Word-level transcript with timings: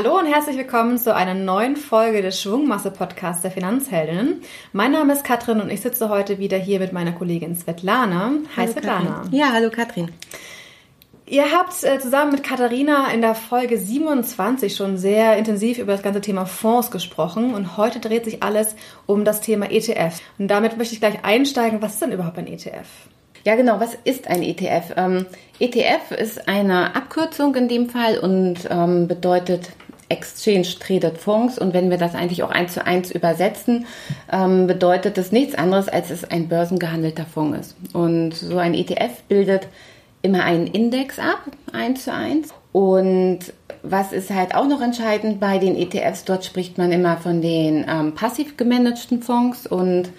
Hallo 0.00 0.16
und 0.16 0.26
herzlich 0.26 0.56
willkommen 0.56 0.96
zu 0.96 1.12
einer 1.12 1.34
neuen 1.34 1.74
Folge 1.74 2.22
des 2.22 2.40
Schwungmasse-Podcasts 2.40 3.42
der 3.42 3.50
Finanzheldinnen. 3.50 4.42
Mein 4.72 4.92
Name 4.92 5.12
ist 5.12 5.24
Katrin 5.24 5.60
und 5.60 5.70
ich 5.70 5.80
sitze 5.80 6.08
heute 6.08 6.38
wieder 6.38 6.56
hier 6.56 6.78
mit 6.78 6.92
meiner 6.92 7.10
Kollegin 7.10 7.56
Svetlana. 7.56 8.30
Hi 8.56 8.62
hallo, 8.62 8.72
Svetlana. 8.74 9.10
Katrin. 9.24 9.36
Ja, 9.36 9.52
hallo 9.52 9.70
Katrin. 9.70 10.12
Ihr 11.26 11.50
habt 11.50 11.82
äh, 11.82 11.98
zusammen 11.98 12.30
mit 12.30 12.44
Katharina 12.44 13.10
in 13.10 13.22
der 13.22 13.34
Folge 13.34 13.76
27 13.76 14.76
schon 14.76 14.98
sehr 14.98 15.36
intensiv 15.36 15.78
über 15.78 15.90
das 15.90 16.02
ganze 16.02 16.20
Thema 16.20 16.46
Fonds 16.46 16.92
gesprochen 16.92 17.52
und 17.52 17.76
heute 17.76 17.98
dreht 17.98 18.24
sich 18.24 18.40
alles 18.40 18.76
um 19.06 19.24
das 19.24 19.40
Thema 19.40 19.68
ETF. 19.68 20.20
Und 20.38 20.46
damit 20.46 20.78
möchte 20.78 20.94
ich 20.94 21.00
gleich 21.00 21.24
einsteigen. 21.24 21.82
Was 21.82 21.94
ist 21.94 22.02
denn 22.02 22.12
überhaupt 22.12 22.38
ein 22.38 22.46
ETF? 22.46 22.86
Ja, 23.44 23.56
genau. 23.56 23.80
Was 23.80 23.96
ist 24.04 24.28
ein 24.28 24.44
ETF? 24.44 24.92
Ähm, 24.96 25.26
ETF 25.58 26.12
ist 26.16 26.48
eine 26.48 26.94
Abkürzung 26.94 27.54
in 27.56 27.66
dem 27.66 27.88
Fall 27.88 28.18
und 28.18 28.68
ähm, 28.70 29.08
bedeutet 29.08 29.70
Exchange 30.08 30.66
Traded 30.80 31.18
Fonds. 31.18 31.58
Und 31.58 31.74
wenn 31.74 31.90
wir 31.90 31.98
das 31.98 32.14
eigentlich 32.14 32.42
auch 32.42 32.50
eins 32.50 32.74
zu 32.74 32.84
eins 32.84 33.10
übersetzen, 33.10 33.86
ähm, 34.32 34.66
bedeutet 34.66 35.18
das 35.18 35.32
nichts 35.32 35.54
anderes, 35.54 35.88
als 35.88 36.10
es 36.10 36.24
ein 36.24 36.48
börsengehandelter 36.48 37.26
Fonds 37.26 37.58
ist. 37.58 37.94
Und 37.94 38.34
so 38.34 38.58
ein 38.58 38.74
ETF 38.74 39.22
bildet 39.28 39.68
immer 40.22 40.44
einen 40.44 40.66
Index 40.66 41.18
ab, 41.18 41.42
eins 41.72 42.04
zu 42.04 42.12
eins. 42.12 42.52
Und 42.72 43.40
was 43.82 44.12
ist 44.12 44.30
halt 44.30 44.54
auch 44.54 44.66
noch 44.66 44.80
entscheidend 44.80 45.40
bei 45.40 45.58
den 45.58 45.76
ETFs? 45.76 46.24
Dort 46.24 46.44
spricht 46.44 46.78
man 46.78 46.92
immer 46.92 47.16
von 47.16 47.40
den 47.40 47.86
ähm, 47.88 48.14
passiv 48.14 48.56
gemanagten 48.56 49.22
Fonds 49.22 49.66
und 49.66 50.10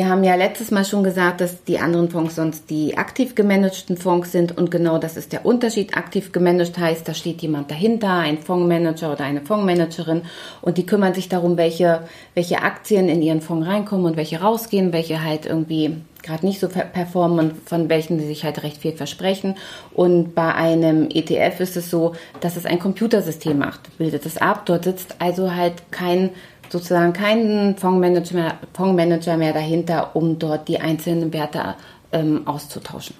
wir 0.00 0.08
haben 0.08 0.24
ja 0.24 0.34
letztes 0.34 0.70
Mal 0.70 0.86
schon 0.86 1.04
gesagt, 1.04 1.42
dass 1.42 1.62
die 1.64 1.78
anderen 1.78 2.08
Fonds 2.08 2.34
sonst 2.34 2.70
die 2.70 2.96
aktiv 2.96 3.34
gemanagten 3.34 3.98
Fonds 3.98 4.32
sind 4.32 4.56
und 4.56 4.70
genau 4.70 4.96
das 4.96 5.18
ist 5.18 5.30
der 5.30 5.44
Unterschied. 5.44 5.94
Aktiv 5.94 6.32
gemanagt 6.32 6.78
heißt, 6.78 7.06
da 7.06 7.12
steht 7.12 7.42
jemand 7.42 7.70
dahinter, 7.70 8.08
ein 8.08 8.38
Fondsmanager 8.38 9.12
oder 9.12 9.24
eine 9.24 9.42
Fondsmanagerin 9.42 10.22
und 10.62 10.78
die 10.78 10.86
kümmern 10.86 11.12
sich 11.12 11.28
darum, 11.28 11.58
welche, 11.58 12.00
welche 12.32 12.62
Aktien 12.62 13.10
in 13.10 13.20
ihren 13.20 13.42
Fonds 13.42 13.68
reinkommen 13.68 14.06
und 14.06 14.16
welche 14.16 14.40
rausgehen, 14.40 14.94
welche 14.94 15.22
halt 15.22 15.44
irgendwie 15.44 15.98
gerade 16.22 16.46
nicht 16.46 16.60
so 16.60 16.68
performen 16.68 17.38
und 17.38 17.68
von 17.68 17.90
welchen 17.90 18.18
sie 18.20 18.26
sich 18.26 18.44
halt 18.44 18.62
recht 18.62 18.78
viel 18.78 18.92
versprechen. 18.92 19.56
Und 19.92 20.34
bei 20.34 20.54
einem 20.54 21.10
ETF 21.10 21.60
ist 21.60 21.76
es 21.76 21.90
so, 21.90 22.14
dass 22.40 22.56
es 22.56 22.64
ein 22.64 22.78
Computersystem 22.78 23.58
macht, 23.58 23.98
bildet 23.98 24.24
es 24.24 24.38
ab. 24.38 24.64
Dort 24.64 24.84
sitzt 24.84 25.16
also 25.18 25.54
halt 25.54 25.74
kein 25.90 26.30
sozusagen 26.70 27.12
keinen 27.12 27.76
Fondsmanager 27.76 28.34
mehr, 28.34 28.54
Fondsmanager 28.72 29.36
mehr 29.36 29.52
dahinter, 29.52 30.14
um 30.14 30.38
dort 30.38 30.68
die 30.68 30.80
einzelnen 30.80 31.32
Werte 31.32 31.74
ähm, 32.12 32.46
auszutauschen. 32.46 33.16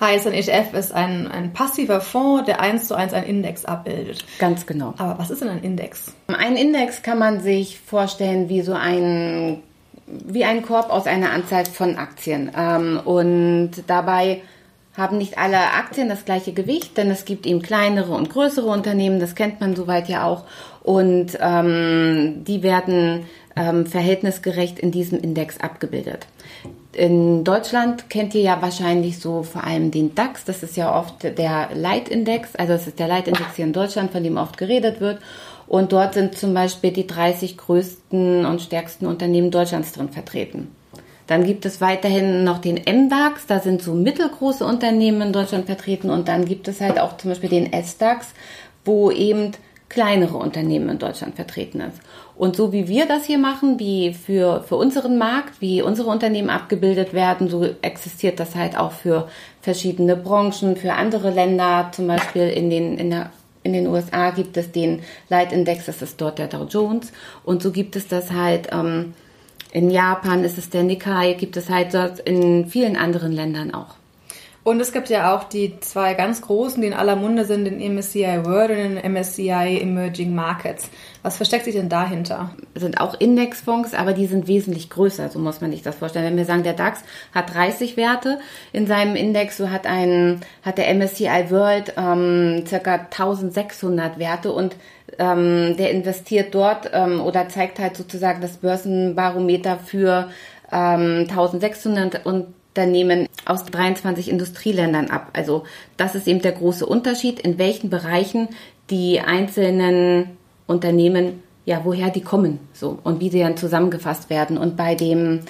Heißt, 0.00 0.26
ein 0.26 0.32
ETF 0.32 0.74
ist 0.74 0.92
ein, 0.92 1.28
ein 1.28 1.52
passiver 1.52 2.00
Fonds, 2.00 2.46
der 2.46 2.60
eins 2.60 2.88
zu 2.88 2.96
eins 2.96 3.12
einen 3.12 3.26
Index 3.26 3.64
abbildet. 3.64 4.24
Ganz 4.40 4.66
genau. 4.66 4.94
Aber 4.98 5.18
was 5.18 5.30
ist 5.30 5.42
denn 5.42 5.48
ein 5.48 5.62
Index? 5.62 6.12
Ein 6.26 6.56
Index 6.56 7.02
kann 7.02 7.18
man 7.18 7.40
sich 7.40 7.78
vorstellen 7.78 8.48
wie 8.48 8.62
so 8.62 8.72
ein, 8.72 9.62
wie 10.06 10.44
ein 10.44 10.62
Korb 10.62 10.90
aus 10.90 11.06
einer 11.06 11.30
Anzahl 11.30 11.66
von 11.66 11.96
Aktien. 11.96 12.50
Ähm, 12.56 13.00
und 13.04 13.70
dabei 13.86 14.42
haben 14.96 15.18
nicht 15.18 15.38
alle 15.38 15.58
Aktien 15.58 16.08
das 16.08 16.24
gleiche 16.24 16.52
Gewicht, 16.52 16.96
denn 16.96 17.10
es 17.10 17.24
gibt 17.24 17.46
eben 17.46 17.62
kleinere 17.62 18.12
und 18.12 18.28
größere 18.28 18.66
Unternehmen, 18.66 19.20
das 19.20 19.34
kennt 19.34 19.60
man 19.60 19.74
soweit 19.74 20.08
ja 20.08 20.26
auch. 20.26 20.44
Und 20.82 21.38
ähm, 21.40 22.42
die 22.44 22.62
werden 22.62 23.24
ähm, 23.54 23.86
verhältnisgerecht 23.86 24.78
in 24.78 24.90
diesem 24.90 25.20
Index 25.20 25.60
abgebildet. 25.60 26.26
In 26.92 27.44
Deutschland 27.44 28.10
kennt 28.10 28.34
ihr 28.34 28.42
ja 28.42 28.60
wahrscheinlich 28.60 29.18
so 29.18 29.42
vor 29.44 29.64
allem 29.64 29.90
den 29.90 30.14
DAX, 30.14 30.44
das 30.44 30.62
ist 30.62 30.76
ja 30.76 30.94
oft 30.94 31.22
der 31.22 31.70
Leitindex, 31.74 32.54
also 32.56 32.74
es 32.74 32.86
ist 32.86 32.98
der 32.98 33.08
Leitindex 33.08 33.56
hier 33.56 33.64
in 33.64 33.72
Deutschland, 33.72 34.12
von 34.12 34.22
dem 34.22 34.36
oft 34.36 34.58
geredet 34.58 35.00
wird. 35.00 35.20
Und 35.66 35.92
dort 35.92 36.12
sind 36.14 36.36
zum 36.36 36.52
Beispiel 36.52 36.90
die 36.90 37.06
30 37.06 37.56
größten 37.56 38.44
und 38.44 38.60
stärksten 38.60 39.06
Unternehmen 39.06 39.50
Deutschlands 39.50 39.92
drin 39.92 40.10
vertreten. 40.10 40.68
Dann 41.26 41.44
gibt 41.44 41.64
es 41.64 41.80
weiterhin 41.80 42.44
noch 42.44 42.58
den 42.58 42.74
MDAX, 42.74 43.46
da 43.46 43.60
sind 43.60 43.80
so 43.80 43.94
mittelgroße 43.94 44.66
Unternehmen 44.66 45.22
in 45.22 45.32
Deutschland 45.32 45.64
vertreten 45.66 46.10
und 46.10 46.28
dann 46.28 46.44
gibt 46.44 46.68
es 46.68 46.80
halt 46.80 47.00
auch 47.00 47.16
zum 47.16 47.30
Beispiel 47.30 47.48
den 47.48 47.72
SDAX, 47.72 48.26
wo 48.84 49.10
eben 49.10 49.52
kleinere 49.92 50.38
Unternehmen 50.38 50.88
in 50.88 50.98
Deutschland 50.98 51.36
vertreten 51.36 51.80
ist. 51.80 52.00
Und 52.34 52.56
so 52.56 52.72
wie 52.72 52.88
wir 52.88 53.06
das 53.06 53.24
hier 53.24 53.38
machen, 53.38 53.78
wie 53.78 54.14
für, 54.14 54.64
für 54.66 54.76
unseren 54.76 55.18
Markt, 55.18 55.60
wie 55.60 55.82
unsere 55.82 56.08
Unternehmen 56.08 56.48
abgebildet 56.48 57.12
werden, 57.12 57.48
so 57.48 57.68
existiert 57.82 58.40
das 58.40 58.56
halt 58.56 58.76
auch 58.76 58.92
für 58.92 59.28
verschiedene 59.60 60.16
Branchen, 60.16 60.76
für 60.76 60.94
andere 60.94 61.30
Länder, 61.30 61.90
zum 61.92 62.06
Beispiel 62.06 62.48
in 62.48 62.70
den, 62.70 62.98
in 62.98 63.10
der 63.10 63.30
in 63.64 63.74
den 63.74 63.86
USA 63.86 64.30
gibt 64.30 64.56
es 64.56 64.72
den 64.72 65.02
Leitindex, 65.28 65.86
das 65.86 66.02
ist 66.02 66.20
dort 66.20 66.40
der 66.40 66.48
Dow 66.48 66.64
Jones. 66.64 67.12
Und 67.44 67.62
so 67.62 67.70
gibt 67.70 67.94
es 67.94 68.08
das 68.08 68.32
halt 68.32 68.70
ähm, 68.72 69.14
in 69.70 69.88
Japan 69.90 70.44
ist 70.44 70.58
es 70.58 70.68
der 70.68 70.82
Nikkei, 70.82 71.34
gibt 71.34 71.56
es 71.56 71.70
halt 71.70 71.94
dort 71.94 72.18
in 72.18 72.66
vielen 72.66 72.96
anderen 72.96 73.30
Ländern 73.30 73.72
auch. 73.72 73.94
Und 74.64 74.80
es 74.80 74.92
gibt 74.92 75.08
ja 75.08 75.34
auch 75.34 75.44
die 75.44 75.80
zwei 75.80 76.14
ganz 76.14 76.40
großen, 76.40 76.80
die 76.80 76.86
in 76.86 76.94
aller 76.94 77.16
Munde 77.16 77.44
sind, 77.44 77.64
den 77.64 77.80
MSCI 77.80 78.44
World 78.44 78.70
und 78.70 78.76
den 78.76 79.12
MSCI 79.12 79.80
Emerging 79.80 80.36
Markets. 80.36 80.88
Was 81.24 81.36
versteckt 81.36 81.64
sich 81.64 81.74
denn 81.74 81.88
dahinter? 81.88 82.50
Sind 82.76 83.00
auch 83.00 83.18
Indexfonds, 83.18 83.92
aber 83.92 84.12
die 84.12 84.26
sind 84.26 84.46
wesentlich 84.46 84.88
größer, 84.88 85.30
so 85.30 85.40
muss 85.40 85.60
man 85.60 85.72
sich 85.72 85.82
das 85.82 85.96
vorstellen. 85.96 86.26
Wenn 86.26 86.36
wir 86.36 86.44
sagen, 86.44 86.62
der 86.62 86.74
DAX 86.74 87.00
hat 87.34 87.52
30 87.52 87.96
Werte 87.96 88.38
in 88.72 88.86
seinem 88.86 89.16
Index, 89.16 89.56
so 89.56 89.68
hat 89.68 89.84
ein, 89.86 90.40
hat 90.62 90.78
der 90.78 90.94
MSCI 90.94 91.50
World 91.50 91.94
ähm, 91.96 92.64
circa 92.64 92.94
1600 92.94 94.20
Werte 94.20 94.52
und 94.52 94.76
ähm, 95.18 95.76
der 95.76 95.90
investiert 95.90 96.54
dort 96.54 96.88
ähm, 96.92 97.20
oder 97.20 97.48
zeigt 97.48 97.80
halt 97.80 97.96
sozusagen 97.96 98.40
das 98.40 98.58
Börsenbarometer 98.58 99.78
für 99.78 100.30
ähm, 100.70 101.26
1600 101.28 102.24
Unternehmen 102.74 103.28
aus 103.44 103.66
23 103.66 104.30
Industrieländern 104.30 105.10
ab. 105.10 105.28
Also 105.34 105.64
das 105.98 106.14
ist 106.14 106.26
eben 106.26 106.40
der 106.40 106.52
große 106.52 106.86
Unterschied, 106.86 107.38
in 107.38 107.58
welchen 107.58 107.90
Bereichen 107.90 108.48
die 108.88 109.20
einzelnen 109.20 110.38
Unternehmen, 110.66 111.42
ja, 111.66 111.82
woher 111.84 112.08
die 112.08 112.22
kommen, 112.22 112.60
so 112.72 112.98
und 113.04 113.20
wie 113.20 113.28
sie 113.28 113.40
dann 113.40 113.58
zusammengefasst 113.58 114.30
werden. 114.30 114.56
Und 114.56 114.78
bei 114.78 114.94
dem 114.94 115.40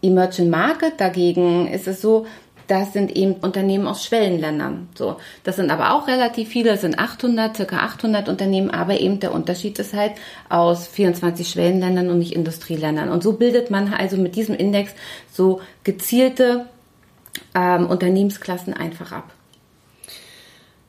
Emerging 0.00 0.48
Market 0.48 1.00
dagegen 1.00 1.66
ist 1.66 1.88
es 1.88 2.00
so, 2.00 2.24
das 2.66 2.92
sind 2.92 3.14
eben 3.14 3.34
Unternehmen 3.34 3.86
aus 3.86 4.04
Schwellenländern. 4.04 4.88
So, 4.94 5.16
das 5.42 5.56
sind 5.56 5.70
aber 5.70 5.94
auch 5.94 6.08
relativ 6.08 6.48
viele, 6.48 6.70
das 6.70 6.80
sind 6.80 6.98
800, 6.98 7.56
circa 7.56 7.78
800 7.78 8.28
Unternehmen, 8.28 8.70
aber 8.70 9.00
eben 9.00 9.20
der 9.20 9.32
Unterschied 9.32 9.78
ist 9.78 9.94
halt 9.94 10.12
aus 10.48 10.86
24 10.86 11.48
Schwellenländern 11.48 12.08
und 12.10 12.18
nicht 12.18 12.34
Industrieländern. 12.34 13.08
Und 13.08 13.22
so 13.22 13.34
bildet 13.34 13.70
man 13.70 13.92
also 13.92 14.16
mit 14.16 14.36
diesem 14.36 14.54
Index 14.54 14.94
so 15.32 15.60
gezielte 15.82 16.66
ähm, 17.54 17.86
Unternehmensklassen 17.86 18.74
einfach 18.74 19.12
ab. 19.12 19.32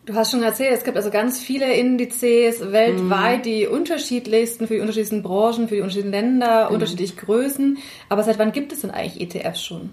Du 0.06 0.14
hast 0.14 0.30
schon 0.30 0.44
erzählt, 0.44 0.72
es 0.72 0.84
gibt 0.84 0.98
also 0.98 1.10
ganz 1.10 1.40
viele 1.40 1.74
Indizes 1.74 2.72
weltweit, 2.72 3.40
mm. 3.40 3.44
die 3.44 3.68
unterschiedlichsten 3.68 4.68
für 4.68 4.76
die 4.76 4.80
unterschiedlichsten 4.80 5.24
Branchen, 5.24 5.68
für 5.68 5.76
die 5.76 5.82
unterschiedlichen 5.82 6.12
Länder, 6.12 6.70
mm. 6.70 6.74
unterschiedliche 6.74 7.16
Größen. 7.16 7.80
Aber 8.08 8.22
seit 8.22 8.38
wann 8.38 8.52
gibt 8.52 8.72
es 8.72 8.82
denn 8.82 8.92
eigentlich 8.92 9.36
ETFs 9.36 9.64
schon? 9.64 9.90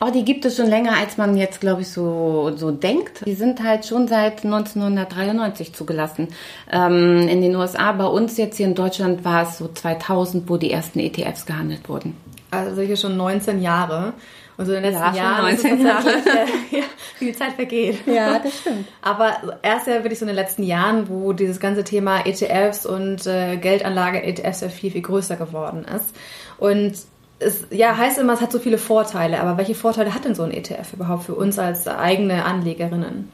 Oh, 0.00 0.10
die 0.10 0.24
gibt 0.24 0.44
es 0.44 0.56
schon 0.56 0.66
länger, 0.66 0.96
als 0.98 1.16
man 1.16 1.36
jetzt, 1.36 1.60
glaube 1.60 1.82
ich, 1.82 1.88
so, 1.88 2.52
so 2.56 2.70
denkt. 2.70 3.24
Die 3.26 3.34
sind 3.34 3.62
halt 3.62 3.86
schon 3.86 4.08
seit 4.08 4.44
1993 4.44 5.72
zugelassen. 5.72 6.28
Ähm, 6.70 7.28
in 7.28 7.40
den 7.40 7.54
USA, 7.56 7.92
bei 7.92 8.06
uns 8.06 8.36
jetzt 8.36 8.56
hier 8.56 8.66
in 8.66 8.74
Deutschland 8.74 9.24
war 9.24 9.48
es 9.48 9.58
so 9.58 9.68
2000, 9.68 10.48
wo 10.48 10.56
die 10.56 10.70
ersten 10.70 10.98
ETFs 10.98 11.46
gehandelt 11.46 11.88
wurden. 11.88 12.16
Also 12.50 12.82
hier 12.82 12.96
schon 12.96 13.16
19 13.16 13.62
Jahre. 13.62 14.14
Und 14.56 14.66
so 14.66 14.72
in 14.72 14.82
den 14.82 14.92
letzten 14.92 15.16
ja, 15.16 15.22
Jahren 15.22 15.42
19 15.42 15.84
Jahre. 15.84 16.10
ja, 16.70 16.82
wie 17.18 17.26
die 17.26 17.32
Zeit 17.32 17.54
vergeht. 17.54 18.06
Ja, 18.06 18.38
das 18.38 18.60
stimmt. 18.60 18.86
Aber 19.02 19.58
erst 19.62 19.88
ja 19.88 19.94
wirklich 19.94 20.18
so 20.18 20.24
in 20.24 20.28
den 20.28 20.36
letzten 20.36 20.62
Jahren, 20.62 21.08
wo 21.08 21.32
dieses 21.32 21.58
ganze 21.58 21.82
Thema 21.82 22.24
ETFs 22.24 22.86
und 22.86 23.26
äh, 23.26 23.56
Geldanlage 23.56 24.22
ETFs 24.22 24.60
ja 24.60 24.68
viel, 24.68 24.92
viel 24.92 25.02
größer 25.02 25.36
geworden 25.36 25.84
ist. 25.84 26.14
Und 26.58 26.94
es 27.38 27.64
ja, 27.70 27.96
heißt 27.96 28.18
immer, 28.18 28.34
es 28.34 28.40
hat 28.40 28.52
so 28.52 28.58
viele 28.58 28.78
Vorteile, 28.78 29.40
aber 29.40 29.58
welche 29.58 29.74
Vorteile 29.74 30.14
hat 30.14 30.24
denn 30.24 30.34
so 30.34 30.42
ein 30.42 30.52
ETF 30.52 30.92
überhaupt 30.94 31.24
für 31.24 31.34
uns 31.34 31.58
als 31.58 31.86
eigene 31.86 32.44
Anlegerinnen? 32.44 33.30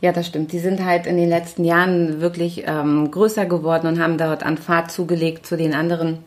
Ja, 0.00 0.12
das 0.12 0.26
stimmt. 0.26 0.52
Die 0.52 0.58
sind 0.58 0.84
halt 0.84 1.06
in 1.06 1.16
den 1.16 1.28
letzten 1.28 1.64
Jahren 1.64 2.20
wirklich 2.20 2.64
ähm, 2.66 3.10
größer 3.10 3.46
geworden 3.46 3.86
und 3.86 4.02
haben 4.02 4.18
dort 4.18 4.42
an 4.42 4.58
Fahrt 4.58 4.90
zugelegt 4.90 5.46
zu 5.46 5.56
den 5.56 5.74
anderen, 5.74 6.18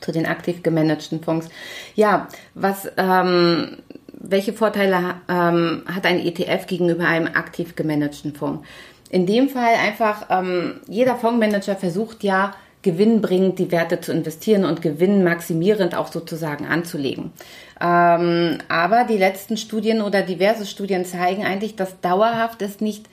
zu 0.00 0.12
den 0.12 0.26
aktiv 0.26 0.62
gemanagten 0.62 1.22
Fonds. 1.22 1.48
Ja, 1.94 2.28
was, 2.54 2.90
ähm, 2.96 3.78
welche 4.12 4.52
Vorteile 4.52 5.14
ähm, 5.28 5.84
hat 5.86 6.04
ein 6.04 6.20
ETF 6.20 6.66
gegenüber 6.66 7.06
einem 7.06 7.28
aktiv 7.28 7.76
gemanagten 7.76 8.34
Fonds? 8.34 8.66
In 9.08 9.26
dem 9.26 9.48
Fall 9.48 9.74
einfach, 9.82 10.26
ähm, 10.28 10.80
jeder 10.88 11.16
Fondsmanager 11.16 11.76
versucht 11.76 12.24
ja, 12.24 12.52
gewinnbringend 12.84 13.58
die 13.58 13.72
Werte 13.72 14.00
zu 14.00 14.12
investieren 14.12 14.64
und 14.64 14.82
gewinnmaximierend 14.82 15.96
auch 15.96 16.12
sozusagen 16.12 16.66
anzulegen. 16.66 17.32
Ähm, 17.80 18.58
aber 18.68 19.04
die 19.04 19.16
letzten 19.16 19.56
Studien 19.56 20.00
oder 20.00 20.22
diverse 20.22 20.66
Studien 20.66 21.04
zeigen 21.04 21.44
eigentlich, 21.44 21.74
dass 21.74 22.00
dauerhaft 22.00 22.62
es 22.62 22.80
nicht 22.80 23.08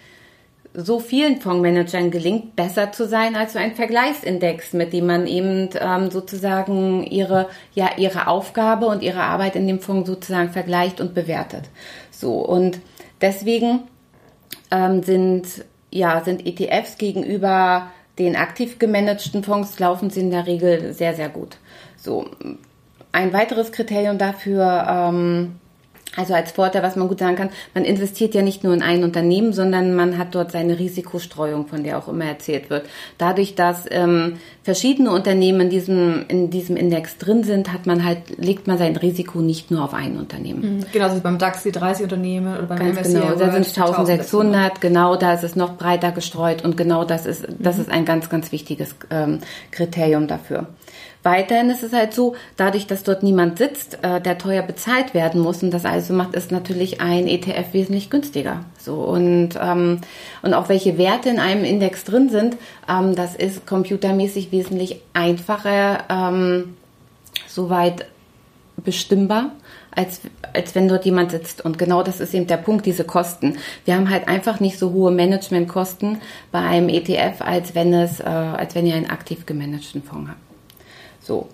so 0.73 0.99
vielen 0.99 1.41
Fondsmanagern 1.41 2.11
gelingt, 2.11 2.55
besser 2.55 2.91
zu 2.91 3.07
sein 3.07 3.35
als 3.35 3.53
so 3.53 3.59
ein 3.59 3.75
Vergleichsindex, 3.75 4.73
mit 4.73 4.93
dem 4.93 5.05
man 5.07 5.27
eben 5.27 5.69
ähm, 5.79 6.11
sozusagen 6.11 7.03
ihre, 7.03 7.49
ja, 7.73 7.89
ihre 7.97 8.27
Aufgabe 8.27 8.85
und 8.85 9.01
ihre 9.01 9.21
Arbeit 9.21 9.55
in 9.55 9.67
dem 9.67 9.79
Fonds 9.79 10.07
sozusagen 10.07 10.51
vergleicht 10.51 11.01
und 11.01 11.13
bewertet. 11.13 11.63
So, 12.11 12.35
und 12.35 12.79
deswegen 13.19 13.81
ähm, 14.69 15.03
sind, 15.03 15.65
ja, 15.91 16.21
sind 16.23 16.45
ETFs 16.45 16.97
gegenüber 16.97 17.91
den 18.23 18.35
aktiv 18.35 18.79
gemanagten 18.79 19.43
Fonds 19.43 19.79
laufen 19.79 20.09
sie 20.09 20.21
in 20.21 20.31
der 20.31 20.47
Regel 20.47 20.93
sehr, 20.93 21.15
sehr 21.15 21.29
gut. 21.29 21.57
So, 21.97 22.29
ein 23.11 23.33
weiteres 23.33 23.71
Kriterium 23.71 24.17
dafür, 24.17 24.85
ähm, 24.89 25.55
also 26.17 26.33
als 26.33 26.51
Vorteil, 26.51 26.83
was 26.83 26.97
man 26.97 27.07
gut 27.07 27.19
sagen 27.19 27.37
kann, 27.37 27.49
man 27.73 27.85
investiert 27.85 28.35
ja 28.35 28.41
nicht 28.41 28.63
nur 28.63 28.73
in 28.73 28.81
ein 28.81 29.03
Unternehmen, 29.03 29.53
sondern 29.53 29.95
man 29.95 30.17
hat 30.17 30.35
dort 30.35 30.51
seine 30.51 30.77
Risikostreuung, 30.77 31.67
von 31.67 31.83
der 31.83 31.97
auch 31.97 32.09
immer 32.09 32.25
erzählt 32.25 32.69
wird. 32.69 32.85
Dadurch, 33.17 33.55
dass 33.55 33.85
ähm, 33.89 34.37
verschiedene 34.63 35.11
Unternehmen 35.11 35.61
in 35.61 35.69
diesem, 35.69 36.25
in 36.27 36.49
diesem 36.49 36.75
Index 36.75 37.17
drin 37.17 37.43
sind, 37.43 37.71
hat 37.71 37.85
man 37.85 38.03
halt, 38.03 38.37
legt 38.37 38.67
man 38.67 38.77
sein 38.77 38.97
Risiko 38.97 39.39
nicht 39.39 39.71
nur 39.71 39.83
auf 39.83 39.93
ein 39.93 40.17
Unternehmen. 40.17 40.77
Mhm. 40.77 40.85
Genau, 40.91 41.05
also 41.05 41.21
beim 41.21 41.37
DAX 41.37 41.63
die 41.63 41.71
30 41.71 42.03
Unternehmen 42.03 42.57
oder 42.57 42.67
beim 42.67 42.79
Ganz 42.79 42.99
MSCI 42.99 43.13
genau, 43.13 43.35
da 43.35 43.51
sind 43.51 43.67
es 43.67 43.77
1600, 43.77 44.81
genau, 44.81 45.15
da 45.15 45.33
ist 45.33 45.43
es 45.43 45.55
noch 45.55 45.77
breiter 45.77 46.11
gestreut 46.11 46.65
und 46.65 46.75
genau 46.75 47.05
das 47.05 47.25
ist, 47.25 47.47
das 47.57 47.77
mhm. 47.77 47.81
ist 47.83 47.91
ein 47.91 48.03
ganz, 48.03 48.29
ganz 48.29 48.51
wichtiges 48.51 48.95
ähm, 49.09 49.39
Kriterium 49.71 50.27
dafür. 50.27 50.67
Weiterhin 51.23 51.69
ist 51.69 51.83
es 51.83 51.93
halt 51.93 52.13
so, 52.13 52.35
dadurch, 52.57 52.87
dass 52.87 53.03
dort 53.03 53.21
niemand 53.21 53.59
sitzt, 53.59 53.99
äh, 54.03 54.19
der 54.19 54.37
teuer 54.37 54.63
bezahlt 54.63 55.13
werden 55.13 55.41
muss 55.41 55.61
und 55.61 55.71
das 55.71 55.85
also 55.85 56.13
macht, 56.13 56.33
ist 56.33 56.51
natürlich 56.51 56.99
ein 56.99 57.27
ETF 57.27 57.73
wesentlich 57.73 58.09
günstiger. 58.09 58.65
So 58.79 58.95
und 58.95 59.49
ähm, 59.61 59.99
und 60.41 60.53
auch 60.53 60.69
welche 60.69 60.97
Werte 60.97 61.29
in 61.29 61.39
einem 61.39 61.63
Index 61.63 62.03
drin 62.05 62.29
sind, 62.29 62.57
ähm, 62.89 63.15
das 63.15 63.35
ist 63.35 63.67
computermäßig 63.67 64.51
wesentlich 64.51 65.01
einfacher, 65.13 66.05
ähm, 66.09 66.75
soweit 67.47 68.05
bestimmbar, 68.77 69.51
als, 69.91 70.21
als 70.53 70.73
wenn 70.73 70.87
dort 70.87 71.05
jemand 71.05 71.31
sitzt. 71.31 71.63
Und 71.63 71.77
genau 71.77 72.01
das 72.01 72.19
ist 72.19 72.33
eben 72.33 72.47
der 72.47 72.57
Punkt, 72.57 72.85
diese 72.85 73.03
Kosten. 73.03 73.57
Wir 73.85 73.95
haben 73.95 74.09
halt 74.09 74.27
einfach 74.27 74.59
nicht 74.59 74.79
so 74.79 74.91
hohe 74.91 75.11
Managementkosten 75.11 76.19
bei 76.51 76.59
einem 76.59 76.89
ETF, 76.89 77.41
als 77.41 77.75
wenn 77.75 77.93
es, 77.93 78.19
äh, 78.19 78.23
als 78.23 78.73
wenn 78.73 78.87
ihr 78.87 78.95
einen 78.95 79.09
aktiv 79.09 79.45
gemanagten 79.45 80.01
Fonds 80.01 80.31
habt. 80.31 80.50
So. 81.31 81.47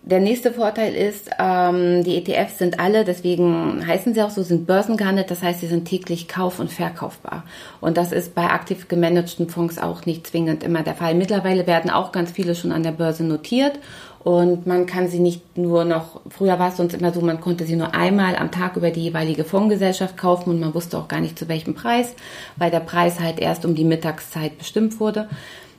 Der 0.00 0.20
nächste 0.20 0.52
Vorteil 0.52 0.94
ist, 0.94 1.28
ähm, 1.38 2.02
die 2.04 2.16
ETFs 2.16 2.58
sind 2.58 2.78
alle, 2.80 3.04
deswegen 3.04 3.84
heißen 3.84 4.14
sie 4.14 4.22
auch 4.22 4.30
so, 4.30 4.42
sind 4.42 4.66
börsengehandelt, 4.66 5.30
das 5.30 5.42
heißt, 5.42 5.60
sie 5.60 5.66
sind 5.66 5.84
täglich 5.84 6.28
kauf- 6.28 6.60
und 6.60 6.72
verkaufbar. 6.72 7.42
Und 7.80 7.96
das 7.98 8.12
ist 8.12 8.34
bei 8.34 8.44
aktiv 8.44 8.86
gemanagten 8.88 9.48
Fonds 9.48 9.78
auch 9.78 10.06
nicht 10.06 10.28
zwingend 10.28 10.62
immer 10.62 10.82
der 10.82 10.94
Fall. 10.94 11.14
Mittlerweile 11.14 11.66
werden 11.66 11.90
auch 11.90 12.12
ganz 12.12 12.30
viele 12.30 12.54
schon 12.54 12.70
an 12.72 12.84
der 12.84 12.92
Börse 12.92 13.24
notiert 13.24 13.80
und 14.20 14.64
man 14.64 14.86
kann 14.86 15.08
sie 15.08 15.18
nicht 15.18 15.58
nur 15.58 15.84
noch, 15.84 16.20
früher 16.30 16.58
war 16.58 16.68
es 16.68 16.76
sonst 16.76 16.94
immer 16.94 17.12
so, 17.12 17.20
man 17.20 17.40
konnte 17.40 17.66
sie 17.66 17.76
nur 17.76 17.92
einmal 17.94 18.36
am 18.36 18.52
Tag 18.52 18.76
über 18.76 18.92
die 18.92 19.02
jeweilige 19.02 19.44
Fondsgesellschaft 19.44 20.16
kaufen 20.16 20.50
und 20.50 20.60
man 20.60 20.72
wusste 20.72 20.98
auch 20.98 21.08
gar 21.08 21.20
nicht 21.20 21.36
zu 21.36 21.48
welchem 21.48 21.74
Preis, 21.74 22.14
weil 22.54 22.70
der 22.70 22.80
Preis 22.80 23.18
halt 23.18 23.40
erst 23.40 23.64
um 23.64 23.74
die 23.74 23.84
Mittagszeit 23.84 24.56
bestimmt 24.56 25.00
wurde. 25.00 25.28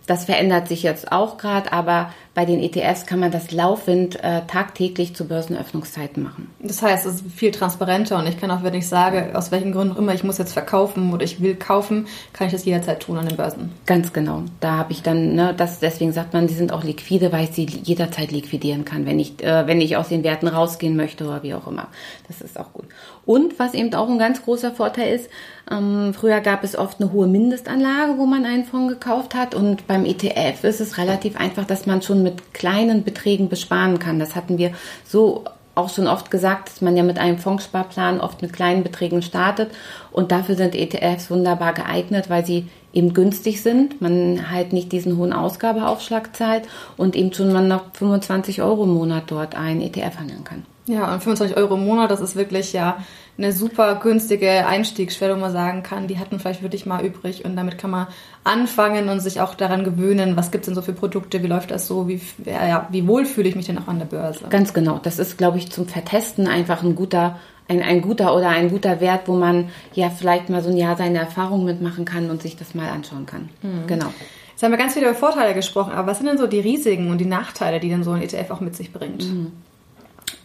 Das 0.08 0.24
verändert 0.24 0.70
sich 0.70 0.84
jetzt 0.84 1.12
auch 1.12 1.38
gerade, 1.38 1.74
aber 1.74 2.14
bei 2.38 2.46
den 2.46 2.62
ETFs 2.62 3.08
kann 3.08 3.20
man 3.20 3.32
das 3.32 3.50
laufend 3.52 4.24
äh, 4.24 4.42
tagtäglich 4.46 5.16
zu 5.16 5.28
Börsenöffnungszeiten 5.28 6.22
machen. 6.22 6.52
Das 6.60 6.84
heißt, 6.84 7.08
es 7.08 7.16
ist 7.16 7.32
viel 7.32 7.50
transparenter 7.50 8.16
und 8.20 8.28
ich 8.28 8.40
kann 8.40 8.52
auch, 8.52 8.62
wenn 8.62 8.76
ich 8.76 8.88
sage, 8.88 9.32
aus 9.34 9.52
welchen 9.52 9.72
Gründen 9.72 9.96
auch 9.96 9.98
immer 9.98 10.14
ich 10.14 10.24
muss 10.24 10.38
jetzt 10.38 10.54
verkaufen 10.54 11.12
oder 11.12 11.24
ich 11.24 11.42
will 11.42 11.56
kaufen, 11.56 12.06
kann 12.34 12.46
ich 12.46 12.54
das 12.54 12.64
jederzeit 12.64 13.00
tun 13.00 13.18
an 13.18 13.28
den 13.28 13.38
Börsen. 13.38 13.72
Ganz 13.88 14.14
genau. 14.14 14.44
Da 14.60 14.74
habe 14.74 14.92
ich 14.92 15.02
dann, 15.02 15.34
ne, 15.34 15.56
das 15.58 15.80
deswegen 15.80 16.14
sagt 16.14 16.36
man, 16.36 16.46
die 16.46 16.54
sind 16.54 16.72
auch 16.72 16.84
liquide, 16.84 17.32
weil 17.32 17.46
ich 17.46 17.54
sie 17.54 17.66
jederzeit 17.66 18.32
liquidieren 18.32 18.86
kann, 18.86 19.08
wenn 19.08 19.20
ich, 19.20 19.44
äh, 19.44 19.66
wenn 19.66 19.82
ich 19.82 19.98
aus 19.98 20.10
den 20.10 20.24
Werten 20.24 20.48
rausgehen 20.48 20.96
möchte 20.96 21.26
oder 21.26 21.42
wie 21.42 21.56
auch 21.56 21.66
immer. 21.66 21.88
Das 22.28 22.42
ist 22.42 22.60
auch 22.60 22.72
gut. 22.72 22.86
Und 23.26 23.58
was 23.58 23.74
eben 23.74 23.92
auch 23.96 24.10
ein 24.10 24.20
ganz 24.20 24.44
großer 24.44 24.72
Vorteil 24.72 25.16
ist, 25.16 25.28
ähm, 25.70 26.14
früher 26.14 26.40
gab 26.40 26.64
es 26.64 26.78
oft 26.78 27.02
eine 27.02 27.12
hohe 27.12 27.28
Mindestanlage, 27.28 28.18
wo 28.18 28.26
man 28.26 28.46
einen 28.46 28.64
Fonds 28.64 28.94
gekauft 28.94 29.36
hat. 29.36 29.54
Und 29.54 29.86
beim 29.88 30.06
ETF 30.06 30.64
ist 30.64 30.80
es 30.80 30.98
relativ 30.98 31.38
einfach, 31.38 31.66
dass 31.66 31.86
man 31.86 32.02
schon 32.02 32.24
mit 32.28 32.54
kleinen 32.54 33.04
Beträgen 33.04 33.50
besparen 33.50 34.00
kann. 34.00 34.20
Das 34.20 34.36
hatten 34.36 34.58
wir 34.58 34.72
so 35.06 35.46
auch 35.76 35.90
schon 35.90 36.08
oft 36.08 36.32
gesagt, 36.32 36.70
dass 36.70 36.82
man 36.82 36.98
ja 36.98 37.04
mit 37.04 37.20
einem 37.20 37.38
Fondssparplan 37.38 38.20
oft 38.20 38.42
mit 38.42 38.52
kleinen 38.52 38.84
Beträgen 38.84 39.22
startet. 39.22 39.70
Und 40.12 40.32
dafür 40.32 40.56
sind 40.56 40.76
ETFs 40.76 41.30
wunderbar 41.30 41.74
geeignet, 41.74 42.30
weil 42.30 42.46
sie 42.46 42.68
eben 42.94 43.14
günstig 43.14 43.62
sind, 43.62 44.02
man 44.02 44.50
halt 44.52 44.74
nicht 44.74 44.92
diesen 44.92 45.18
hohen 45.18 45.34
Ausgabeaufschlag 45.34 46.36
zahlt 46.36 46.68
und 46.98 47.16
eben 47.16 47.32
schon 47.32 47.54
man 47.54 47.68
noch 47.68 47.94
25 47.94 48.62
Euro 48.64 48.86
im 48.86 48.94
Monat 48.94 49.26
dort 49.28 49.56
einen 49.56 49.82
ETF 49.82 50.18
handeln 50.18 50.44
kann. 50.44 50.66
Ja, 50.88 51.14
und 51.14 51.22
25 51.22 51.58
Euro 51.58 51.76
im 51.76 51.86
Monat, 51.86 52.10
das 52.12 52.22
ist 52.22 52.36
wirklich 52.36 52.72
ja 52.72 52.98
eine 53.38 53.52
super 53.52 53.96
günstige 53.96 54.66
Einstiegsschwelle, 54.66 55.36
wo 55.36 55.40
man 55.40 55.52
sagen 55.52 55.84
kann, 55.84 56.08
die 56.08 56.18
hatten 56.18 56.40
vielleicht 56.40 56.64
wirklich 56.64 56.86
mal 56.86 57.06
übrig 57.06 57.46
und 57.46 57.56
damit 57.56 57.78
kann 57.78 57.92
man 57.92 58.08
anfangen 58.44 59.10
und 59.10 59.20
sich 59.20 59.42
auch 59.42 59.54
daran 59.54 59.84
gewöhnen, 59.84 60.38
was 60.38 60.50
gibt 60.50 60.64
es 60.64 60.68
denn 60.68 60.76
so 60.76 60.82
für 60.82 60.94
Produkte, 60.94 61.44
wie 61.44 61.48
läuft 61.48 61.72
das 61.72 61.88
so, 61.88 62.08
wie, 62.08 62.22
ja, 62.46 62.88
wie 62.90 63.08
wohl 63.08 63.26
fühle 63.26 63.50
ich 63.50 63.56
mich 63.56 63.66
denn 63.66 63.78
auch 63.78 63.88
an 63.88 64.00
der 64.00 64.06
Börse. 64.06 64.46
Ganz 64.50 64.74
genau, 64.74 65.00
das 65.04 65.20
ist, 65.20 65.38
glaube 65.38 65.58
ich, 65.58 65.72
zum 65.72 65.88
Vertesten 65.88 66.48
einfach 66.48 66.82
ein 66.84 66.96
guter 66.96 67.38
ein, 67.70 67.82
ein 67.82 68.02
guter 68.02 68.34
oder 68.34 68.48
ein 68.48 68.70
guter 68.70 69.02
Wert, 69.02 69.28
wo 69.28 69.36
man 69.36 69.70
ja 69.94 70.10
vielleicht 70.10 70.50
mal 70.50 70.64
so 70.64 70.70
ein 70.70 70.78
Jahr 70.78 70.96
seine 70.96 71.20
Erfahrung 71.20 71.66
mitmachen 71.66 72.06
kann 72.06 72.30
und 72.30 72.42
sich 72.42 72.56
das 72.56 72.74
mal 72.76 72.90
anschauen 72.90 73.26
kann. 73.26 73.50
Mhm. 73.62 73.88
Genau. 73.88 74.14
Jetzt 74.52 74.64
haben 74.64 74.72
wir 74.72 74.78
ganz 74.78 74.94
viel 74.94 75.04
über 75.04 75.14
Vorteile 75.14 75.54
gesprochen, 75.54 75.92
aber 75.92 76.08
was 76.08 76.18
sind 76.20 76.28
denn 76.28 76.38
so 76.38 76.48
die 76.48 76.62
Risiken 76.62 77.12
und 77.12 77.20
die 77.20 77.26
Nachteile, 77.26 77.80
die 77.82 77.90
denn 77.90 78.04
so 78.04 78.12
ein 78.12 78.22
ETF 78.22 78.52
auch 78.52 78.62
mit 78.62 78.76
sich 78.76 78.94
bringt? 78.94 79.24
Mhm. 79.24 79.52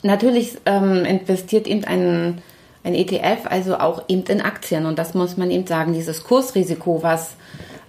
Natürlich 0.03 0.59
ähm, 0.67 1.05
investiert 1.05 1.67
eben 1.67 1.85
ein, 1.85 2.43
ein 2.85 2.95
ETF 2.95 3.47
also 3.47 3.77
auch 3.79 4.03
eben 4.09 4.25
in 4.25 4.41
Aktien 4.41 4.87
und 4.87 4.99
das 4.99 5.15
muss 5.15 5.37
man 5.37 5.51
eben 5.51 5.67
sagen, 5.67 5.93
dieses 5.93 6.25
Kursrisiko, 6.25 7.03
was 7.03 7.37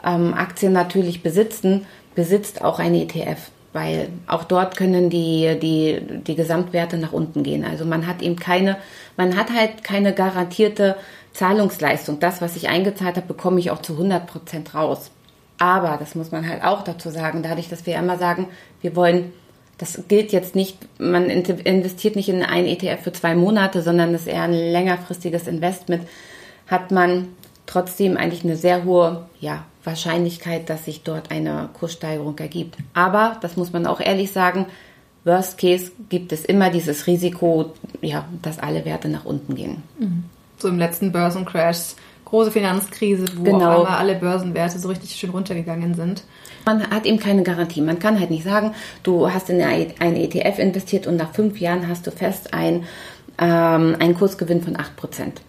ähm, 0.05 0.33
Aktien 0.33 0.73
natürlich 0.73 1.23
besitzen, 1.23 1.85
besitzt 2.15 2.63
auch 2.63 2.79
ein 2.79 2.93
ETF, 2.93 3.49
weil 3.73 4.09
auch 4.27 4.43
dort 4.43 4.77
können 4.77 5.09
die, 5.09 5.57
die, 5.59 6.01
die 6.21 6.35
Gesamtwerte 6.35 6.97
nach 6.97 7.13
unten 7.13 7.43
gehen. 7.43 7.65
Also 7.65 7.85
man 7.85 8.05
hat 8.05 8.21
eben 8.21 8.35
keine, 8.35 8.77
man 9.17 9.35
hat 9.35 9.51
halt 9.51 9.83
keine 9.83 10.13
garantierte 10.13 10.95
Zahlungsleistung. 11.33 12.19
Das, 12.19 12.41
was 12.41 12.55
ich 12.55 12.69
eingezahlt 12.69 13.15
habe, 13.15 13.27
bekomme 13.27 13.59
ich 13.59 13.71
auch 13.71 13.81
zu 13.81 13.93
100 13.93 14.27
Prozent 14.27 14.75
raus. 14.75 15.09
Aber, 15.57 15.97
das 15.97 16.15
muss 16.15 16.31
man 16.31 16.47
halt 16.47 16.63
auch 16.63 16.83
dazu 16.83 17.09
sagen, 17.09 17.41
dadurch, 17.41 17.69
dass 17.69 17.85
wir 17.85 17.95
immer 17.97 18.17
sagen, 18.17 18.47
wir 18.81 18.95
wollen 18.95 19.33
das 19.77 19.99
gilt 20.07 20.31
jetzt 20.31 20.55
nicht, 20.55 20.77
man 20.99 21.29
investiert 21.29 22.15
nicht 22.15 22.29
in 22.29 22.43
einen 22.43 22.67
ETF 22.67 23.03
für 23.03 23.11
zwei 23.11 23.35
Monate, 23.35 23.81
sondern 23.81 24.13
das 24.13 24.21
ist 24.21 24.27
eher 24.27 24.43
ein 24.43 24.53
längerfristiges 24.53 25.47
Investment, 25.47 26.07
hat 26.67 26.91
man 26.91 27.29
trotzdem 27.65 28.17
eigentlich 28.17 28.43
eine 28.43 28.55
sehr 28.55 28.83
hohe 28.83 29.25
ja, 29.39 29.65
Wahrscheinlichkeit, 29.83 30.69
dass 30.69 30.85
sich 30.85 31.03
dort 31.03 31.31
eine 31.31 31.69
Kurssteigerung 31.73 32.37
ergibt. 32.37 32.77
Aber, 32.93 33.37
das 33.41 33.57
muss 33.57 33.73
man 33.73 33.87
auch 33.87 33.99
ehrlich 33.99 34.31
sagen, 34.31 34.67
Worst 35.25 35.57
Case 35.57 35.91
gibt 36.09 36.31
es 36.31 36.45
immer 36.45 36.69
dieses 36.69 37.07
Risiko, 37.07 37.73
ja, 38.01 38.27
dass 38.41 38.59
alle 38.59 38.85
Werte 38.85 39.09
nach 39.09 39.25
unten 39.25 39.55
gehen. 39.55 39.83
Mhm. 39.97 40.25
So 40.57 40.67
im 40.67 40.77
letzten 40.77 41.11
Börsencrash, 41.11 41.95
große 42.33 42.49
Finanzkrise, 42.49 43.25
wo 43.37 43.43
genau. 43.43 43.57
auf 43.57 43.85
einmal 43.85 43.99
alle 43.99 44.15
Börsenwerte 44.15 44.79
so 44.79 44.89
richtig 44.89 45.11
schön 45.11 45.29
runtergegangen 45.29 45.93
sind. 45.93 46.23
Man 46.65 46.89
hat 46.89 47.05
eben 47.05 47.19
keine 47.19 47.43
Garantie. 47.43 47.79
Man 47.79 47.99
kann 47.99 48.19
halt 48.19 48.31
nicht 48.31 48.43
sagen, 48.43 48.73
du 49.03 49.31
hast 49.31 49.51
in 49.51 49.61
einen 49.61 50.15
ETF 50.15 50.57
investiert 50.57 51.05
und 51.05 51.15
nach 51.15 51.31
fünf 51.31 51.59
Jahren 51.59 51.87
hast 51.87 52.07
du 52.07 52.11
fest 52.11 52.51
ein, 52.51 52.85
ähm, 53.37 53.95
einen 53.99 54.15
Kursgewinn 54.15 54.63
von 54.63 54.75
8%. 54.75 55.41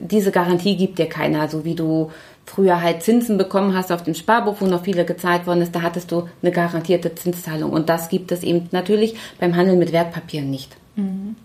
Diese 0.00 0.30
Garantie 0.30 0.78
gibt 0.78 0.98
dir 0.98 1.10
keiner, 1.10 1.46
so 1.48 1.66
wie 1.66 1.74
du 1.74 2.10
früher 2.46 2.80
halt 2.80 3.02
Zinsen 3.02 3.36
bekommen 3.36 3.76
hast 3.76 3.92
auf 3.92 4.02
dem 4.02 4.14
Sparbuch, 4.14 4.56
wo 4.60 4.64
noch 4.64 4.84
viele 4.84 5.04
gezahlt 5.04 5.46
worden 5.46 5.60
ist, 5.60 5.74
da 5.74 5.82
hattest 5.82 6.10
du 6.10 6.26
eine 6.40 6.52
garantierte 6.52 7.14
Zinszahlung. 7.14 7.70
Und 7.70 7.90
das 7.90 8.08
gibt 8.08 8.32
es 8.32 8.42
eben 8.42 8.70
natürlich 8.72 9.14
beim 9.38 9.54
Handel 9.56 9.76
mit 9.76 9.92
Wertpapieren 9.92 10.50
nicht. 10.50 10.74
Mhm. 10.96 11.36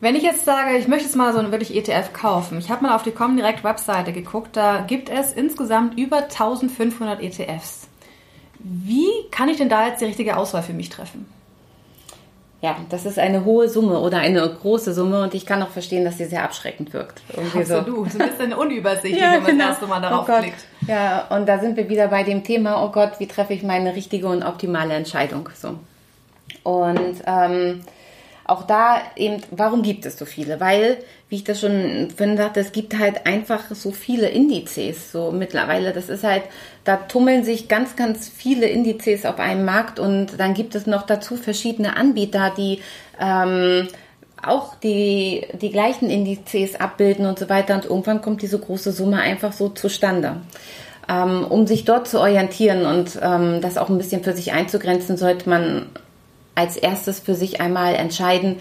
Wenn 0.00 0.16
ich 0.16 0.22
jetzt 0.22 0.44
sage, 0.44 0.76
ich 0.76 0.88
möchte 0.88 1.06
jetzt 1.06 1.16
mal 1.16 1.32
so 1.32 1.38
einen 1.38 1.52
wirklich 1.52 1.74
ETF 1.74 2.12
kaufen, 2.12 2.58
ich 2.58 2.70
habe 2.70 2.82
mal 2.82 2.94
auf 2.94 3.02
die 3.02 3.12
Comdirect 3.12 3.64
Webseite 3.64 4.12
geguckt, 4.12 4.56
da 4.56 4.80
gibt 4.80 5.08
es 5.08 5.32
insgesamt 5.32 5.98
über 5.98 6.24
1500 6.24 7.22
ETFs. 7.22 7.88
Wie 8.58 9.08
kann 9.30 9.48
ich 9.48 9.58
denn 9.58 9.68
da 9.68 9.86
jetzt 9.86 10.00
die 10.00 10.06
richtige 10.06 10.36
Auswahl 10.36 10.62
für 10.62 10.72
mich 10.72 10.88
treffen? 10.88 11.26
Ja, 12.64 12.76
das 12.88 13.04
ist 13.04 13.18
eine 13.18 13.44
hohe 13.44 13.68
Summe 13.68 14.00
oder 14.00 14.18
eine 14.18 14.40
große 14.40 14.94
Summe 14.94 15.22
und 15.22 15.34
ich 15.34 15.44
kann 15.44 15.62
auch 15.62 15.68
verstehen, 15.68 16.02
dass 16.02 16.16
sie 16.16 16.24
sehr 16.24 16.44
abschreckend 16.44 16.94
wirkt. 16.94 17.20
Irgendwie 17.36 17.58
Absolut, 17.58 18.10
so. 18.10 18.18
ein 18.18 18.30
bisschen 18.30 18.54
unübersichtlich, 18.54 19.18
ja, 19.20 19.32
wenn 19.32 19.42
man 19.42 19.50
genau. 19.50 19.64
das 19.64 19.72
erste 19.72 19.86
Mal 19.86 20.00
darauf 20.00 20.26
oh 20.26 20.38
klickt. 20.40 20.64
Ja, 20.88 21.26
und 21.28 21.46
da 21.46 21.58
sind 21.58 21.76
wir 21.76 21.90
wieder 21.90 22.08
bei 22.08 22.22
dem 22.22 22.42
Thema, 22.42 22.82
oh 22.82 22.90
Gott, 22.90 23.20
wie 23.20 23.26
treffe 23.26 23.52
ich 23.52 23.62
meine 23.62 23.94
richtige 23.94 24.28
und 24.28 24.42
optimale 24.42 24.94
Entscheidung? 24.94 25.50
So. 25.54 25.78
Und 26.62 27.22
ähm, 27.26 27.82
auch 28.46 28.66
da 28.66 28.98
eben, 29.16 29.42
warum 29.50 29.82
gibt 29.82 30.04
es 30.04 30.18
so 30.18 30.26
viele? 30.26 30.60
Weil, 30.60 30.98
wie 31.28 31.36
ich 31.36 31.44
das 31.44 31.60
schon 31.60 32.10
vorhin 32.14 32.36
sagte, 32.36 32.60
es 32.60 32.72
gibt 32.72 32.98
halt 32.98 33.26
einfach 33.26 33.62
so 33.70 33.90
viele 33.90 34.28
Indizes. 34.28 35.12
So 35.12 35.32
mittlerweile, 35.32 35.92
das 35.92 36.10
ist 36.10 36.24
halt, 36.24 36.42
da 36.84 36.96
tummeln 36.96 37.44
sich 37.44 37.68
ganz, 37.68 37.96
ganz 37.96 38.28
viele 38.28 38.66
Indizes 38.66 39.24
auf 39.24 39.38
einem 39.38 39.64
Markt 39.64 39.98
und 39.98 40.38
dann 40.38 40.52
gibt 40.52 40.74
es 40.74 40.86
noch 40.86 41.02
dazu 41.06 41.36
verschiedene 41.36 41.96
Anbieter, 41.96 42.52
die 42.54 42.80
ähm, 43.18 43.88
auch 44.42 44.74
die, 44.74 45.46
die 45.60 45.70
gleichen 45.70 46.10
Indizes 46.10 46.78
abbilden 46.78 47.24
und 47.24 47.38
so 47.38 47.48
weiter. 47.48 47.74
Und 47.74 47.86
irgendwann 47.86 48.20
kommt 48.20 48.42
diese 48.42 48.58
große 48.58 48.92
Summe 48.92 49.20
einfach 49.20 49.54
so 49.54 49.70
zustande. 49.70 50.36
Ähm, 51.08 51.46
um 51.48 51.66
sich 51.66 51.84
dort 51.84 52.08
zu 52.08 52.20
orientieren 52.20 52.86
und 52.86 53.18
ähm, 53.22 53.60
das 53.60 53.76
auch 53.76 53.90
ein 53.90 53.98
bisschen 53.98 54.22
für 54.22 54.32
sich 54.32 54.52
einzugrenzen, 54.52 55.16
sollte 55.18 55.48
man 55.48 55.86
als 56.54 56.76
erstes 56.76 57.20
für 57.20 57.34
sich 57.34 57.60
einmal 57.60 57.94
entscheiden, 57.94 58.56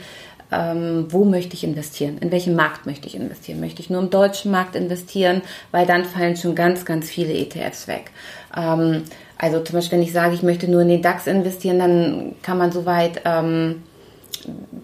ähm, 0.51 1.07
wo 1.09 1.25
möchte 1.25 1.55
ich 1.55 1.63
investieren, 1.63 2.17
in 2.19 2.31
welchem 2.31 2.55
Markt 2.55 2.85
möchte 2.85 3.07
ich 3.07 3.15
investieren. 3.15 3.59
Möchte 3.59 3.81
ich 3.81 3.89
nur 3.89 4.01
im 4.01 4.09
deutschen 4.09 4.51
Markt 4.51 4.75
investieren, 4.75 5.41
weil 5.71 5.85
dann 5.85 6.05
fallen 6.05 6.37
schon 6.37 6.55
ganz, 6.55 6.85
ganz 6.85 7.09
viele 7.09 7.33
ETFs 7.33 7.87
weg. 7.87 8.11
Ähm, 8.55 9.03
also 9.37 9.59
zum 9.61 9.75
Beispiel, 9.75 9.97
wenn 9.97 10.05
ich 10.05 10.13
sage, 10.13 10.35
ich 10.35 10.43
möchte 10.43 10.69
nur 10.69 10.81
in 10.81 10.89
den 10.89 11.01
DAX 11.01 11.27
investieren, 11.27 11.79
dann 11.79 12.35
kann 12.43 12.57
man 12.57 12.71
soweit 12.71 13.21
ähm, 13.25 13.83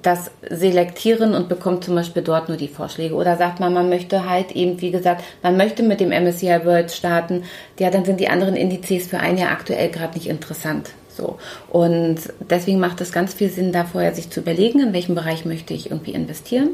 das 0.01 0.31
selektieren 0.49 1.33
und 1.33 1.49
bekommt 1.49 1.83
zum 1.83 1.95
Beispiel 1.95 2.23
dort 2.23 2.49
nur 2.49 2.57
die 2.57 2.67
Vorschläge. 2.67 3.13
Oder 3.15 3.37
sagt 3.37 3.59
man, 3.59 3.73
man 3.73 3.89
möchte 3.89 4.29
halt 4.29 4.53
eben, 4.53 4.79
wie 4.81 4.91
gesagt, 4.91 5.23
man 5.43 5.57
möchte 5.57 5.83
mit 5.83 5.99
dem 5.99 6.09
MSCI 6.09 6.65
World 6.65 6.91
starten, 6.91 7.43
ja, 7.77 7.89
dann 7.89 8.05
sind 8.05 8.19
die 8.19 8.29
anderen 8.29 8.55
Indizes 8.55 9.07
für 9.07 9.19
ein 9.19 9.37
Jahr 9.37 9.51
aktuell 9.51 9.89
gerade 9.89 10.15
nicht 10.15 10.27
interessant. 10.27 10.91
So. 11.09 11.37
Und 11.69 12.17
deswegen 12.39 12.79
macht 12.79 13.01
es 13.01 13.11
ganz 13.11 13.33
viel 13.33 13.49
Sinn, 13.49 13.71
da 13.71 13.83
vorher 13.83 14.13
sich 14.13 14.29
zu 14.29 14.39
überlegen, 14.39 14.79
in 14.79 14.93
welchem 14.93 15.15
Bereich 15.15 15.45
möchte 15.45 15.73
ich 15.73 15.91
irgendwie 15.91 16.11
investieren. 16.11 16.69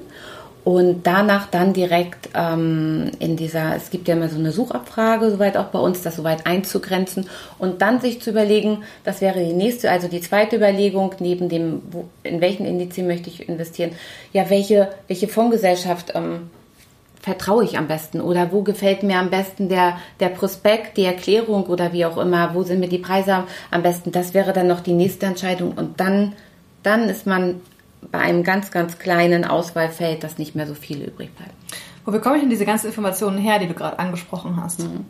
Und 0.65 1.06
danach 1.06 1.46
dann 1.46 1.74
direkt 1.74 2.30
ähm, 2.34 3.12
in 3.20 3.38
dieser, 3.38 3.75
es 3.75 3.92
gibt 3.92 4.08
ja 4.08 4.15
immer 4.15 4.30
so 4.30 4.39
eine 4.39 4.51
Suchabfrage, 4.51 5.30
soweit 5.30 5.58
auch 5.58 5.65
bei 5.68 5.77
uns, 5.77 6.01
das 6.01 6.15
soweit 6.15 6.48
einzugrenzen. 6.48 7.30
Und 7.60 7.84
dann 7.84 8.01
sich 8.01 8.20
zu 8.20 8.32
überlegen, 8.32 8.80
das 9.04 9.22
wäre 9.22 9.39
die 9.46 9.54
nächste, 9.54 9.92
also 9.92 10.08
die 10.08 10.22
zweite 10.22 10.56
Überlegung, 10.56 11.13
neben 11.20 11.50
dem, 11.50 11.84
wo, 11.92 12.06
in 12.24 12.42
welchen 12.42 12.65
Indizien 12.65 13.06
möchte 13.06 13.30
ich 13.30 13.48
investieren, 13.48 13.92
ja, 14.34 14.50
welche, 14.50 14.89
welche 15.08 15.27
Fondsgesellschaft 15.27 16.13
ähm, 16.15 16.50
vertraue 17.25 17.63
ich 17.63 17.75
am 17.75 17.88
besten? 17.88 18.22
Oder 18.22 18.51
wo 18.51 18.62
gefällt 18.62 19.01
mir 19.01 19.17
am 19.17 19.32
besten 19.32 19.67
der, 19.67 19.98
der 20.20 20.29
Prospekt, 20.29 20.96
die 20.96 21.05
Erklärung 21.05 21.63
oder 21.63 21.91
wie 21.91 22.05
auch 22.05 22.17
immer, 22.17 22.53
wo 22.53 22.62
sind 22.62 22.79
mir 22.79 22.88
die 22.88 23.00
Preise 23.00 23.46
am 23.72 23.82
besten, 23.82 24.12
das 24.12 24.36
wäre 24.36 24.53
dann 24.53 24.67
noch 24.67 24.79
die 24.79 24.94
nächste 24.94 25.25
Entscheidung. 25.25 25.72
Und 25.72 26.00
dann, 26.00 26.34
dann 26.84 27.10
ist 27.10 27.25
man 27.25 27.62
bei 28.12 28.20
einem 28.20 28.44
ganz, 28.44 28.70
ganz 28.70 29.00
kleinen 29.00 29.44
Auswahlfeld, 29.44 30.24
dass 30.24 30.38
nicht 30.38 30.53
mehr 30.53 30.67
so 30.67 30.75
viel 30.75 31.01
übrig 31.01 31.36
bleibt. 31.36 31.55
Wo 32.06 32.12
bekomme 32.12 32.36
ich 32.36 32.42
denn 32.42 32.52
diese 32.52 32.66
ganzen 32.66 32.88
Informationen 32.88 33.40
her, 33.40 33.58
die 33.58 33.68
du 33.68 33.74
gerade 33.74 33.98
angesprochen 33.98 34.62
hast? 34.62 34.82
Mhm. 34.82 35.06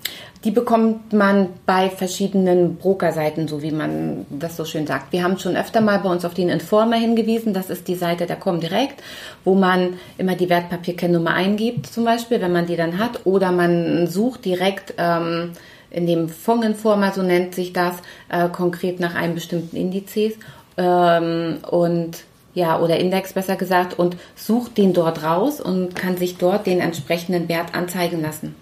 Die 0.46 0.52
bekommt 0.52 1.12
man 1.12 1.50
bei 1.66 1.90
verschiedenen 1.90 2.78
Brokerseiten, 2.78 3.50
so 3.50 3.62
wie 3.62 3.72
man 3.72 4.26
das 4.30 4.56
so 4.56 4.64
schön 4.64 4.88
sagt. 4.88 5.12
Wir 5.12 5.24
haben 5.24 5.38
schon 5.38 5.58
öfter 5.58 5.82
mal 5.82 6.00
bei 6.00 6.10
uns 6.10 6.24
auf 6.24 6.34
den 6.34 6.48
Informer 6.48 6.96
hingewiesen. 6.96 7.54
Das 7.54 7.70
ist 7.70 7.90
die 7.90 7.96
Seite 7.96 8.26
der 8.26 8.38
Comdirect, 8.38 9.04
wo 9.44 9.56
man 9.56 9.96
immer 10.18 10.36
die 10.36 10.50
Wertpapierkennnummer 10.50 11.34
eingibt, 11.34 11.88
zum 11.88 12.06
Beispiel, 12.06 12.40
wenn 12.40 12.54
man 12.54 12.66
die 12.66 12.78
dann 12.78 12.98
hat. 12.98 13.26
Oder 13.26 13.52
man 13.52 14.08
sucht 14.08 14.46
direkt 14.46 14.94
ähm, 14.98 15.52
in 15.92 16.08
dem 16.08 16.30
Fondsinformer, 16.30 17.12
so 17.12 17.24
nennt 17.24 17.56
sich 17.56 17.74
das, 17.74 17.96
äh, 18.30 18.48
konkret 18.48 19.02
nach 19.02 19.16
einem 19.16 19.36
bestimmten 19.36 19.76
Indizes. 19.76 20.36
Ähm, 20.78 21.58
und 21.70 22.24
ja, 22.56 22.80
oder 22.80 22.98
Index 22.98 23.34
besser 23.34 23.58
gesagt, 23.58 24.00
und 24.00 24.18
sucht 24.36 24.78
den 24.78 24.94
dort 24.94 25.24
raus 25.24 25.62
und 25.62 25.96
kann 25.96 26.18
sich 26.18 26.38
dort 26.38 26.66
den 26.66 26.80
entsprechenden 26.80 27.48
Wert 27.50 27.76
anzeigen 27.76 28.22
lassen. 28.22 28.56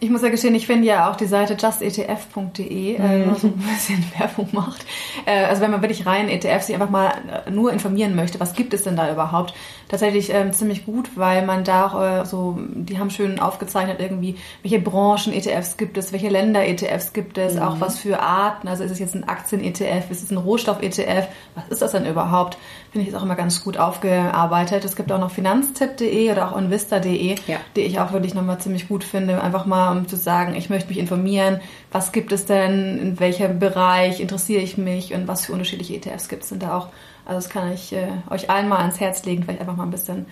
Ich 0.00 0.10
muss 0.10 0.22
ja 0.22 0.28
gestehen, 0.28 0.54
ich 0.54 0.66
finde 0.66 0.86
ja 0.86 1.10
auch 1.10 1.16
die 1.16 1.26
Seite 1.26 1.56
justetf.de, 1.60 2.94
äh, 2.94 3.26
mhm. 3.26 3.34
so 3.34 3.48
ein 3.48 3.54
bisschen 3.54 4.04
Werbung 4.18 4.48
macht. 4.52 4.84
Äh, 5.26 5.44
also 5.44 5.62
wenn 5.62 5.70
man 5.70 5.82
wirklich 5.82 6.06
rein 6.06 6.28
ETFs 6.28 6.66
sich 6.66 6.74
einfach 6.74 6.90
mal 6.90 7.12
äh, 7.46 7.50
nur 7.50 7.72
informieren 7.72 8.14
möchte, 8.14 8.38
was 8.40 8.54
gibt 8.54 8.74
es 8.74 8.84
denn 8.84 8.96
da 8.96 9.10
überhaupt? 9.12 9.54
Tatsächlich 9.88 10.32
ähm, 10.32 10.52
ziemlich 10.52 10.84
gut, 10.84 11.10
weil 11.16 11.44
man 11.44 11.64
da 11.64 11.86
auch 11.86 12.00
äh, 12.00 12.24
so, 12.26 12.58
die 12.60 12.98
haben 12.98 13.10
schön 13.10 13.40
aufgezeichnet 13.40 13.98
irgendwie, 14.00 14.36
welche 14.62 14.78
Branchen 14.80 15.32
ETFs 15.32 15.76
gibt 15.76 15.98
es, 15.98 16.12
welche 16.12 16.28
Länder 16.28 16.66
ETFs 16.66 17.12
gibt 17.12 17.38
es, 17.38 17.54
mhm. 17.54 17.62
auch 17.62 17.80
was 17.80 17.98
für 17.98 18.20
Arten. 18.20 18.68
Also 18.68 18.84
ist 18.84 18.92
es 18.92 18.98
jetzt 18.98 19.14
ein 19.14 19.28
Aktien-ETF, 19.28 20.10
ist 20.10 20.22
es 20.22 20.30
ein 20.30 20.38
Rohstoff-ETF? 20.38 21.28
Was 21.54 21.68
ist 21.68 21.82
das 21.82 21.92
denn 21.92 22.06
überhaupt? 22.06 22.58
Finde 22.90 23.06
ich 23.06 23.12
jetzt 23.12 23.20
auch 23.20 23.24
immer 23.24 23.34
ganz 23.34 23.62
gut 23.62 23.76
aufgearbeitet. 23.76 24.84
Es 24.84 24.96
gibt 24.96 25.12
auch 25.12 25.18
noch 25.18 25.30
finanztipp.de 25.30 26.32
oder 26.32 26.50
auch 26.50 26.56
invista.de, 26.56 27.36
ja. 27.46 27.58
die 27.76 27.82
ich 27.82 28.00
auch 28.00 28.12
wirklich 28.12 28.34
nochmal 28.34 28.58
ziemlich 28.58 28.88
gut 28.88 29.04
finde. 29.04 29.42
Einfach 29.42 29.66
mal 29.66 29.92
um 29.92 30.08
zu 30.08 30.16
sagen, 30.16 30.54
ich 30.54 30.70
möchte 30.70 30.88
mich 30.88 30.98
informieren, 30.98 31.60
was 31.92 32.12
gibt 32.12 32.32
es 32.32 32.46
denn, 32.46 32.98
in 32.98 33.20
welchem 33.20 33.58
Bereich 33.58 34.20
interessiere 34.20 34.62
ich 34.62 34.78
mich 34.78 35.12
und 35.12 35.28
was 35.28 35.44
für 35.44 35.52
unterschiedliche 35.52 35.96
ETFs 35.96 36.30
gibt 36.30 36.44
es 36.44 36.48
denn 36.48 36.60
da 36.60 36.78
auch. 36.78 36.88
Also 37.26 37.40
das 37.40 37.50
kann 37.50 37.70
ich 37.70 37.92
äh, 37.92 38.08
euch 38.30 38.48
allen 38.48 38.68
mal 38.68 38.78
ans 38.78 39.00
Herz 39.00 39.22
legen, 39.26 39.42
vielleicht 39.42 39.60
einfach 39.60 39.76
mal 39.76 39.84
ein 39.84 39.90
bisschen 39.90 40.24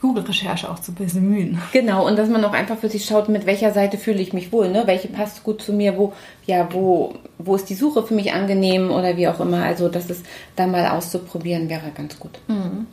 Google-Recherche 0.00 0.70
auch 0.70 0.78
zu 0.78 0.92
bemühen. 0.92 1.60
Genau, 1.72 2.06
und 2.06 2.16
dass 2.16 2.28
man 2.28 2.44
auch 2.44 2.52
einfach 2.52 2.78
für 2.78 2.88
sich 2.88 3.04
schaut, 3.04 3.28
mit 3.28 3.46
welcher 3.46 3.72
Seite 3.72 3.98
fühle 3.98 4.20
ich 4.20 4.32
mich 4.32 4.52
wohl, 4.52 4.68
ne? 4.68 4.82
Welche 4.86 5.08
passt 5.08 5.44
gut 5.44 5.62
zu 5.62 5.72
mir, 5.72 5.96
wo, 5.98 6.12
ja, 6.46 6.68
wo, 6.72 7.14
wo 7.38 7.54
ist 7.54 7.68
die 7.68 7.74
Suche 7.74 8.02
für 8.02 8.14
mich 8.14 8.32
angenehm 8.32 8.90
oder 8.90 9.16
wie 9.16 9.28
auch 9.28 9.40
immer. 9.40 9.62
Also 9.62 9.88
das 9.88 10.08
ist 10.08 10.24
da 10.56 10.66
mal 10.66 10.86
auszuprobieren, 10.88 11.68
wäre 11.68 11.90
ganz 11.94 12.18
gut. 12.18 12.38
Mhm. 12.48 12.86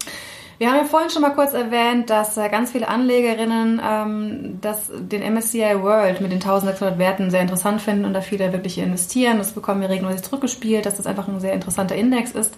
Wir 0.57 0.69
haben 0.69 0.77
ja 0.77 0.83
vorhin 0.85 1.11
schon 1.11 1.21
mal 1.21 1.35
kurz 1.35 1.53
erwähnt, 1.53 2.09
dass 2.09 2.35
äh, 2.35 2.49
ganz 2.49 2.71
viele 2.71 2.87
Anlegerinnen 2.87 3.79
ähm, 3.83 4.57
das, 4.59 4.89
den 4.91 5.21
MSCI 5.33 5.83
World 5.83 6.19
mit 6.19 6.31
den 6.31 6.41
1600 6.41 6.97
Werten 6.97 7.29
sehr 7.29 7.41
interessant 7.41 7.79
finden 7.79 8.05
und 8.05 8.13
da 8.13 8.21
viele 8.21 8.51
wirklich 8.53 8.79
investieren. 8.79 9.37
Das 9.37 9.51
bekommen 9.51 9.81
wir 9.81 9.89
regelmäßig 9.89 10.23
zurückgespielt, 10.23 10.87
dass 10.87 10.97
das 10.97 11.05
einfach 11.05 11.27
ein 11.27 11.39
sehr 11.39 11.53
interessanter 11.53 11.95
Index 11.95 12.31
ist. 12.31 12.55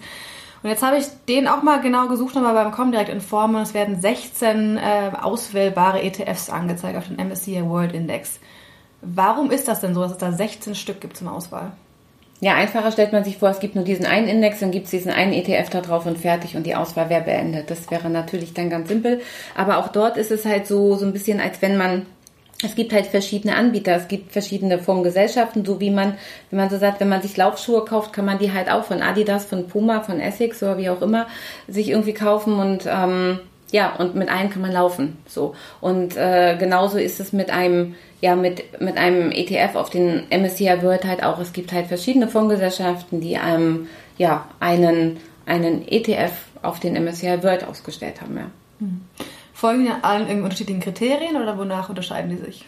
Und 0.62 0.68
jetzt 0.68 0.82
habe 0.82 0.98
ich 0.98 1.06
den 1.28 1.48
auch 1.48 1.62
mal 1.62 1.80
genau 1.80 2.06
gesucht, 2.08 2.34
nochmal 2.34 2.54
beim 2.54 2.70
Comdirect 2.70 3.08
Informer. 3.08 3.62
Es 3.62 3.72
werden 3.72 4.00
16 4.00 4.76
äh, 4.76 5.10
auswählbare 5.20 6.02
ETFs 6.02 6.50
angezeigt 6.50 6.98
auf 6.98 7.08
den 7.08 7.16
MSCI 7.16 7.64
World 7.64 7.92
Index. 7.92 8.40
Warum 9.00 9.50
ist 9.50 9.68
das 9.68 9.80
denn 9.80 9.94
so, 9.94 10.02
dass 10.02 10.12
es 10.12 10.18
da 10.18 10.32
16 10.32 10.74
Stück 10.74 11.00
gibt 11.00 11.16
zum 11.16 11.28
Auswahl? 11.28 11.72
Ja, 12.42 12.54
einfacher 12.54 12.90
stellt 12.90 13.12
man 13.12 13.22
sich 13.22 13.36
vor, 13.36 13.50
es 13.50 13.60
gibt 13.60 13.74
nur 13.74 13.84
diesen 13.84 14.06
einen 14.06 14.26
Index, 14.26 14.60
dann 14.60 14.70
gibt 14.70 14.86
es 14.86 14.90
diesen 14.90 15.12
einen 15.12 15.34
ETF 15.34 15.68
da 15.68 15.80
drauf 15.82 16.06
und 16.06 16.18
fertig 16.18 16.56
und 16.56 16.64
die 16.64 16.74
Auswahl 16.74 17.10
wäre 17.10 17.22
beendet. 17.22 17.70
Das 17.70 17.90
wäre 17.90 18.08
natürlich 18.08 18.54
dann 18.54 18.70
ganz 18.70 18.88
simpel. 18.88 19.20
Aber 19.54 19.78
auch 19.78 19.88
dort 19.88 20.16
ist 20.16 20.30
es 20.30 20.46
halt 20.46 20.66
so, 20.66 20.96
so 20.96 21.04
ein 21.04 21.12
bisschen, 21.12 21.40
als 21.40 21.60
wenn 21.60 21.76
man 21.76 22.06
es 22.62 22.74
gibt 22.74 22.92
halt 22.92 23.06
verschiedene 23.06 23.56
Anbieter, 23.56 23.94
es 23.94 24.08
gibt 24.08 24.32
verschiedene 24.32 24.78
Fondsgesellschaften, 24.78 25.64
so 25.64 25.80
wie 25.80 25.90
man, 25.90 26.14
wenn 26.50 26.58
man 26.58 26.70
so 26.70 26.78
sagt, 26.78 27.00
wenn 27.00 27.08
man 27.08 27.22
sich 27.22 27.36
Laufschuhe 27.36 27.84
kauft, 27.84 28.12
kann 28.12 28.24
man 28.24 28.38
die 28.38 28.52
halt 28.52 28.70
auch 28.70 28.84
von 28.84 29.02
Adidas, 29.02 29.44
von 29.44 29.66
Puma, 29.66 30.00
von 30.00 30.20
Essex 30.20 30.62
oder 30.62 30.76
wie 30.76 30.90
auch 30.90 31.02
immer 31.02 31.26
sich 31.68 31.88
irgendwie 31.88 32.14
kaufen 32.14 32.54
und 32.54 32.86
ähm, 32.86 33.40
ja, 33.72 33.94
und 33.96 34.14
mit 34.14 34.28
allen 34.28 34.50
kann 34.50 34.62
man 34.62 34.72
laufen. 34.72 35.18
So. 35.26 35.54
Und 35.80 36.16
äh, 36.16 36.56
genauso 36.58 36.98
ist 36.98 37.20
es 37.20 37.32
mit 37.32 37.50
einem, 37.50 37.94
ja, 38.20 38.34
mit, 38.34 38.80
mit 38.80 38.96
einem 38.96 39.30
ETF 39.30 39.76
auf 39.76 39.90
den 39.90 40.24
MSCI 40.28 40.82
World 40.82 41.04
halt 41.04 41.22
auch. 41.22 41.38
Es 41.38 41.52
gibt 41.52 41.72
halt 41.72 41.86
verschiedene 41.86 42.26
Fondsgesellschaften, 42.28 43.20
die 43.20 43.36
einem 43.36 43.86
ja 44.18 44.48
einen, 44.58 45.18
einen 45.46 45.86
ETF 45.86 46.32
auf 46.62 46.80
den 46.80 46.94
MSCI 47.02 47.42
World 47.42 47.64
ausgestellt 47.64 48.20
haben, 48.20 48.36
ja. 48.36 48.50
Mhm. 48.80 49.02
Folgen 49.60 49.84
die 49.84 49.90
allen 49.90 50.22
irgendwie 50.22 50.44
unterschiedlichen 50.44 50.80
Kriterien 50.80 51.36
oder 51.36 51.58
wonach 51.58 51.90
unterscheiden 51.90 52.30
die 52.30 52.42
sich? 52.42 52.64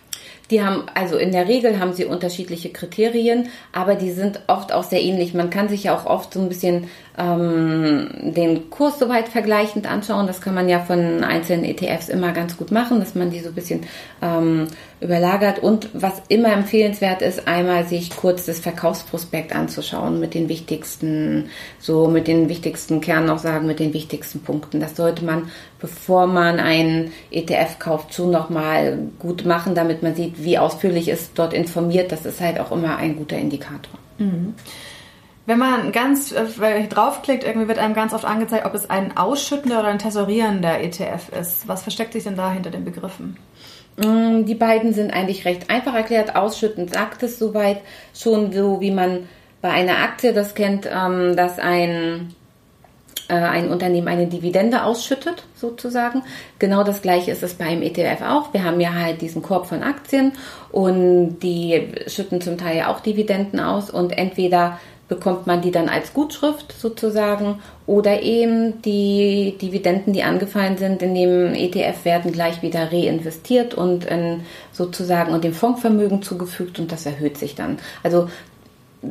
Die 0.50 0.62
haben, 0.62 0.84
also 0.92 1.16
in 1.16 1.32
der 1.32 1.48
Regel 1.48 1.80
haben 1.80 1.94
sie 1.94 2.04
unterschiedliche 2.04 2.68
Kriterien, 2.68 3.48
aber 3.72 3.94
die 3.94 4.10
sind 4.10 4.42
oft 4.48 4.72
auch 4.72 4.84
sehr 4.84 5.00
ähnlich. 5.00 5.32
Man 5.32 5.48
kann 5.48 5.70
sich 5.70 5.84
ja 5.84 5.96
auch 5.96 6.04
oft 6.04 6.34
so 6.34 6.40
ein 6.40 6.50
bisschen 6.50 6.88
ähm, 7.16 8.08
den 8.34 8.68
Kurs 8.68 8.98
soweit 8.98 9.28
vergleichend 9.28 9.90
anschauen. 9.90 10.26
Das 10.26 10.42
kann 10.42 10.54
man 10.54 10.68
ja 10.68 10.80
von 10.80 11.24
einzelnen 11.24 11.64
ETFs 11.64 12.10
immer 12.10 12.32
ganz 12.32 12.58
gut 12.58 12.70
machen, 12.70 13.00
dass 13.00 13.14
man 13.14 13.30
die 13.30 13.40
so 13.40 13.48
ein 13.48 13.54
bisschen 13.54 13.86
ähm, 14.20 14.66
überlagert. 15.00 15.60
Und 15.60 15.88
was 15.94 16.22
immer 16.28 16.52
empfehlenswert 16.52 17.22
ist, 17.22 17.48
einmal 17.48 17.86
sich 17.86 18.14
kurz 18.14 18.46
das 18.46 18.60
Verkaufsprospekt 18.60 19.54
anzuschauen 19.54 20.20
mit 20.20 20.34
den 20.34 20.48
wichtigsten, 20.48 21.50
so 21.78 22.08
mit 22.08 22.28
den 22.28 22.48
wichtigsten 22.48 23.00
Kernaussagen, 23.00 23.66
mit 23.66 23.78
den 23.80 23.94
wichtigsten 23.94 24.40
Punkten. 24.40 24.80
Das 24.80 24.96
sollte 24.96 25.24
man, 25.24 25.50
bevor 25.82 26.28
man 26.28 26.60
einen 26.60 27.12
ETF 27.30 27.78
kauft, 27.80 28.14
schon 28.14 28.30
nochmal 28.30 28.98
gut 29.18 29.44
machen, 29.44 29.74
damit 29.74 30.02
man 30.02 30.14
sieht, 30.14 30.42
wie 30.42 30.56
ausführlich 30.56 31.08
ist 31.08 31.32
dort 31.34 31.52
informiert. 31.52 32.12
Das 32.12 32.24
ist 32.24 32.40
halt 32.40 32.58
auch 32.60 32.70
immer 32.70 32.96
ein 32.96 33.16
guter 33.16 33.36
Indikator. 33.36 33.98
Mhm. 34.16 34.54
Wenn 35.44 35.58
man 35.58 35.90
ganz 35.90 36.30
äh, 36.30 36.86
draufklickt, 36.86 37.42
irgendwie 37.42 37.66
wird 37.66 37.78
einem 37.78 37.94
ganz 37.94 38.14
oft 38.14 38.24
angezeigt, 38.24 38.64
ob 38.64 38.74
es 38.74 38.88
ein 38.88 39.16
ausschüttender 39.16 39.80
oder 39.80 39.88
ein 39.88 39.98
tesorierender 39.98 40.80
ETF 40.80 41.30
ist. 41.38 41.66
Was 41.66 41.82
versteckt 41.82 42.12
sich 42.12 42.22
denn 42.22 42.36
da 42.36 42.52
hinter 42.52 42.70
den 42.70 42.84
Begriffen? 42.84 43.36
Mm, 43.96 44.44
die 44.44 44.54
beiden 44.54 44.94
sind 44.94 45.12
eigentlich 45.12 45.44
recht 45.44 45.68
einfach 45.68 45.94
erklärt. 45.94 46.36
Ausschüttend 46.36 46.94
sagt 46.94 47.24
es 47.24 47.40
soweit 47.40 47.80
schon 48.14 48.52
so, 48.52 48.80
wie 48.80 48.92
man 48.92 49.28
bei 49.60 49.70
einer 49.70 49.98
Aktie 49.98 50.32
das 50.32 50.54
kennt, 50.54 50.86
ähm, 50.86 51.34
dass 51.34 51.58
ein 51.58 52.34
ein 53.28 53.70
Unternehmen 53.70 54.08
eine 54.08 54.26
Dividende 54.26 54.84
ausschüttet, 54.84 55.44
sozusagen. 55.54 56.22
Genau 56.58 56.84
das 56.84 57.02
gleiche 57.02 57.30
ist 57.30 57.42
es 57.42 57.54
beim 57.54 57.82
ETF 57.82 58.22
auch. 58.22 58.52
Wir 58.52 58.64
haben 58.64 58.80
ja 58.80 58.92
halt 58.92 59.20
diesen 59.20 59.42
Korb 59.42 59.66
von 59.66 59.82
Aktien 59.82 60.32
und 60.70 61.40
die 61.40 61.88
schütten 62.06 62.40
zum 62.40 62.58
Teil 62.58 62.76
ja 62.78 62.92
auch 62.92 63.00
Dividenden 63.00 63.60
aus 63.60 63.90
und 63.90 64.16
entweder 64.16 64.78
bekommt 65.08 65.46
man 65.46 65.60
die 65.60 65.70
dann 65.70 65.90
als 65.90 66.14
Gutschrift 66.14 66.72
sozusagen 66.72 67.60
oder 67.86 68.22
eben 68.22 68.80
die 68.80 69.58
Dividenden, 69.60 70.14
die 70.14 70.22
angefallen 70.22 70.78
sind, 70.78 71.02
in 71.02 71.14
dem 71.14 71.54
ETF 71.54 72.04
werden 72.04 72.32
gleich 72.32 72.62
wieder 72.62 72.90
reinvestiert 72.90 73.74
und 73.74 74.06
in 74.06 74.40
sozusagen 74.72 75.34
und 75.34 75.44
dem 75.44 75.52
Fondsvermögen 75.52 76.22
zugefügt 76.22 76.78
und 76.78 76.90
das 76.92 77.04
erhöht 77.04 77.36
sich 77.36 77.54
dann. 77.54 77.78
Also 78.02 78.30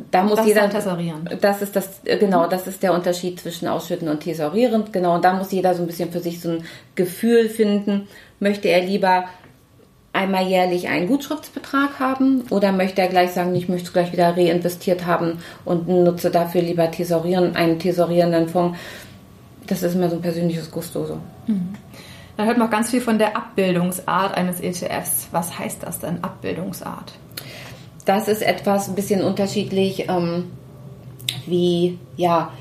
da 0.10 0.24
muss 0.24 0.38
das 0.38 0.48
jeder 0.48 0.69
Tesorieren. 0.69 1.29
das 1.41 1.62
ist 1.62 1.75
das 1.75 2.01
äh, 2.05 2.17
genau 2.17 2.48
das 2.48 2.65
ist 2.67 2.81
der 2.81 2.93
Unterschied 2.93 3.39
zwischen 3.39 3.67
ausschütten 3.67 4.07
und 4.07 4.21
tesorieren 4.21 4.86
genau 4.91 5.15
und 5.15 5.25
da 5.25 5.33
muss 5.33 5.51
jeder 5.51 5.74
so 5.74 5.81
ein 5.81 5.88
bisschen 5.88 6.12
für 6.12 6.21
sich 6.21 6.39
so 6.39 6.50
ein 6.50 6.63
Gefühl 6.95 7.50
finden 7.50 8.07
möchte 8.39 8.69
er 8.69 8.81
lieber 8.86 9.25
einmal 10.13 10.48
jährlich 10.48 10.89
einen 10.89 11.07
Gutschriftsbetrag 11.07 12.00
haben 12.00 12.43
oder 12.50 12.71
möchte 12.71 13.01
er 13.01 13.07
gleich 13.07 13.31
sagen, 13.31 13.55
ich 13.55 13.69
möchte 13.69 13.88
es 13.88 13.93
gleich 13.93 14.12
wieder 14.12 14.36
reinvestiert 14.36 15.05
haben 15.05 15.39
und 15.63 15.88
nutze 15.88 16.31
dafür 16.31 16.62
lieber 16.62 16.91
tesorieren, 16.91 17.55
einen 17.55 17.79
tesorierenden 17.79 18.50
Fonds. 18.50 18.77
Das 19.67 19.83
ist 19.83 19.95
immer 19.95 20.10
so 20.10 20.17
ein 20.17 20.21
persönliches 20.21 20.69
Gusto 20.69 21.05
so. 21.05 21.17
Mhm. 21.48 21.75
Da 22.36 22.45
hört 22.45 22.57
man 22.57 22.67
auch 22.67 22.71
ganz 22.71 22.89
viel 22.89 23.01
von 23.01 23.19
der 23.19 23.38
Abbildungsart 23.38 24.36
eines 24.36 24.60
ETFs. 24.60 25.27
Was 25.31 25.57
heißt 25.57 25.83
das 25.83 26.00
denn, 26.00 26.24
Abbildungsart? 26.24 27.13
Das 28.05 28.27
ist 28.27 28.41
etwas 28.41 28.89
ein 28.89 28.96
bisschen 28.96 29.24
unterschiedlich, 29.24 30.10
ähm, 30.10 30.51
wie, 31.46 32.00
ja, 32.17 32.51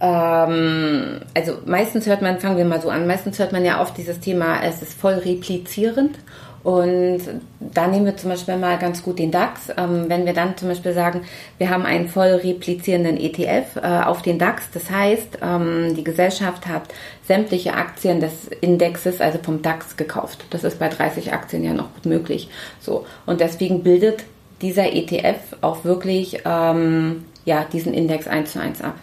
ähm, 0.00 1.20
also 1.34 1.58
meistens 1.64 2.06
hört 2.06 2.22
man, 2.22 2.38
fangen 2.38 2.56
wir 2.56 2.64
mal 2.64 2.80
so 2.80 2.90
an, 2.90 3.06
meistens 3.06 3.38
hört 3.38 3.52
man 3.52 3.64
ja 3.64 3.80
oft 3.80 3.96
dieses 3.96 4.20
Thema, 4.20 4.62
es 4.62 4.82
ist 4.82 4.94
voll 4.94 5.14
replizierend 5.14 6.18
und 6.62 7.20
da 7.60 7.86
nehmen 7.86 8.06
wir 8.06 8.16
zum 8.16 8.30
Beispiel 8.30 8.56
mal 8.56 8.76
ganz 8.76 9.02
gut 9.04 9.20
den 9.20 9.30
DAX. 9.30 9.68
Ähm, 9.76 10.06
wenn 10.08 10.26
wir 10.26 10.32
dann 10.32 10.56
zum 10.56 10.68
Beispiel 10.68 10.94
sagen, 10.94 11.20
wir 11.58 11.70
haben 11.70 11.86
einen 11.86 12.08
voll 12.08 12.26
replizierenden 12.26 13.18
ETF 13.18 13.76
äh, 13.76 14.02
auf 14.04 14.20
den 14.22 14.40
DAX, 14.40 14.64
das 14.74 14.90
heißt, 14.90 15.38
ähm, 15.42 15.94
die 15.94 16.02
Gesellschaft 16.02 16.66
hat 16.66 16.82
sämtliche 17.22 17.74
Aktien 17.74 18.18
des 18.18 18.48
Indexes, 18.60 19.20
also 19.20 19.38
vom 19.40 19.62
DAX, 19.62 19.96
gekauft. 19.96 20.44
Das 20.50 20.64
ist 20.64 20.80
bei 20.80 20.88
30 20.88 21.32
Aktien 21.32 21.62
ja 21.62 21.72
noch 21.72 21.94
gut 21.94 22.06
möglich. 22.06 22.48
So 22.80 23.06
und 23.26 23.40
deswegen 23.40 23.84
bildet 23.84 24.24
dieser 24.62 24.92
ETF 24.92 25.56
auch 25.60 25.84
wirklich 25.84 26.40
ähm, 26.44 27.24
ja 27.44 27.64
diesen 27.64 27.94
Index 27.94 28.26
eins 28.26 28.52
zu 28.52 28.60
eins 28.60 28.82
ab. 28.82 28.96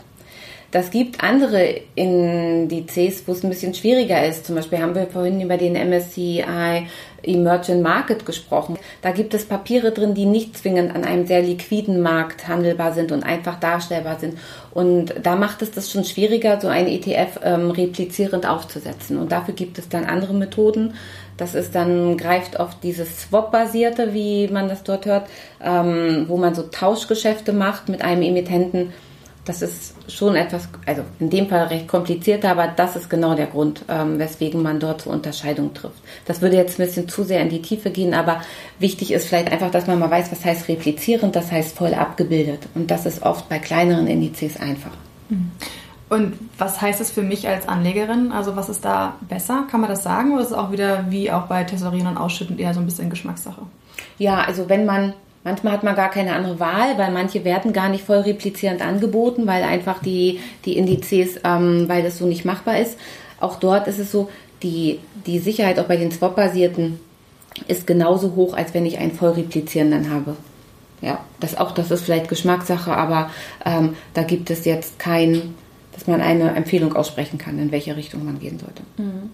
Das 0.74 0.90
gibt 0.90 1.24
andere 1.24 1.82
Indizes, 1.94 3.28
wo 3.28 3.34
es 3.34 3.44
ein 3.44 3.52
bisschen 3.52 3.76
schwieriger 3.76 4.26
ist. 4.26 4.48
Zum 4.48 4.56
Beispiel 4.56 4.80
haben 4.80 4.96
wir 4.96 5.06
vorhin 5.06 5.40
über 5.40 5.58
den 5.58 5.74
MSCI 5.74 6.44
Emerging 7.22 7.84
Market 7.84 8.26
gesprochen. 8.26 8.80
Da 9.04 9.12
gibt 9.12 9.36
es 9.36 9.46
Papiere 9.46 9.92
drin, 9.92 10.16
die 10.16 10.26
nicht 10.26 10.58
zwingend 10.58 10.96
an 10.96 11.04
einem 11.04 11.28
sehr 11.28 11.44
liquiden 11.44 12.02
Markt 12.02 12.48
handelbar 12.48 12.94
sind 12.94 13.12
und 13.12 13.22
einfach 13.24 13.60
darstellbar 13.60 14.18
sind. 14.20 14.40
Und 14.72 15.14
da 15.22 15.36
macht 15.36 15.62
es 15.62 15.70
das 15.70 15.92
schon 15.92 16.06
schwieriger, 16.06 16.60
so 16.60 16.70
ein 16.70 16.88
ETF 16.88 17.40
ähm, 17.44 17.70
replizierend 17.70 18.48
aufzusetzen. 18.48 19.20
Und 19.20 19.32
dafür 19.32 19.54
gibt 19.54 19.78
es 19.78 19.90
dann 19.90 20.06
andere 20.06 20.34
Methoden. 20.34 20.96
Das 21.44 21.56
ist 21.56 21.76
dann, 21.76 22.16
greift 22.16 22.58
oft 22.58 22.82
dieses 22.84 23.24
Swap-basierte, 23.24 24.14
wie 24.14 24.48
man 24.48 24.70
das 24.70 24.84
dort 24.84 25.06
hört, 25.06 25.28
ähm, 25.62 26.24
wo 26.30 26.38
man 26.38 26.56
so 26.56 26.64
Tauschgeschäfte 26.64 27.52
macht 27.52 27.90
mit 27.90 28.02
einem 28.02 28.22
Emittenten 28.22 28.94
das 29.46 29.62
ist 29.62 29.96
schon 30.08 30.36
etwas, 30.36 30.70
also 30.86 31.02
in 31.20 31.30
dem 31.30 31.50
Fall 31.50 31.68
recht 31.68 31.90
komplizierter, 31.90 32.52
aber 32.52 32.68
das 32.68 32.96
ist 32.96 33.10
genau 33.10 33.36
der 33.36 33.48
Grund, 33.48 33.84
ähm, 33.90 34.18
weswegen 34.18 34.62
man 34.62 34.80
dort 34.80 35.02
zur 35.02 35.12
Unterscheidung 35.12 35.74
trifft. 35.74 36.02
Das 36.24 36.42
würde 36.42 36.56
jetzt 36.56 36.80
ein 36.80 36.86
bisschen 36.86 37.10
zu 37.10 37.24
sehr 37.24 37.42
in 37.42 37.50
die 37.50 37.62
Tiefe 37.62 37.90
gehen, 37.90 38.14
aber 38.14 38.42
wichtig 38.80 39.12
ist 39.12 39.28
vielleicht 39.28 39.52
einfach, 39.52 39.70
dass 39.70 39.86
man 39.86 40.00
mal 40.00 40.10
weiß, 40.10 40.32
was 40.32 40.46
heißt 40.46 40.70
replizierend, 40.70 41.36
das 41.36 41.52
heißt 41.52 41.76
voll 41.76 41.94
abgebildet. 41.94 42.62
Und 42.74 42.90
das 42.90 43.06
ist 43.06 43.24
oft 43.24 43.50
bei 43.50 43.60
kleineren 43.60 44.08
Indizes 44.08 44.56
einfach. 44.62 44.92
Mhm. 45.28 45.52
Und 46.14 46.34
was 46.60 46.80
heißt 46.80 47.00
das 47.00 47.10
für 47.10 47.24
mich 47.24 47.48
als 47.48 47.68
Anlegerin? 47.68 48.32
Also 48.32 48.56
was 48.56 48.70
ist 48.70 48.86
da 48.86 49.16
besser? 49.28 49.66
Kann 49.72 49.82
man 49.82 49.90
das 49.90 50.04
sagen? 50.04 50.34
Oder 50.34 50.44
ist 50.44 50.52
es 50.52 50.54
auch 50.54 50.72
wieder 50.72 51.06
wie 51.10 51.32
auch 51.32 51.48
bei 51.48 51.64
Tesorien 51.64 52.06
und 52.06 52.18
Ausschütten 52.18 52.60
eher 52.60 52.76
so 52.76 52.82
ein 52.82 52.86
bisschen 52.86 53.10
Geschmackssache? 53.10 53.64
Ja, 54.20 54.44
also 54.44 54.70
wenn 54.70 54.86
man 54.86 55.14
Manchmal 55.44 55.74
hat 55.74 55.84
man 55.84 55.96
gar 55.96 56.10
keine 56.10 56.34
andere 56.36 56.58
Wahl, 56.62 56.98
weil 56.98 57.12
manche 57.12 57.44
werden 57.44 57.74
gar 57.74 57.90
nicht 57.90 58.06
voll 58.06 58.20
replizierend 58.20 58.82
angeboten, 58.82 59.46
weil 59.46 59.64
einfach 59.64 60.00
die, 60.00 60.40
die 60.64 60.78
Indizes, 60.78 61.38
ähm, 61.44 61.90
weil 61.90 62.02
das 62.02 62.18
so 62.18 62.26
nicht 62.26 62.46
machbar 62.46 62.80
ist. 62.80 62.98
Auch 63.42 63.60
dort 63.60 63.90
ist 63.90 64.00
es 64.00 64.10
so, 64.10 64.30
die, 64.62 65.00
die 65.26 65.40
Sicherheit 65.40 65.80
auch 65.80 65.86
bei 65.86 65.98
den 65.98 66.12
Swap-basierten 66.12 66.98
ist 67.68 67.86
genauso 67.86 68.36
hoch, 68.36 68.54
als 68.56 68.74
wenn 68.74 68.86
ich 68.86 69.00
einen 69.00 69.12
voll 69.12 69.32
replizierenden 69.32 70.12
habe. 70.12 70.38
Ja, 71.02 71.20
das 71.42 71.58
auch, 71.58 71.74
das 71.74 71.92
ist 71.92 72.06
vielleicht 72.06 72.30
Geschmackssache, 72.30 72.96
aber 72.96 73.30
ähm, 73.66 73.98
da 74.14 74.24
gibt 74.24 74.50
es 74.50 74.64
jetzt 74.64 74.98
kein, 74.98 75.54
dass 75.94 76.08
man 76.08 76.22
eine 76.22 76.56
Empfehlung 76.56 76.96
aussprechen 76.96 77.38
kann, 77.38 77.60
in 77.60 77.72
welche 77.72 77.96
Richtung 77.96 78.26
man 78.26 78.40
gehen 78.40 78.60
sollte. 78.60 78.84
Mhm. 78.98 79.32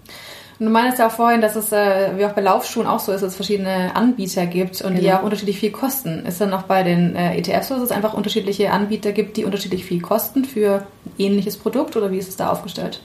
Und 0.60 0.66
du 0.66 0.72
meinst 0.72 1.00
ja 1.00 1.08
auch 1.08 1.12
vorhin, 1.12 1.40
dass 1.40 1.56
es, 1.56 1.72
äh, 1.72 2.18
wie 2.18 2.26
auch 2.26 2.34
bei 2.34 2.42
Laufschuhen 2.42 2.86
auch 2.86 3.00
so 3.00 3.14
ist, 3.14 3.22
dass 3.22 3.30
es 3.30 3.36
verschiedene 3.38 3.96
Anbieter 3.96 4.46
gibt 4.46 4.82
und 4.82 4.90
genau. 4.90 5.00
die 5.00 5.06
ja 5.06 5.20
auch 5.20 5.24
unterschiedlich 5.24 5.58
viel 5.58 5.72
kosten. 5.72 6.26
Ist 6.26 6.42
dann 6.42 6.54
auch 6.54 6.64
bei 6.64 6.84
den 6.84 7.16
äh, 7.16 7.38
ETFs 7.38 7.70
so, 7.70 7.76
dass 7.76 7.84
es 7.84 7.92
einfach 7.92 8.14
unterschiedliche 8.14 8.72
Anbieter 8.72 9.14
gibt, 9.14 9.38
die 9.38 9.46
unterschiedlich 9.46 9.86
viel 9.86 10.02
kosten 10.02 10.44
für 10.44 10.86
ähnliches 11.18 11.56
Produkt 11.56 11.96
oder 11.96 12.12
wie 12.12 12.18
ist 12.18 12.28
es 12.28 12.36
da 12.36 12.50
aufgestellt? 12.50 13.02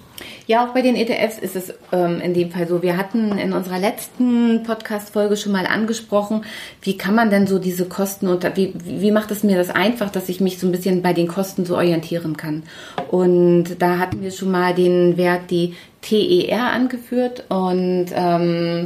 Ja, 0.46 0.66
auch 0.66 0.74
bei 0.74 0.82
den 0.82 0.94
ETFs 0.94 1.38
ist 1.38 1.56
es 1.56 1.72
ähm, 1.90 2.20
in 2.20 2.34
dem 2.34 2.50
Fall 2.50 2.68
so. 2.68 2.82
Wir 2.82 2.98
hatten 2.98 3.38
in 3.38 3.54
unserer 3.54 3.78
letzten 3.78 4.62
Podcast-Folge 4.62 5.38
schon 5.38 5.52
mal 5.52 5.66
angesprochen, 5.66 6.44
wie 6.82 6.98
kann 6.98 7.14
man 7.14 7.30
denn 7.30 7.46
so 7.46 7.58
diese 7.58 7.86
Kosten 7.86 8.28
unter, 8.28 8.54
wie, 8.54 8.74
wie 8.84 9.10
macht 9.10 9.30
es 9.30 9.42
mir 9.42 9.56
das 9.56 9.70
einfach, 9.70 10.10
dass 10.10 10.28
ich 10.28 10.40
mich 10.40 10.58
so 10.58 10.66
ein 10.66 10.72
bisschen 10.72 11.00
bei 11.00 11.14
den 11.14 11.28
Kosten 11.28 11.64
so 11.64 11.76
orientieren 11.76 12.36
kann? 12.36 12.64
Und 13.10 13.80
da 13.80 13.98
hatten 13.98 14.20
wir 14.20 14.30
schon 14.32 14.50
mal 14.50 14.74
den 14.74 15.16
Wert, 15.16 15.50
die 15.50 15.74
TER 16.02 16.72
angeführt 16.72 17.44
und 17.48 18.06
ähm, 18.14 18.84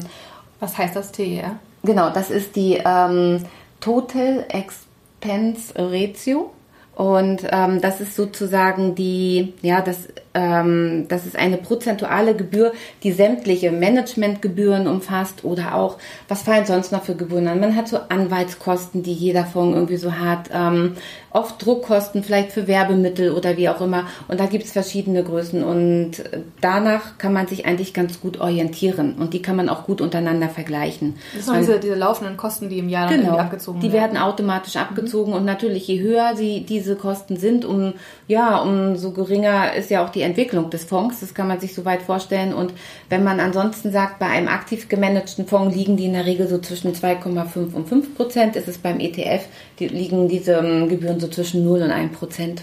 was 0.61 0.79
heißt 0.79 0.95
das 0.95 1.11
TER? 1.11 1.59
Genau, 1.83 2.11
das 2.11 2.31
ist 2.31 2.55
die 2.55 2.81
ähm, 2.85 3.45
Total 3.81 4.47
Expense 4.49 5.75
Ratio. 5.77 6.53
Und 6.99 7.47
ähm, 7.53 7.81
das 7.81 8.01
ist 8.01 8.17
sozusagen 8.17 8.97
die, 8.97 9.55
ja, 9.63 9.81
das, 9.83 10.09
ähm, 10.35 11.07
das 11.09 11.27
ist 11.27 11.37
eine 11.37 11.57
prozentuale 11.57 12.35
Gebühr, 12.35 12.73
die 13.03 13.13
sämtliche 13.13 13.71
Managementgebühren 13.71 14.87
umfasst 14.87 15.45
oder 15.45 15.75
auch, 15.75 15.99
was 16.29 16.43
fallen 16.43 16.67
sonst 16.67 16.93
noch 16.93 17.05
für 17.05 17.15
Gebühren 17.15 17.49
an? 17.49 17.61
Man 17.61 17.77
hat 17.77 17.89
so 17.89 17.99
Anwaltskosten, 18.09 19.03
die 19.03 19.13
jeder 19.13 19.45
Fonds 19.45 19.75
irgendwie 19.75 19.97
so 19.97 20.13
hat, 20.13 20.51
ähm, 20.53 20.95
oft 21.31 21.65
Druckkosten 21.65 22.23
vielleicht 22.23 22.53
für 22.53 22.67
Werbemittel 22.67 23.33
oder 23.33 23.57
wie 23.57 23.69
auch 23.69 23.81
immer. 23.81 24.07
Und 24.29 24.41
da 24.41 24.47
gibt 24.47 24.65
es 24.65 24.73
verschiedene 24.73 25.23
Größen 25.23 25.63
und 25.63 26.13
danach 26.61 27.19
kann 27.19 27.33
man 27.33 27.47
sich 27.47 27.67
eigentlich 27.67 27.93
ganz 27.95 28.21
gut 28.21 28.41
orientieren 28.41 29.17
und 29.19 29.35
die 29.35 29.43
kann 29.43 29.57
man 29.57 29.69
auch 29.69 29.85
gut 29.85 30.01
untereinander 30.01 30.49
vergleichen. 30.49 31.17
Das 31.35 31.47
sind 31.47 31.59
diese, 31.59 31.79
diese 31.79 31.95
laufenden 31.95 32.37
Kosten, 32.37 32.69
die 32.69 32.79
im 32.79 32.89
Jahr 32.89 33.09
genau, 33.09 33.37
abgezogen 33.37 33.83
werden. 33.83 33.91
Die 33.91 33.97
werden 33.97 34.17
automatisch 34.17 34.77
abgezogen 34.77 35.33
mhm. 35.33 35.39
und 35.39 35.45
natürlich 35.45 35.87
je 35.87 36.01
höher 36.01 36.37
sie 36.37 36.65
diese 36.67 36.97
Kosten 36.97 37.37
sind, 37.37 37.65
um 37.65 37.95
ja, 38.27 38.59
umso 38.59 39.13
geringer 39.13 39.75
ist 39.75 39.91
ja 39.91 40.05
auch 40.05 40.11
die 40.11 40.18
Entwicklung 40.23 40.71
des 40.71 40.85
Fonds. 40.85 41.21
Das 41.21 41.35
kann 41.35 41.49
man 41.49 41.61
sich 41.61 41.75
so 41.75 41.85
weit 41.85 42.03
vorstellen. 42.03 42.53
Und 42.53 42.73
wenn 43.09 43.25
man 43.25 43.41
ansonsten 43.41 43.93
sagt, 43.93 44.19
bei 44.19 44.27
einem 44.27 44.49
aktiv 44.49 44.89
gemanagten 44.89 45.47
Fonds 45.47 45.75
liegen 45.75 45.97
die 45.97 46.07
in 46.07 46.13
der 46.15 46.27
Regel 46.27 46.49
so 46.49 46.59
zwischen 46.59 46.93
2,5 46.93 47.75
und 47.75 47.89
5 47.89 48.15
Prozent, 48.17 48.57
ist 48.57 48.69
es 48.69 48.79
beim 48.79 49.01
ETF, 49.01 49.47
die 49.79 49.89
liegen 49.89 50.29
diese 50.29 50.53
ähm, 50.55 50.89
Gebühren 50.89 51.21
so 51.21 51.29
zwischen 51.29 51.65
0 51.65 51.83
und 51.83 51.91
1 51.91 52.17
Prozent. 52.17 52.63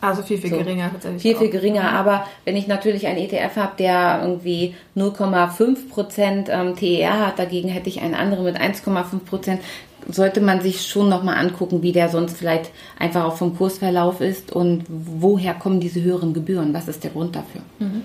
Also 0.00 0.22
viel, 0.22 0.38
viel 0.38 0.50
so. 0.50 0.58
geringer 0.58 0.90
tatsächlich. 0.92 1.22
Viel, 1.22 1.36
viel 1.36 1.50
geringer. 1.50 1.90
Aber 1.92 2.26
wenn 2.44 2.56
ich 2.56 2.66
natürlich 2.66 3.06
einen 3.06 3.18
ETF 3.18 3.56
habe, 3.56 3.72
der 3.78 4.20
irgendwie 4.22 4.74
0,5 4.96 5.88
Prozent 5.88 6.48
ähm, 6.50 6.76
TER 6.76 7.26
hat, 7.26 7.38
dagegen 7.38 7.68
hätte 7.68 7.88
ich 7.88 8.02
einen 8.02 8.14
anderen 8.14 8.44
mit 8.44 8.60
1,5 8.60 9.20
Prozent, 9.20 9.60
sollte 10.08 10.40
man 10.40 10.60
sich 10.60 10.86
schon 10.86 11.08
nochmal 11.08 11.36
angucken, 11.36 11.82
wie 11.82 11.92
der 11.92 12.08
sonst 12.08 12.36
vielleicht 12.36 12.70
einfach 12.98 13.24
auch 13.24 13.36
vom 13.36 13.56
Kursverlauf 13.56 14.20
ist 14.20 14.52
und 14.52 14.84
woher 14.88 15.54
kommen 15.54 15.80
diese 15.80 16.02
höheren 16.02 16.34
Gebühren. 16.34 16.74
Was 16.74 16.88
ist 16.88 17.04
der 17.04 17.10
Grund 17.10 17.36
dafür? 17.36 17.62
Mhm. 17.78 18.02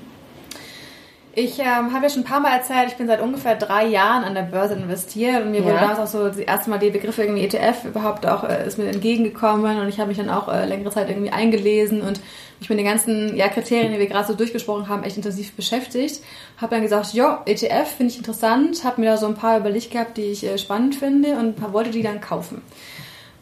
Ich 1.33 1.59
ähm, 1.59 1.93
habe 1.93 2.03
ja 2.03 2.09
schon 2.09 2.23
ein 2.23 2.25
paar 2.25 2.41
Mal 2.41 2.53
erzählt, 2.53 2.89
ich 2.89 2.97
bin 2.97 3.07
seit 3.07 3.21
ungefähr 3.21 3.55
drei 3.55 3.85
Jahren 3.85 4.25
an 4.25 4.35
der 4.35 4.41
Börse 4.41 4.73
investiert 4.73 5.45
und 5.45 5.51
mir 5.51 5.59
ja. 5.59 5.65
wurde 5.65 5.75
damals 5.75 5.99
auch 5.99 6.07
so 6.07 6.27
das 6.27 6.37
erste 6.37 6.69
Mal 6.69 6.79
die 6.79 6.89
Begriffe 6.89 7.23
irgendwie 7.23 7.45
ETF 7.45 7.85
überhaupt 7.85 8.25
auch 8.25 8.43
äh, 8.43 8.67
ist 8.67 8.77
mir 8.77 8.89
entgegengekommen 8.89 9.79
und 9.79 9.87
ich 9.87 9.99
habe 9.99 10.09
mich 10.09 10.17
dann 10.17 10.29
auch 10.29 10.49
äh, 10.49 10.65
längere 10.65 10.91
Zeit 10.91 11.09
irgendwie 11.09 11.31
eingelesen 11.31 12.01
und 12.01 12.19
mich 12.59 12.69
mit 12.69 12.77
den 12.77 12.85
ganzen 12.85 13.37
ja, 13.37 13.47
Kriterien, 13.47 13.93
die 13.93 13.99
wir 13.99 14.07
gerade 14.07 14.27
so 14.27 14.33
durchgesprochen 14.33 14.89
haben, 14.89 15.03
echt 15.03 15.15
intensiv 15.15 15.53
beschäftigt. 15.53 16.21
Habe 16.57 16.75
dann 16.75 16.83
gesagt, 16.83 17.13
ja, 17.13 17.41
ETF 17.45 17.87
finde 17.95 18.11
ich 18.11 18.17
interessant, 18.17 18.83
habe 18.83 18.99
mir 18.99 19.11
da 19.11 19.17
so 19.17 19.27
ein 19.27 19.35
paar 19.35 19.57
überlegt 19.57 19.91
gehabt, 19.91 20.17
die 20.17 20.31
ich 20.31 20.45
äh, 20.45 20.57
spannend 20.57 20.95
finde 20.95 21.37
und 21.37 21.61
wollte 21.71 21.91
die 21.91 22.03
dann 22.03 22.19
kaufen. 22.19 22.61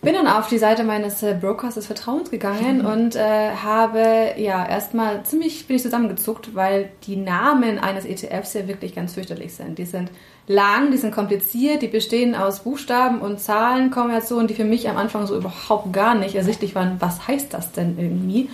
Bin 0.02 0.14
dann 0.14 0.28
auf 0.28 0.48
die 0.48 0.58
Seite 0.58 0.84
meines 0.84 1.22
äh, 1.24 1.36
Brokers 1.40 1.76
des 1.76 1.86
Vertrauens 1.86 2.32
gegangen 2.32 2.80
mhm. 2.80 2.86
und 2.86 3.16
äh, 3.16 3.52
habe 3.52 4.34
ja 4.38 4.66
erstmal 4.66 5.24
ziemlich 5.24 5.68
bin 5.68 5.76
ich 5.76 5.82
zusammengezuckt, 5.82 6.56
weil 6.56 6.90
die 7.04 7.18
Namen 7.18 7.80
eines 7.80 8.06
ETFs 8.06 8.54
ja 8.54 8.68
wirklich 8.68 8.96
ganz 8.96 9.16
fürchterlich 9.16 9.54
sind. 9.54 9.78
Die 9.78 9.86
sind 9.86 10.10
lang, 10.48 10.92
die 10.92 10.98
sind 10.98 11.14
kompliziert, 11.14 11.82
die 11.82 11.88
bestehen 11.88 12.34
aus 12.34 12.62
Buchstaben 12.62 13.20
und 13.20 13.40
Zahlenkombinationen, 13.40 14.48
die 14.48 14.54
für 14.54 14.64
mich 14.64 14.90
am 14.90 14.96
Anfang 14.96 15.28
so 15.28 15.36
überhaupt 15.36 15.92
gar 15.92 16.16
nicht 16.16 16.36
ersichtlich 16.36 16.76
waren. 16.76 16.96
Was 17.00 17.28
heißt 17.28 17.54
das 17.54 17.74
denn 17.74 18.00
irgendwie? 18.00 18.50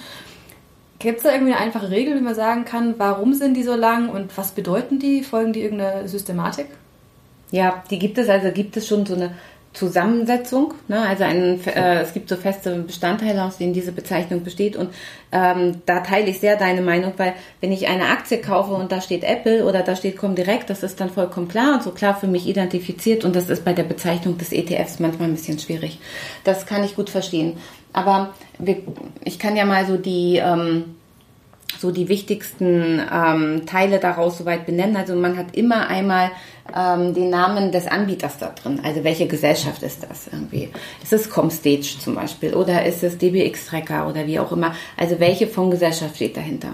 Gibt 0.98 1.18
es 1.18 1.24
da 1.24 1.32
irgendwie 1.32 1.54
eine 1.54 1.62
einfache 1.62 1.92
Regel, 1.92 2.16
wie 2.16 2.24
man 2.24 2.36
sagen 2.36 2.66
kann, 2.66 2.96
warum 2.98 3.34
sind 3.34 3.54
die 3.54 3.64
so 3.64 3.76
lang 3.76 4.10
und 4.10 4.36
was 4.38 4.52
bedeuten 4.52 4.98
die? 4.98 5.24
Folgen 5.24 5.54
die 5.54 5.62
irgendeiner 5.62 6.08
Systematik? 6.08 6.68
Ja, 7.52 7.84
die 7.92 8.00
gibt 8.00 8.18
es, 8.18 8.28
also 8.28 8.52
gibt 8.52 8.76
es 8.76 8.88
schon 8.88 9.06
so 9.06 9.14
eine 9.14 9.36
Zusammensetzung. 9.76 10.74
Ne? 10.88 11.00
Also 11.00 11.24
ein, 11.24 11.60
äh, 11.68 12.02
es 12.02 12.14
gibt 12.14 12.30
so 12.30 12.36
feste 12.36 12.80
Bestandteile, 12.80 13.44
aus 13.44 13.58
denen 13.58 13.74
diese 13.74 13.92
Bezeichnung 13.92 14.44
besteht. 14.44 14.76
Und 14.76 14.90
ähm, 15.32 15.82
da 15.86 16.00
teile 16.00 16.30
ich 16.30 16.40
sehr 16.40 16.56
deine 16.56 16.82
Meinung, 16.82 17.14
weil 17.18 17.34
wenn 17.62 17.72
ich 17.72 17.88
eine 17.88 18.08
Aktie 18.08 18.40
kaufe 18.40 18.74
und 18.74 18.92
da 18.92 19.02
steht 19.02 19.24
Apple 19.24 19.66
oder 19.66 19.84
da 19.84 19.96
steht 19.96 20.18
Comdirect, 20.18 20.70
das 20.70 20.84
ist 20.84 21.00
dann 21.00 21.10
vollkommen 21.10 21.48
klar 21.48 21.76
und 21.76 21.84
so 21.84 21.92
klar 21.92 22.16
für 22.16 22.28
mich 22.28 22.48
identifiziert. 22.48 23.26
Und 23.26 23.36
das 23.36 23.50
ist 23.50 23.64
bei 23.64 23.74
der 23.74 23.84
Bezeichnung 23.84 24.38
des 24.38 24.52
ETFs 24.52 25.00
manchmal 25.00 25.28
ein 25.30 25.36
bisschen 25.36 25.60
schwierig. 25.60 26.00
Das 26.44 26.66
kann 26.66 26.84
ich 26.84 26.96
gut 26.96 27.10
verstehen. 27.10 27.58
Aber 27.94 28.34
wir, 28.60 28.78
ich 29.24 29.40
kann 29.40 29.56
ja 29.56 29.66
mal 29.66 29.86
so 29.86 29.98
die 29.98 30.38
ähm, 30.38 30.96
so 31.80 31.92
die 31.92 32.10
wichtigsten 32.10 33.02
ähm, 33.12 33.66
Teile 33.66 34.00
daraus 34.00 34.38
soweit 34.38 34.66
benennen. 34.66 34.96
Also 34.96 35.16
man 35.16 35.38
hat 35.38 35.56
immer 35.56 35.88
einmal 35.88 36.32
ähm, 36.76 37.14
den 37.14 37.30
Namen 37.30 37.72
des 37.72 37.88
Anbieters 37.88 38.38
da 38.38 38.50
drin. 38.50 38.80
Also 38.84 39.04
welche 39.04 39.28
Gesellschaft 39.28 39.84
ist 39.84 40.04
das 40.04 40.28
irgendwie? 40.32 40.70
Ist 41.04 41.14
es 41.14 41.30
Comstage 41.30 41.98
zum 42.00 42.16
Beispiel 42.16 42.54
oder 42.54 42.86
ist 42.86 43.04
es 43.04 43.18
DBX 43.18 43.68
Tracker 43.68 44.08
oder 44.08 44.26
wie 44.26 44.40
auch 44.40 44.52
immer? 44.52 44.74
Also 44.98 45.20
welche 45.20 45.48
Fondsgesellschaft 45.48 46.16
steht 46.16 46.38
dahinter? 46.38 46.70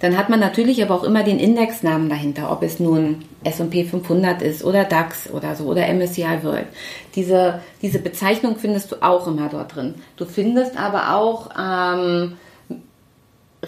Dann 0.00 0.16
hat 0.16 0.28
man 0.28 0.40
natürlich 0.40 0.82
aber 0.82 0.94
auch 0.94 1.04
immer 1.04 1.24
den 1.24 1.38
Indexnamen 1.38 2.08
dahinter, 2.08 2.50
ob 2.50 2.62
es 2.62 2.80
nun 2.80 3.24
S&P 3.42 3.84
500 3.84 4.40
ist 4.40 4.64
oder 4.64 4.84
DAX 4.84 5.30
oder 5.30 5.54
so 5.54 5.64
oder 5.64 5.92
MSCI 5.92 6.42
World. 6.42 6.66
Diese, 7.14 7.60
diese 7.82 7.98
Bezeichnung 7.98 8.56
findest 8.56 8.92
du 8.92 9.02
auch 9.02 9.26
immer 9.26 9.48
dort 9.48 9.74
drin. 9.74 9.94
Du 10.16 10.24
findest 10.24 10.78
aber 10.78 11.14
auch 11.16 11.50
ähm, 11.58 12.36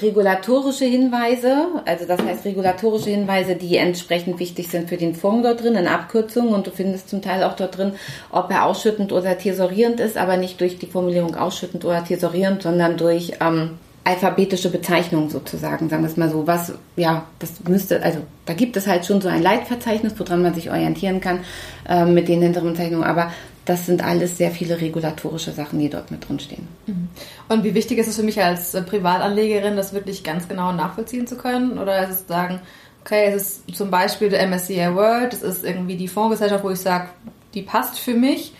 regulatorische 0.02 0.84
Hinweise, 0.84 1.66
also 1.84 2.04
das 2.06 2.22
heißt 2.22 2.44
regulatorische 2.44 3.10
Hinweise, 3.10 3.56
die 3.56 3.76
entsprechend 3.76 4.38
wichtig 4.38 4.68
sind 4.68 4.88
für 4.88 4.96
den 4.96 5.14
Fonds 5.14 5.42
dort 5.42 5.62
drin, 5.62 5.74
in 5.74 5.86
Abkürzungen 5.86 6.54
und 6.54 6.66
du 6.66 6.70
findest 6.70 7.08
zum 7.08 7.22
Teil 7.22 7.42
auch 7.42 7.56
dort 7.56 7.76
drin, 7.76 7.92
ob 8.30 8.50
er 8.50 8.66
ausschüttend 8.66 9.12
oder 9.12 9.38
tesorierend 9.38 10.00
ist, 10.00 10.16
aber 10.16 10.36
nicht 10.36 10.60
durch 10.60 10.78
die 10.78 10.86
Formulierung 10.86 11.34
ausschüttend 11.34 11.84
oder 11.84 12.04
tesorierend, 12.04 12.62
sondern 12.62 12.96
durch 12.96 13.32
ähm, 13.40 13.78
alphabetische 14.04 14.70
Bezeichnungen 14.70 15.30
sozusagen, 15.30 15.88
sagen 15.88 16.04
wir 16.04 16.08
es 16.08 16.16
mal 16.16 16.30
so. 16.30 16.46
Was, 16.46 16.72
ja, 16.94 17.26
das 17.40 17.64
müsste, 17.68 18.02
also 18.02 18.20
da 18.44 18.54
gibt 18.54 18.76
es 18.76 18.86
halt 18.86 19.04
schon 19.04 19.20
so 19.20 19.28
ein 19.28 19.42
Leitverzeichnis, 19.42 20.14
woran 20.16 20.42
man 20.42 20.54
sich 20.54 20.70
orientieren 20.70 21.20
kann 21.20 21.40
äh, 21.88 22.04
mit 22.04 22.28
den 22.28 22.40
hinteren 22.40 22.72
Bezeichnungen, 22.72 23.04
aber 23.04 23.32
das 23.66 23.84
sind 23.84 24.02
alles 24.02 24.38
sehr 24.38 24.52
viele 24.52 24.80
regulatorische 24.80 25.52
Sachen, 25.52 25.80
die 25.80 25.90
dort 25.90 26.10
mit 26.10 26.26
drin 26.26 26.38
stehen. 26.38 26.68
Mhm. 26.86 27.08
Und 27.48 27.64
wie 27.64 27.74
wichtig 27.74 27.98
ist 27.98 28.06
es 28.06 28.16
für 28.16 28.22
mich 28.22 28.42
als 28.42 28.72
äh, 28.74 28.82
Privatanlegerin, 28.82 29.76
das 29.76 29.92
wirklich 29.92 30.24
ganz 30.24 30.48
genau 30.48 30.72
nachvollziehen 30.72 31.26
zu 31.26 31.36
können? 31.36 31.78
Oder 31.78 32.04
ist 32.04 32.10
es 32.10 32.26
sagen, 32.28 32.60
okay, 33.04 33.32
es 33.34 33.62
ist 33.66 33.76
zum 33.76 33.90
Beispiel 33.90 34.30
der 34.30 34.46
MSCI 34.46 34.94
World, 34.94 35.32
das 35.32 35.42
ist 35.42 35.64
irgendwie 35.64 35.96
die 35.96 36.08
Fondsgesellschaft, 36.08 36.64
wo 36.64 36.70
ich 36.70 36.80
sage, 36.80 37.08
die 37.54 37.62
passt 37.62 37.98
für 37.98 38.14
mich 38.14 38.52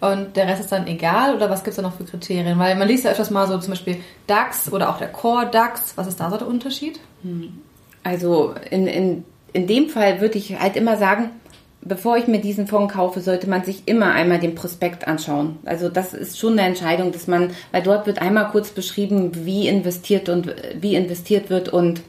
und 0.00 0.36
der 0.36 0.46
Rest 0.46 0.62
ist 0.62 0.72
dann 0.72 0.86
egal? 0.86 1.34
Oder 1.34 1.50
was 1.50 1.64
gibt 1.64 1.70
es 1.70 1.76
da 1.76 1.82
noch 1.82 1.96
für 1.96 2.04
Kriterien? 2.04 2.58
Weil 2.58 2.76
man 2.76 2.86
liest 2.86 3.04
ja 3.04 3.10
öfters 3.10 3.30
mal 3.30 3.46
so 3.48 3.58
zum 3.58 3.70
Beispiel 3.70 3.98
DAX 4.26 4.72
oder 4.72 4.90
auch 4.90 4.98
der 4.98 5.08
Core 5.08 5.48
DAX. 5.50 5.92
Was 5.96 6.06
ist 6.06 6.20
da 6.20 6.30
so 6.30 6.36
der 6.36 6.48
Unterschied? 6.48 7.00
Hm. 7.22 7.60
Also 8.02 8.54
in, 8.70 8.86
in, 8.86 9.24
in 9.52 9.66
dem 9.66 9.88
Fall 9.88 10.20
würde 10.20 10.38
ich 10.38 10.58
halt 10.58 10.76
immer 10.76 10.96
sagen, 10.96 11.30
bevor 11.82 12.16
ich 12.16 12.26
mir 12.26 12.40
diesen 12.40 12.66
Fonds 12.66 12.94
kaufe, 12.94 13.20
sollte 13.20 13.48
man 13.48 13.64
sich 13.64 13.82
immer 13.86 14.12
einmal 14.12 14.38
den 14.38 14.54
Prospekt 14.54 15.06
anschauen. 15.06 15.58
Also 15.64 15.88
das 15.88 16.14
ist 16.14 16.38
schon 16.38 16.52
eine 16.52 16.62
Entscheidung, 16.62 17.12
dass 17.12 17.26
man, 17.26 17.50
weil 17.72 17.82
dort 17.82 18.06
wird 18.06 18.20
einmal 18.20 18.50
kurz 18.50 18.70
beschrieben, 18.70 19.32
wie 19.44 19.68
investiert 19.68 20.28
und 20.28 20.54
wie 20.80 20.94
investiert 20.94 21.50
wird 21.50 21.68
und 21.68 22.02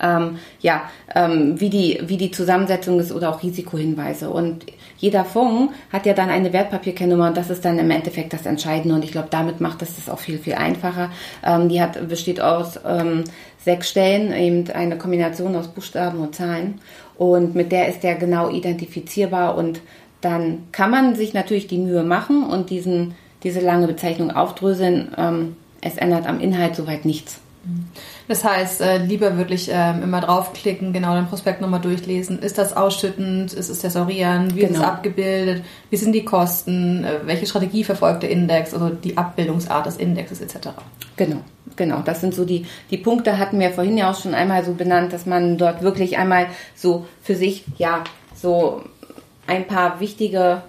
ähm, 0.00 0.38
ja, 0.60 0.82
ähm, 1.14 1.60
wie 1.60 1.70
die 1.70 2.00
wie 2.04 2.16
die 2.16 2.30
Zusammensetzung 2.30 2.98
ist 2.98 3.12
oder 3.12 3.30
auch 3.30 3.42
Risikohinweise. 3.42 4.28
Und 4.28 4.66
jeder 4.98 5.24
Fonds 5.24 5.72
hat 5.92 6.04
ja 6.04 6.14
dann 6.14 6.30
eine 6.30 6.52
Wertpapierkennnummer 6.52 7.28
und 7.28 7.36
das 7.36 7.50
ist 7.50 7.64
dann 7.64 7.78
im 7.78 7.90
Endeffekt 7.90 8.32
das 8.32 8.44
Entscheidende. 8.44 8.94
Und 8.94 9.04
ich 9.04 9.12
glaube, 9.12 9.28
damit 9.30 9.60
macht 9.60 9.82
das 9.82 9.96
das 9.96 10.08
auch 10.08 10.18
viel 10.18 10.38
viel 10.38 10.54
einfacher. 10.54 11.10
Ähm, 11.44 11.68
die 11.68 11.80
hat 11.80 12.08
besteht 12.08 12.40
aus 12.40 12.80
ähm, 12.84 13.24
sechs 13.58 13.88
Stellen, 13.88 14.32
eben 14.32 14.70
eine 14.70 14.98
Kombination 14.98 15.56
aus 15.56 15.68
Buchstaben 15.68 16.18
und 16.18 16.34
Zahlen. 16.34 16.80
Und 17.16 17.54
mit 17.54 17.72
der 17.72 17.88
ist 17.88 18.02
der 18.02 18.16
genau 18.16 18.50
identifizierbar 18.50 19.56
und 19.56 19.80
dann 20.20 20.64
kann 20.72 20.90
man 20.90 21.14
sich 21.14 21.34
natürlich 21.34 21.66
die 21.66 21.78
Mühe 21.78 22.02
machen 22.02 22.44
und 22.44 22.70
diesen, 22.70 23.14
diese 23.42 23.60
lange 23.60 23.86
Bezeichnung 23.86 24.30
aufdröseln. 24.30 25.12
Ähm, 25.16 25.56
es 25.80 25.96
ändert 25.96 26.26
am 26.26 26.40
Inhalt 26.40 26.74
soweit 26.74 27.04
nichts. 27.04 27.40
Das 28.26 28.42
heißt, 28.42 28.80
äh, 28.80 28.98
lieber 28.98 29.36
wirklich 29.36 29.68
ähm, 29.70 30.02
immer 30.02 30.20
draufklicken, 30.20 30.92
genau 30.92 31.14
den 31.14 31.26
Prospekt 31.26 31.60
nochmal 31.60 31.80
durchlesen. 31.80 32.38
Ist 32.38 32.56
das 32.56 32.74
ausschüttend? 32.74 33.52
Ist 33.52 33.68
es 33.68 33.80
tesaurieren? 33.80 34.54
Wie 34.54 34.60
genau. 34.60 34.72
ist 34.72 34.78
es 34.78 34.84
abgebildet? 34.84 35.64
Wie 35.90 35.96
sind 35.96 36.12
die 36.12 36.24
Kosten? 36.24 37.04
Äh, 37.04 37.26
welche 37.26 37.46
Strategie 37.46 37.84
verfolgt 37.84 38.22
der 38.22 38.30
Index? 38.30 38.72
Also 38.72 38.88
die 38.88 39.18
Abbildungsart 39.18 39.84
des 39.86 39.96
Indexes 39.96 40.40
etc. 40.40 40.68
Genau, 41.16 41.40
genau. 41.76 42.00
Das 42.02 42.22
sind 42.22 42.34
so 42.34 42.46
die, 42.46 42.64
die 42.90 42.98
Punkte, 42.98 43.38
hatten 43.38 43.60
wir 43.60 43.70
vorhin 43.70 43.98
ja 43.98 44.10
auch 44.10 44.18
schon 44.18 44.34
einmal 44.34 44.64
so 44.64 44.72
benannt, 44.72 45.12
dass 45.12 45.26
man 45.26 45.58
dort 45.58 45.82
wirklich 45.82 46.16
einmal 46.16 46.46
so 46.74 47.06
für 47.22 47.34
sich, 47.34 47.64
ja, 47.76 48.04
so 48.34 48.82
ein 49.46 49.66
paar 49.66 50.00
wichtige 50.00 50.62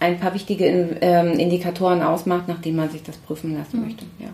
ein 0.00 0.20
paar 0.20 0.32
wichtige 0.34 0.64
ähm, 1.00 1.32
Indikatoren 1.38 2.02
ausmacht, 2.02 2.46
nachdem 2.46 2.76
man 2.76 2.88
sich 2.88 3.02
das 3.02 3.16
prüfen 3.16 3.56
lassen 3.58 3.78
mhm. 3.78 3.84
möchte. 3.86 4.04
Ja. 4.18 4.28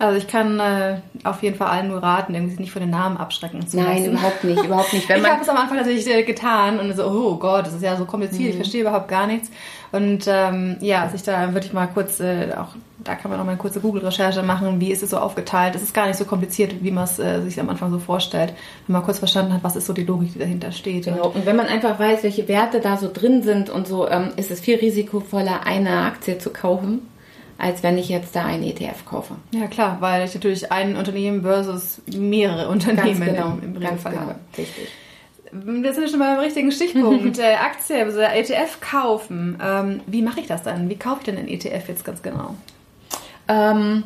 Also 0.00 0.16
ich 0.16 0.28
kann 0.28 0.60
äh, 0.60 1.00
auf 1.24 1.42
jeden 1.42 1.56
Fall 1.56 1.68
allen 1.68 1.88
nur 1.88 2.00
raten, 2.00 2.32
irgendwie 2.32 2.52
sich 2.52 2.60
nicht 2.60 2.72
von 2.72 2.80
den 2.80 2.90
Namen 2.90 3.16
abschrecken 3.16 3.66
zu 3.66 3.78
Nein, 3.78 4.04
lassen. 4.04 4.12
überhaupt 4.12 4.44
nicht, 4.44 4.64
überhaupt 4.64 4.92
nicht. 4.92 5.08
Wenn 5.08 5.22
ich 5.22 5.28
habe 5.28 5.42
es 5.42 5.48
am 5.48 5.56
Anfang 5.56 5.76
natürlich 5.76 6.06
äh, 6.06 6.22
getan 6.22 6.78
und 6.78 6.94
so, 6.96 7.04
oh 7.04 7.36
Gott, 7.36 7.66
das 7.66 7.74
ist 7.74 7.82
ja 7.82 7.96
so 7.96 8.04
kompliziert, 8.04 8.44
mhm. 8.44 8.50
ich 8.50 8.56
verstehe 8.56 8.82
überhaupt 8.82 9.08
gar 9.08 9.26
nichts. 9.26 9.50
Und 9.90 10.26
ähm, 10.28 10.76
ja, 10.80 11.08
sich 11.08 11.22
da 11.24 11.52
würde 11.52 11.66
ich 11.66 11.72
mal 11.72 11.88
kurz, 11.88 12.20
äh, 12.20 12.52
auch 12.56 12.76
da 13.02 13.16
kann 13.16 13.30
man 13.30 13.40
auch 13.40 13.44
mal 13.44 13.52
eine 13.52 13.60
kurze 13.60 13.80
Google-Recherche 13.80 14.42
machen, 14.42 14.80
wie 14.80 14.92
ist 14.92 15.02
es 15.02 15.10
so 15.10 15.18
aufgeteilt. 15.18 15.74
Es 15.74 15.82
ist 15.82 15.94
gar 15.94 16.06
nicht 16.06 16.16
so 16.16 16.26
kompliziert, 16.26 16.76
wie 16.84 16.90
man 16.92 17.04
es 17.04 17.18
äh, 17.18 17.40
sich 17.40 17.58
am 17.58 17.68
Anfang 17.68 17.90
so 17.90 17.98
vorstellt, 17.98 18.52
wenn 18.86 18.92
man 18.92 19.02
kurz 19.02 19.18
verstanden 19.18 19.52
hat, 19.52 19.64
was 19.64 19.74
ist 19.74 19.86
so 19.86 19.92
die 19.92 20.04
Logik, 20.04 20.34
die 20.34 20.38
dahinter 20.38 20.70
steht. 20.70 21.06
Genau, 21.06 21.28
und 21.28 21.44
wenn 21.44 21.56
man 21.56 21.66
einfach 21.66 21.98
weiß, 21.98 22.22
welche 22.22 22.46
Werte 22.46 22.80
da 22.80 22.98
so 22.98 23.10
drin 23.12 23.42
sind 23.42 23.68
und 23.68 23.88
so, 23.88 24.08
ähm, 24.08 24.30
ist 24.36 24.52
es 24.52 24.60
viel 24.60 24.76
risikovoller, 24.76 25.66
eine 25.66 26.02
Aktie 26.02 26.38
zu 26.38 26.50
kaufen 26.50 27.02
als 27.58 27.82
wenn 27.82 27.98
ich 27.98 28.08
jetzt 28.08 28.34
da 28.36 28.46
einen 28.46 28.62
ETF 28.62 29.04
kaufe. 29.04 29.34
Ja 29.50 29.66
klar, 29.66 29.96
weil 30.00 30.24
ich 30.24 30.32
natürlich 30.32 30.70
ein 30.70 30.96
Unternehmen 30.96 31.42
versus 31.42 32.00
mehrere 32.06 32.68
Unternehmen 32.68 33.18
ganz 33.18 33.32
genau, 33.32 33.58
im, 33.60 33.74
im 33.74 33.76
Regelfall 33.76 34.12
genau, 34.12 34.22
habe. 34.26 34.36
Richtig. 34.56 34.88
Sind 35.50 35.82
wir 35.82 36.08
schon 36.08 36.18
mal 36.18 36.36
beim 36.36 36.44
richtigen 36.44 36.70
Stichpunkt. 36.70 37.38
äh, 37.38 37.54
Aktie, 37.54 38.04
also 38.04 38.20
ETF 38.20 38.80
kaufen. 38.80 39.58
Ähm, 39.62 40.00
wie 40.06 40.22
mache 40.22 40.40
ich 40.40 40.46
das 40.46 40.62
dann? 40.62 40.88
Wie 40.88 40.96
kaufe 40.96 41.18
ich 41.20 41.24
denn 41.24 41.36
einen 41.36 41.48
ETF 41.48 41.88
jetzt 41.88 42.04
ganz 42.04 42.22
genau? 42.22 42.54
Ähm, 43.48 44.04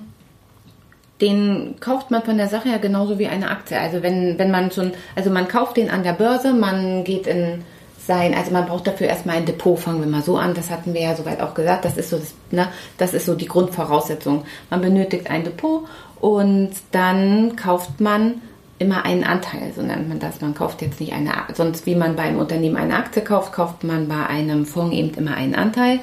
den 1.21 1.75
kauft 1.81 2.11
man 2.11 2.23
von 2.23 2.39
der 2.39 2.49
Sache 2.49 2.69
her 2.71 2.79
genauso 2.79 3.19
wie 3.19 3.27
eine 3.27 3.51
Aktie. 3.51 3.79
Also 3.79 4.03
wenn, 4.03 4.39
wenn 4.39 4.51
man 4.51 4.71
schon, 4.71 4.93
also 5.15 5.31
man 5.31 5.47
kauft 5.47 5.77
den 5.77 5.91
an 5.91 6.05
der 6.05 6.15
Börse, 6.15 6.53
man 6.53 7.05
geht 7.05 7.27
in 7.27 7.65
sein. 8.07 8.35
Also 8.35 8.51
man 8.51 8.67
braucht 8.67 8.87
dafür 8.87 9.09
erstmal 9.09 9.37
ein 9.37 9.47
Depot, 9.47 9.79
fangen 9.79 10.01
wir 10.01 10.07
mal 10.07 10.23
so 10.23 10.37
an. 10.37 10.55
Das 10.55 10.71
hatten 10.71 10.95
wir 10.95 11.01
ja 11.01 11.15
soweit 11.15 11.41
auch 11.41 11.55
gesagt. 11.55 11.85
Das 11.85 11.97
ist 11.97 12.11
so, 12.11 12.19
das, 12.19 12.35
ne, 12.51 12.69
das 12.99 13.15
ist 13.15 13.27
so 13.27 13.35
die 13.35 13.47
Grundvoraussetzung. 13.47 14.45
Man 14.71 14.81
benötigt 14.81 15.31
ein 15.31 15.45
Depot 15.45 15.87
und 16.21 16.71
dann 16.91 17.57
kauft 17.57 18.01
man 18.01 18.43
immer 18.79 19.05
einen 19.05 19.23
Anteil, 19.23 19.73
so 19.75 19.83
nennt 19.83 20.09
man 20.09 20.19
das. 20.19 20.41
Man 20.41 20.55
kauft 20.55 20.83
jetzt 20.83 21.01
nicht 21.01 21.13
eine, 21.13 21.31
sonst 21.55 21.87
wie 21.87 21.95
man 21.95 22.17
bei 22.17 22.25
einem 22.25 22.39
Unternehmen 22.39 22.77
eine 22.77 22.97
Aktie 22.97 23.23
kauft, 23.23 23.53
kauft 23.53 23.85
man 23.85 24.09
bei 24.09 24.27
einem 24.27 24.67
Fonds 24.67 24.95
eben 24.95 25.15
immer 25.15 25.35
einen 25.35 25.55
Anteil. 25.55 26.01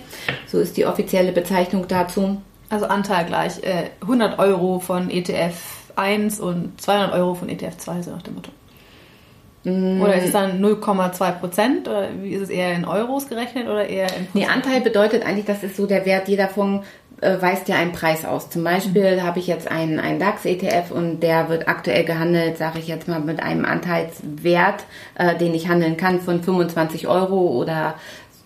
So 0.48 0.60
ist 0.60 0.78
die 0.78 0.86
offizielle 0.86 1.34
Bezeichnung 1.34 1.88
dazu. 1.88 2.38
Also 2.70 2.86
Anteil 2.86 3.26
gleich 3.26 3.64
äh, 3.64 3.90
100 4.02 4.40
Euro 4.40 4.80
von 4.80 5.10
ETF 5.10 5.56
1 5.96 6.40
und 6.40 6.80
200 6.80 7.14
Euro 7.14 7.34
von 7.34 7.50
ETF 7.50 7.78
2, 7.78 8.02
so 8.04 8.12
nach 8.12 8.22
dem 8.22 8.36
Motto. 8.36 8.52
Mm. 9.64 10.02
Oder 10.02 10.16
ist 10.16 10.26
es 10.26 10.32
dann 10.32 10.64
0,2 10.64 11.32
Prozent? 11.34 11.88
Oder 11.88 12.08
wie 12.22 12.32
ist 12.32 12.44
es 12.44 12.50
eher 12.50 12.74
in 12.74 12.86
Euros 12.86 13.28
gerechnet 13.28 13.68
oder 13.68 13.88
eher 13.88 14.08
in 14.08 14.26
Prozent? 14.26 14.36
Nee, 14.36 14.46
Anteil 14.46 14.82
bedeutet 14.82 15.26
eigentlich, 15.26 15.46
das 15.46 15.64
ist 15.64 15.76
so 15.76 15.86
der 15.86 16.06
Wert. 16.06 16.28
Jeder 16.28 16.48
Fonds 16.48 16.86
äh, 17.22 17.42
weist 17.42 17.68
ja 17.68 17.76
einen 17.76 17.92
Preis 17.92 18.26
aus. 18.26 18.50
Zum 18.50 18.64
Beispiel 18.64 19.18
mhm. 19.18 19.24
habe 19.24 19.40
ich 19.40 19.48
jetzt 19.48 19.70
einen, 19.70 20.00
einen 20.00 20.20
DAX-ETF 20.20 20.92
und 20.92 21.22
der 21.22 21.50
wird 21.50 21.68
aktuell 21.68 22.06
gehandelt, 22.06 22.58
sage 22.58 22.80
ich 22.80 22.88
jetzt 22.88 23.08
mal, 23.08 23.20
mit 23.20 23.42
einem 23.42 23.66
Anteilswert, 23.66 24.86
äh, 25.16 25.36
den 25.36 25.54
ich 25.54 25.68
handeln 25.68 25.98
kann 25.98 26.22
von 26.22 26.42
25 26.42 27.08
Euro 27.08 27.50
oder 27.50 27.96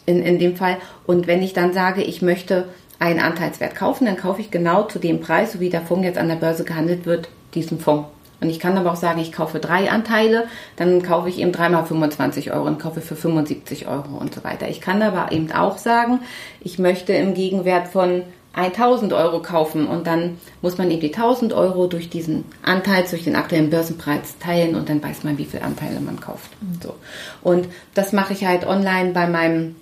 in, 0.06 0.23
in 0.23 0.39
dem 0.39 0.56
Fall. 0.56 0.78
Und 1.06 1.28
wenn 1.28 1.43
ich 1.43 1.54
dann 1.54 1.73
sage, 1.73 2.02
ich 2.02 2.21
möchte 2.21 2.67
einen 2.99 3.19
Anteilswert 3.19 3.76
kaufen, 3.76 4.06
dann 4.06 4.17
kaufe 4.17 4.41
ich 4.41 4.49
genau 4.49 4.84
zu 4.84 4.99
dem 4.99 5.19
Preis, 5.19 5.54
so 5.54 5.60
wie 5.60 5.69
der 5.69 5.82
Fonds 5.82 6.06
jetzt 6.06 6.17
an 6.17 6.30
der 6.30 6.36
Börse 6.36 6.63
gehandelt 6.63 7.06
wird, 7.06 7.30
diesen 7.54 7.80
Fonds. 7.80 8.08
Und 8.44 8.50
ich 8.50 8.60
kann 8.60 8.78
aber 8.78 8.92
auch 8.92 8.98
sagen, 8.98 9.22
ich 9.22 9.32
kaufe 9.32 9.60
drei 9.60 9.90
Anteile, 9.90 10.48
dann 10.76 11.02
kaufe 11.02 11.30
ich 11.30 11.40
eben 11.40 11.54
dreimal 11.54 11.86
25 11.86 12.52
Euro 12.52 12.68
und 12.68 12.78
kaufe 12.78 13.00
für 13.00 13.16
75 13.16 13.88
Euro 13.88 14.18
und 14.20 14.36
so 14.36 14.44
weiter. 14.44 14.68
Ich 14.68 14.82
kann 14.82 15.02
aber 15.02 15.32
eben 15.32 15.50
auch 15.54 15.78
sagen, 15.78 16.20
ich 16.60 16.78
möchte 16.78 17.14
im 17.14 17.34
Gegenwert 17.34 17.88
von 17.88 18.24
1000 18.52 19.14
Euro 19.14 19.42
kaufen 19.42 19.88
und 19.88 20.08
dann 20.08 20.38
muss 20.62 20.78
man 20.78 20.92
eben 20.92 21.00
die 21.00 21.14
1000 21.14 21.54
Euro 21.54 21.88
durch 21.88 22.10
diesen 22.10 22.44
Anteil, 22.62 23.06
durch 23.10 23.24
den 23.24 23.38
aktuellen 23.38 23.70
Börsenpreis 23.70 24.38
teilen 24.40 24.76
und 24.76 24.90
dann 24.90 25.02
weiß 25.02 25.24
man, 25.24 25.38
wie 25.38 25.46
viele 25.46 25.64
Anteile 25.64 26.02
man 26.02 26.20
kauft. 26.20 26.52
So. 26.84 26.96
Und 27.42 27.70
das 27.94 28.12
mache 28.12 28.34
ich 28.34 28.46
halt 28.46 28.68
online 28.68 29.12
bei 29.14 29.26
meinem 29.28 29.76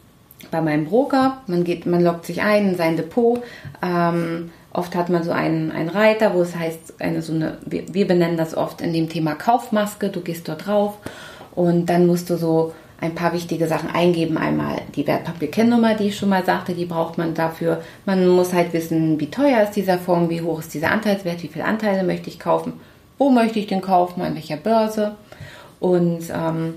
bei 0.52 0.62
meinem 0.62 0.86
Broker. 0.86 1.42
Man 1.48 1.64
geht, 1.64 1.86
man 1.86 2.04
loggt 2.04 2.26
sich 2.26 2.42
ein 2.42 2.70
in 2.70 2.76
sein 2.76 2.98
Depot. 2.98 3.42
Ähm, 3.82 4.52
oft 4.74 4.96
hat 4.96 5.10
man 5.10 5.24
so 5.24 5.32
einen, 5.32 5.72
einen 5.72 5.90
Reiter, 5.90 6.34
wo 6.34 6.42
es 6.42 6.56
heißt, 6.56 7.02
eine 7.02 7.22
so 7.22 7.34
eine, 7.34 7.58
wir, 7.66 7.94
wir 7.94 8.08
benennen 8.08 8.38
das 8.38 8.56
oft 8.56 8.82
in 8.82 8.94
dem 8.94 9.10
Thema 9.10 9.36
Kaufmaske. 9.36 10.10
Du 10.10 10.22
gehst 10.22 10.48
dort 10.48 10.66
drauf 10.66 10.98
und 11.56 11.88
dann 11.88 12.08
musst 12.08 12.30
du 12.30 12.38
so 12.38 12.74
ein 13.00 13.16
paar 13.16 13.34
wichtige 13.34 13.68
Sachen 13.68 13.90
eingeben. 13.90 14.38
Einmal 14.38 14.82
die 14.96 15.06
Wertpapierkennnummer, 15.06 15.96
die 15.96 16.08
ich 16.08 16.18
schon 16.18 16.30
mal 16.30 16.46
sagte, 16.46 16.74
die 16.74 16.86
braucht 16.86 17.18
man 17.18 17.34
dafür. 17.34 17.82
Man 18.06 18.28
muss 18.28 18.54
halt 18.54 18.74
wissen, 18.74 19.20
wie 19.20 19.30
teuer 19.30 19.64
ist 19.64 19.76
dieser 19.76 19.98
Fonds, 19.98 20.30
wie 20.30 20.42
hoch 20.42 20.60
ist 20.60 20.74
dieser 20.74 20.92
Anteilswert, 20.92 21.44
wie 21.44 21.48
viele 21.48 21.66
Anteile 21.66 22.04
möchte 22.04 22.30
ich 22.30 22.40
kaufen, 22.40 22.74
wo 23.18 23.30
möchte 23.30 23.60
ich 23.60 23.68
den 23.68 23.82
kaufen, 23.82 24.22
an 24.22 24.36
welcher 24.36 24.58
Börse. 24.58 25.16
Und 25.80 26.22
ähm, 26.30 26.76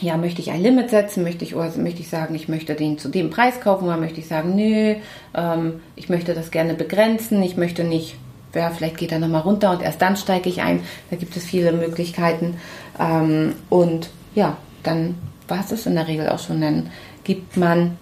ja, 0.00 0.16
möchte 0.16 0.40
ich 0.40 0.50
ein 0.50 0.62
Limit 0.62 0.90
setzen, 0.90 1.22
möchte 1.22 1.44
ich, 1.44 1.54
oder 1.54 1.70
möchte 1.76 2.00
ich 2.00 2.08
sagen, 2.08 2.34
ich 2.34 2.48
möchte 2.48 2.74
den 2.74 2.98
zu 2.98 3.08
dem 3.08 3.30
Preis 3.30 3.60
kaufen, 3.60 3.84
oder 3.84 3.96
möchte 3.96 4.20
ich 4.20 4.28
sagen, 4.28 4.54
nö, 4.54 4.94
ähm, 5.34 5.80
ich 5.96 6.08
möchte 6.08 6.34
das 6.34 6.50
gerne 6.50 6.74
begrenzen, 6.74 7.42
ich 7.42 7.56
möchte 7.56 7.84
nicht, 7.84 8.16
ja, 8.54 8.70
vielleicht 8.70 8.96
geht 8.96 9.12
er 9.12 9.18
nochmal 9.18 9.42
runter 9.42 9.70
und 9.70 9.82
erst 9.82 10.00
dann 10.02 10.16
steige 10.16 10.48
ich 10.48 10.62
ein. 10.62 10.80
Da 11.10 11.16
gibt 11.16 11.36
es 11.36 11.44
viele 11.44 11.72
Möglichkeiten. 11.72 12.56
Ähm, 12.98 13.54
und 13.68 14.10
ja, 14.34 14.56
dann 14.82 15.16
war 15.46 15.60
es 15.60 15.68
das 15.68 15.86
in 15.86 15.94
der 15.94 16.08
Regel 16.08 16.28
auch 16.28 16.38
schon. 16.38 16.60
Dann 16.60 16.90
gibt 17.22 17.56
man 17.56 17.96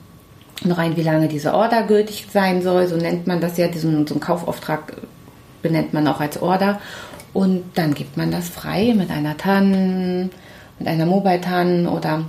noch 0.65 0.79
ein, 0.79 0.97
wie 0.97 1.03
lange 1.03 1.29
diese 1.29 1.55
Order 1.55 1.83
gültig 1.83 2.27
sein 2.33 2.63
soll, 2.63 2.87
so 2.87 2.97
nennt 2.97 3.27
man 3.27 3.41
das 3.41 3.59
ja, 3.59 3.69
diesen, 3.69 4.07
so 4.07 4.15
einen 4.15 4.21
Kaufauftrag 4.21 4.95
benennt 5.63 5.93
man 5.93 6.07
auch 6.09 6.21
als 6.21 6.41
Order. 6.41 6.81
Und 7.35 7.65
dann 7.75 7.95
gibt 7.95 8.17
man 8.17 8.31
das 8.31 8.49
frei 8.49 8.95
mit 8.97 9.11
einer 9.11 9.37
TAN, 9.37 10.31
mit 10.79 10.89
einer 10.89 11.07
Mobile-TAN 11.07 11.87
oder 11.87 12.25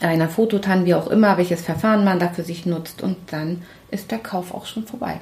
einer 0.00 0.28
Fototan, 0.28 0.84
wie 0.84 0.94
auch 0.94 1.08
immer, 1.08 1.36
welches 1.36 1.62
Verfahren 1.62 2.04
man 2.04 2.18
dafür 2.18 2.44
sich 2.44 2.66
nutzt. 2.66 3.02
Und 3.02 3.16
dann 3.30 3.62
ist 3.90 4.10
der 4.10 4.18
Kauf 4.18 4.54
auch 4.54 4.66
schon 4.66 4.86
vorbei. 4.86 5.20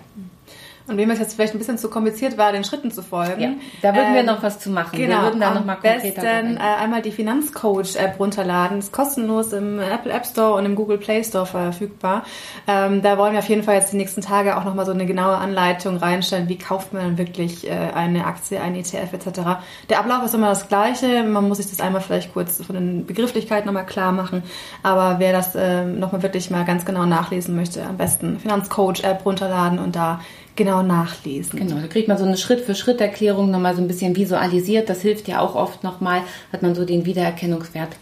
Und 0.89 0.97
wem 0.99 1.11
es 1.11 1.19
jetzt 1.19 1.35
vielleicht 1.35 1.55
ein 1.55 1.59
bisschen 1.59 1.79
zu 1.79 1.91
kompliziert 1.91 2.39
war, 2.39 2.53
den 2.53 2.63
Schritten 2.63 2.93
zu 2.93 3.03
folgen. 3.03 3.41
Ja, 3.41 3.51
da 3.83 3.95
würden 3.95 4.09
ähm, 4.09 4.15
wir 4.15 4.23
noch 4.23 4.43
was 4.43 4.61
zu 4.61 4.71
machen. 4.71 4.97
Genau, 4.97 5.17
wir 5.17 5.23
würden 5.25 5.41
da 5.41 5.53
noch 5.53 5.65
mal 5.65 5.75
konkreter 5.75 6.23
besten, 6.23 6.57
äh, 6.57 6.61
einmal 6.61 7.03
die 7.03 7.11
Finanzcoach-App 7.11 8.21
runterladen. 8.21 8.79
Ist 8.79 8.93
kostenlos 8.93 9.53
im 9.53 9.81
Apple 9.81 10.13
App 10.13 10.27
Store 10.27 10.55
und 10.55 10.65
im 10.65 10.77
Google 10.77 10.99
Play 10.99 11.25
Store 11.25 11.47
verfügbar. 11.47 12.25
Ähm, 12.69 13.03
da 13.03 13.19
wollen 13.19 13.33
wir 13.33 13.41
auf 13.41 13.49
jeden 13.49 13.65
Fall 13.65 13.75
jetzt 13.75 13.93
die 13.93 13.97
nächsten 13.97 14.21
Tage 14.21 14.57
auch 14.57 14.65
noch 14.65 14.75
mal 14.75 14.87
so 14.87 14.93
eine 14.93 15.07
genaue 15.07 15.37
Anleitung 15.37 15.97
reinstellen. 15.97 16.49
Wie 16.49 16.59
kauft 16.59 16.93
man 16.93 17.19
wirklich 17.19 17.69
äh, 17.69 17.73
eine 17.73 18.25
Aktie, 18.27 18.61
ein 18.61 18.77
ETF 18.77 19.13
etc. 19.13 19.41
Der 19.89 19.99
Ablauf 19.99 20.25
ist 20.25 20.35
immer 20.35 20.51
das 20.51 20.69
gleiche. 20.69 21.25
Man 21.25 21.49
muss 21.49 21.59
sich 21.59 21.69
das 21.69 21.81
einmal 21.81 22.01
vielleicht 22.01 22.33
kurz 22.33 22.65
von 22.65 22.77
den 22.77 23.07
Begrifflichkeiten 23.07 23.67
nochmal 23.67 23.87
klar 23.87 24.13
machen. 24.13 24.45
Aber 24.85 25.17
wer 25.19 25.33
das 25.33 25.57
äh, 25.57 25.85
nochmal 25.85 26.23
wirklich 26.23 26.51
mal 26.51 26.65
ganz 26.65 26.85
genau 26.85 27.07
nachlesen 27.07 27.57
möchte, 27.57 27.85
am 27.85 27.97
besten 27.97 28.39
Finanzcoach-App 28.39 29.25
runterladen 29.27 29.81
und 29.81 29.97
da 29.97 30.21
genau 30.57 30.83
nachlesen. 30.83 31.59
Genau, 31.59 31.77
da 31.81 31.87
kriegt 31.87 32.09
man 32.09 32.19
so 32.19 32.25
eine 32.25 32.37
Schritt-für-Schritt-Erklärung 32.37 33.51
nochmal 33.51 33.77
so 33.77 33.83
ein 33.83 33.89
bisschen 33.89 34.17
visualisiert. 34.17 34.89
Das 34.89 35.03
hilft 35.03 35.29
ja 35.29 35.41
auch 35.41 35.55
oft 35.55 35.85
nochmal, 35.85 36.23
hat 36.53 36.63
man 36.63 36.75
so 36.75 36.85
den 36.85 37.05
Wiedererkennungswert 37.05 37.97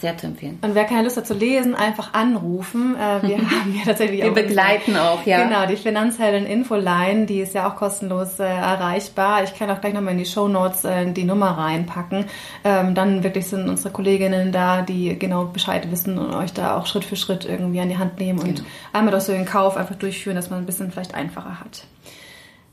sehr 0.00 0.16
zu 0.16 0.26
empfehlen. 0.26 0.58
Und 0.62 0.74
wer 0.74 0.84
keine 0.84 1.04
Lust 1.04 1.16
hat 1.16 1.26
zu 1.26 1.34
lesen, 1.34 1.74
einfach 1.74 2.14
anrufen. 2.14 2.96
Äh, 2.96 3.26
wir 3.26 3.38
haben 3.50 3.74
ja 3.74 3.84
tatsächlich 3.84 4.22
wir 4.22 4.30
auch. 4.30 4.36
Wir 4.36 4.42
begleiten 4.42 4.92
unsere, 4.92 5.02
auch, 5.02 5.26
ja. 5.26 5.44
Genau, 5.44 5.66
die 5.66 5.76
Finanzheldin 5.76 6.46
Infoline, 6.46 7.26
die 7.26 7.40
ist 7.40 7.54
ja 7.54 7.68
auch 7.68 7.76
kostenlos 7.76 8.38
äh, 8.38 8.44
erreichbar. 8.44 9.44
Ich 9.44 9.54
kann 9.54 9.70
auch 9.70 9.80
gleich 9.80 9.94
nochmal 9.94 10.12
in 10.12 10.18
die 10.18 10.26
Show 10.26 10.48
Notes 10.48 10.84
äh, 10.84 11.10
die 11.12 11.24
Nummer 11.24 11.58
reinpacken. 11.58 12.26
Ähm, 12.64 12.94
dann 12.94 13.22
wirklich 13.22 13.46
sind 13.46 13.68
unsere 13.68 13.90
Kolleginnen 13.90 14.52
da, 14.52 14.82
die 14.82 15.18
genau 15.18 15.44
Bescheid 15.44 15.90
wissen 15.90 16.18
und 16.18 16.34
euch 16.34 16.52
da 16.52 16.76
auch 16.76 16.86
Schritt 16.86 17.04
für 17.04 17.16
Schritt 17.16 17.44
irgendwie 17.44 17.80
an 17.80 17.88
die 17.88 17.98
Hand 17.98 18.18
nehmen 18.18 18.40
genau. 18.40 18.58
und 18.58 18.64
einmal 18.92 19.12
durch 19.12 19.24
so 19.24 19.32
den 19.32 19.44
Kauf 19.46 19.76
einfach 19.76 19.96
durchführen, 19.96 20.36
dass 20.36 20.50
man 20.50 20.60
ein 20.60 20.66
bisschen 20.66 20.90
vielleicht 20.90 21.14
einfacher 21.14 21.60
hat. 21.60 21.84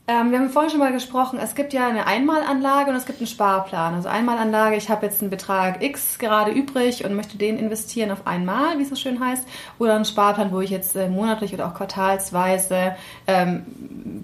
Ähm, 0.06 0.32
wir 0.32 0.38
haben 0.38 0.50
vorhin 0.50 0.70
schon 0.70 0.80
mal 0.80 0.92
gesprochen, 0.92 1.38
es 1.38 1.54
gibt 1.54 1.72
ja 1.72 1.88
eine 1.88 2.06
Einmalanlage 2.06 2.90
und 2.90 2.96
es 2.96 3.06
gibt 3.06 3.20
einen 3.20 3.26
Sparplan. 3.26 3.94
Also 3.94 4.10
Einmalanlage, 4.10 4.76
ich 4.76 4.90
habe 4.90 5.06
jetzt 5.06 5.22
einen 5.22 5.30
Betrag 5.30 5.82
X 5.82 6.18
gerade 6.18 6.50
übrig 6.50 7.06
und 7.06 7.14
möchte 7.14 7.38
den 7.38 7.58
investieren 7.58 8.10
auf 8.10 8.26
einmal, 8.26 8.78
wie 8.78 8.82
es 8.82 8.90
so 8.90 8.96
schön 8.96 9.18
heißt. 9.18 9.46
Oder 9.78 9.94
einen 9.94 10.04
Sparplan, 10.04 10.52
wo 10.52 10.60
ich 10.60 10.68
jetzt 10.68 10.94
äh, 10.94 11.08
monatlich 11.08 11.54
oder 11.54 11.68
auch 11.68 11.74
quartalsweise 11.74 12.96
ähm, 13.26 13.64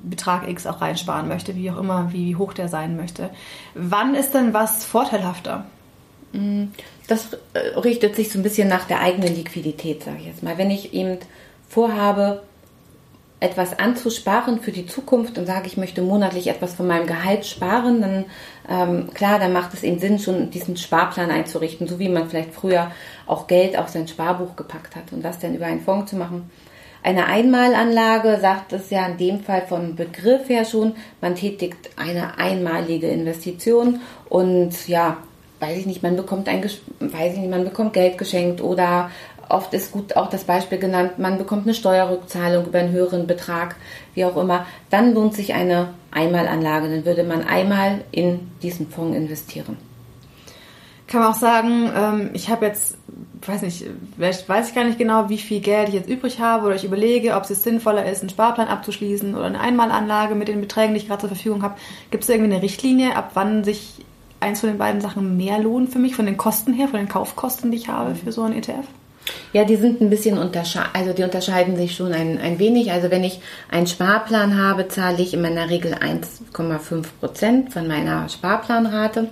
Betrag 0.04 0.46
X 0.48 0.66
auch 0.66 0.82
reinsparen 0.82 1.28
möchte, 1.28 1.56
wie 1.56 1.70
auch 1.70 1.78
immer, 1.78 2.12
wie 2.12 2.36
hoch 2.36 2.52
der 2.52 2.68
sein 2.68 2.98
möchte. 2.98 3.30
Wann 3.74 4.14
ist 4.14 4.34
denn 4.34 4.52
was 4.52 4.84
vorteilhafter? 4.84 5.64
Mm, 6.34 6.64
das 7.08 7.38
äh, 7.54 7.78
richtet 7.78 8.16
sich 8.16 8.30
so 8.30 8.38
ein 8.38 8.42
bisschen 8.42 8.68
nach 8.68 8.84
der 8.84 9.00
eigenen 9.00 9.34
Liquidität, 9.34 10.02
sage 10.02 10.18
ich 10.18 10.26
jetzt 10.26 10.42
mal. 10.42 10.58
Wenn 10.58 10.70
ich 10.70 10.92
eben 10.92 11.16
vorhabe, 11.70 12.42
etwas 13.40 13.78
anzusparen 13.78 14.60
für 14.60 14.70
die 14.70 14.86
Zukunft 14.86 15.38
und 15.38 15.46
sage, 15.46 15.66
ich 15.66 15.78
möchte 15.78 16.02
monatlich 16.02 16.48
etwas 16.48 16.74
von 16.74 16.86
meinem 16.86 17.06
Gehalt 17.06 17.46
sparen, 17.46 18.00
dann 18.02 18.24
ähm, 18.68 19.14
klar, 19.14 19.38
dann 19.38 19.54
macht 19.54 19.72
es 19.72 19.82
eben 19.82 19.98
Sinn, 19.98 20.18
schon 20.18 20.50
diesen 20.50 20.76
Sparplan 20.76 21.30
einzurichten, 21.30 21.88
so 21.88 21.98
wie 21.98 22.10
man 22.10 22.28
vielleicht 22.28 22.52
früher 22.52 22.92
auch 23.26 23.46
Geld 23.46 23.78
auf 23.78 23.88
sein 23.88 24.06
Sparbuch 24.06 24.56
gepackt 24.56 24.94
hat 24.94 25.12
und 25.12 25.24
das 25.24 25.38
dann 25.38 25.54
über 25.54 25.66
einen 25.66 25.80
Fonds 25.80 26.10
zu 26.10 26.16
machen. 26.16 26.50
Eine 27.02 27.26
Einmalanlage 27.26 28.38
sagt 28.42 28.74
es 28.74 28.90
ja 28.90 29.06
in 29.06 29.16
dem 29.16 29.40
Fall 29.40 29.62
vom 29.66 29.96
Begriff 29.96 30.50
her 30.50 30.66
schon, 30.66 30.94
man 31.22 31.34
tätigt 31.34 31.90
eine 31.96 32.36
einmalige 32.36 33.08
Investition 33.08 34.00
und 34.28 34.86
ja, 34.86 35.16
weiß 35.60 35.78
ich 35.78 35.86
nicht, 35.86 36.02
man 36.02 36.16
bekommt 36.16 36.48
ein, 36.48 36.62
weiß 36.62 37.34
ich 37.34 37.38
nicht, 37.38 37.50
man 37.50 37.64
bekommt 37.64 37.94
Geld 37.94 38.18
geschenkt 38.18 38.60
oder 38.60 39.10
oft 39.50 39.74
ist 39.74 39.92
gut 39.92 40.16
auch 40.16 40.28
das 40.28 40.44
Beispiel 40.44 40.78
genannt, 40.78 41.18
man 41.18 41.38
bekommt 41.38 41.64
eine 41.64 41.74
Steuerrückzahlung 41.74 42.66
über 42.66 42.78
einen 42.78 42.92
höheren 42.92 43.26
Betrag, 43.26 43.76
wie 44.14 44.24
auch 44.24 44.36
immer, 44.36 44.66
dann 44.90 45.14
lohnt 45.14 45.34
sich 45.34 45.54
eine 45.54 45.90
Einmalanlage. 46.10 46.88
Dann 46.88 47.04
würde 47.04 47.24
man 47.24 47.46
einmal 47.46 48.02
in 48.10 48.50
diesen 48.62 48.88
Fonds 48.88 49.16
investieren. 49.16 49.76
Kann 51.06 51.22
man 51.22 51.32
auch 51.32 51.36
sagen, 51.36 51.90
ähm, 51.96 52.30
ich 52.34 52.50
habe 52.50 52.66
jetzt, 52.66 52.96
weiß 53.44 53.62
nicht, 53.62 53.84
weiß 54.16 54.68
ich 54.68 54.74
gar 54.74 54.84
nicht 54.84 54.98
genau, 54.98 55.28
wie 55.28 55.38
viel 55.38 55.60
Geld 55.60 55.88
ich 55.88 55.94
jetzt 55.94 56.08
übrig 56.08 56.38
habe 56.38 56.66
oder 56.66 56.76
ich 56.76 56.84
überlege, 56.84 57.34
ob 57.34 57.50
es 57.50 57.62
sinnvoller 57.64 58.04
ist, 58.08 58.20
einen 58.20 58.30
Sparplan 58.30 58.68
abzuschließen 58.68 59.34
oder 59.34 59.46
eine 59.46 59.60
Einmalanlage 59.60 60.36
mit 60.36 60.46
den 60.46 60.60
Beträgen, 60.60 60.94
die 60.94 61.00
ich 61.00 61.08
gerade 61.08 61.22
zur 61.22 61.30
Verfügung 61.30 61.62
habe. 61.64 61.74
Gibt 62.12 62.22
es 62.22 62.30
irgendwie 62.30 62.52
eine 62.52 62.62
Richtlinie, 62.62 63.16
ab 63.16 63.32
wann 63.34 63.64
sich 63.64 64.04
eins 64.38 64.60
von 64.60 64.68
den 64.68 64.78
beiden 64.78 65.00
Sachen 65.00 65.36
mehr 65.36 65.58
lohnt 65.58 65.90
für 65.90 65.98
mich, 65.98 66.14
von 66.14 66.26
den 66.26 66.36
Kosten 66.36 66.72
her, 66.72 66.86
von 66.86 67.00
den 67.00 67.08
Kaufkosten, 67.08 67.72
die 67.72 67.78
ich 67.78 67.88
habe 67.88 68.14
für 68.14 68.30
so 68.30 68.42
einen 68.42 68.56
ETF? 68.56 68.86
Ja, 69.52 69.64
die 69.64 69.76
sind 69.76 70.00
ein 70.00 70.10
bisschen 70.10 70.38
unterscheiden, 70.38 70.90
also 70.94 71.12
die 71.12 71.24
unterscheiden 71.24 71.76
sich 71.76 71.94
schon 71.94 72.12
ein, 72.12 72.38
ein 72.38 72.58
wenig. 72.58 72.92
Also 72.92 73.10
wenn 73.10 73.24
ich 73.24 73.40
einen 73.70 73.86
Sparplan 73.86 74.56
habe, 74.60 74.88
zahle 74.88 75.22
ich 75.22 75.34
in 75.34 75.42
meiner 75.42 75.70
Regel 75.70 75.94
1,5 75.94 77.04
Prozent 77.18 77.72
von 77.72 77.88
meiner 77.88 78.28
Sparplanrate. 78.28 79.28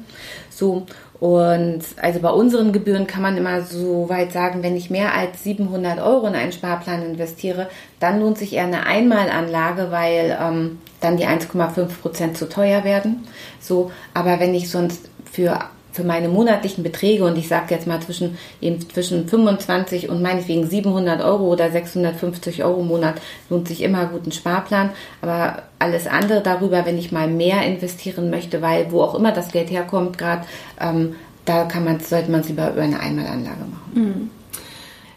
So. 0.50 0.86
Und 1.20 1.82
also 2.00 2.20
bei 2.20 2.30
unseren 2.30 2.72
Gebühren 2.72 3.08
kann 3.08 3.22
man 3.22 3.36
immer 3.36 3.62
so 3.62 4.08
weit 4.08 4.32
sagen, 4.32 4.62
wenn 4.62 4.76
ich 4.76 4.88
mehr 4.88 5.14
als 5.14 5.42
700 5.42 5.98
Euro 5.98 6.28
in 6.28 6.36
einen 6.36 6.52
Sparplan 6.52 7.02
investiere, 7.02 7.68
dann 7.98 8.20
lohnt 8.20 8.38
sich 8.38 8.52
eher 8.52 8.64
eine 8.64 8.86
Einmalanlage, 8.86 9.90
weil 9.90 10.38
ähm, 10.40 10.78
dann 11.00 11.16
die 11.16 11.26
1,5 11.26 11.86
Prozent 12.00 12.36
zu 12.36 12.48
teuer 12.48 12.84
werden. 12.84 13.26
So, 13.60 13.90
aber 14.14 14.38
wenn 14.38 14.54
ich 14.54 14.70
sonst 14.70 15.10
für 15.30 15.58
für 15.98 16.04
meine 16.04 16.28
monatlichen 16.28 16.84
Beträge 16.84 17.24
und 17.24 17.36
ich 17.36 17.48
sage 17.48 17.74
jetzt 17.74 17.88
mal 17.88 18.00
zwischen 18.00 18.38
eben 18.60 18.80
zwischen 18.88 19.28
25 19.28 20.08
und 20.08 20.22
meinetwegen 20.22 20.66
700 20.66 21.20
Euro 21.22 21.48
oder 21.48 21.70
650 21.70 22.62
Euro 22.62 22.80
im 22.80 22.86
Monat 22.86 23.16
lohnt 23.50 23.66
sich 23.66 23.82
immer 23.82 24.06
gut 24.06 24.26
ein 24.26 24.32
Sparplan. 24.32 24.90
Aber 25.20 25.64
alles 25.80 26.06
andere 26.06 26.40
darüber, 26.40 26.86
wenn 26.86 26.96
ich 26.96 27.10
mal 27.10 27.26
mehr 27.26 27.62
investieren 27.62 28.30
möchte, 28.30 28.62
weil 28.62 28.92
wo 28.92 29.02
auch 29.02 29.16
immer 29.16 29.32
das 29.32 29.50
Geld 29.50 29.70
herkommt, 29.70 30.18
gerade 30.18 30.44
ähm, 30.80 31.16
da 31.44 31.64
kann 31.64 31.84
man, 31.84 31.98
sollte 31.98 32.30
man 32.30 32.40
es 32.40 32.48
lieber 32.48 32.70
über 32.70 32.82
eine 32.82 33.00
Einmalanlage 33.00 33.60
machen. 33.60 33.92
Mhm. 33.94 34.30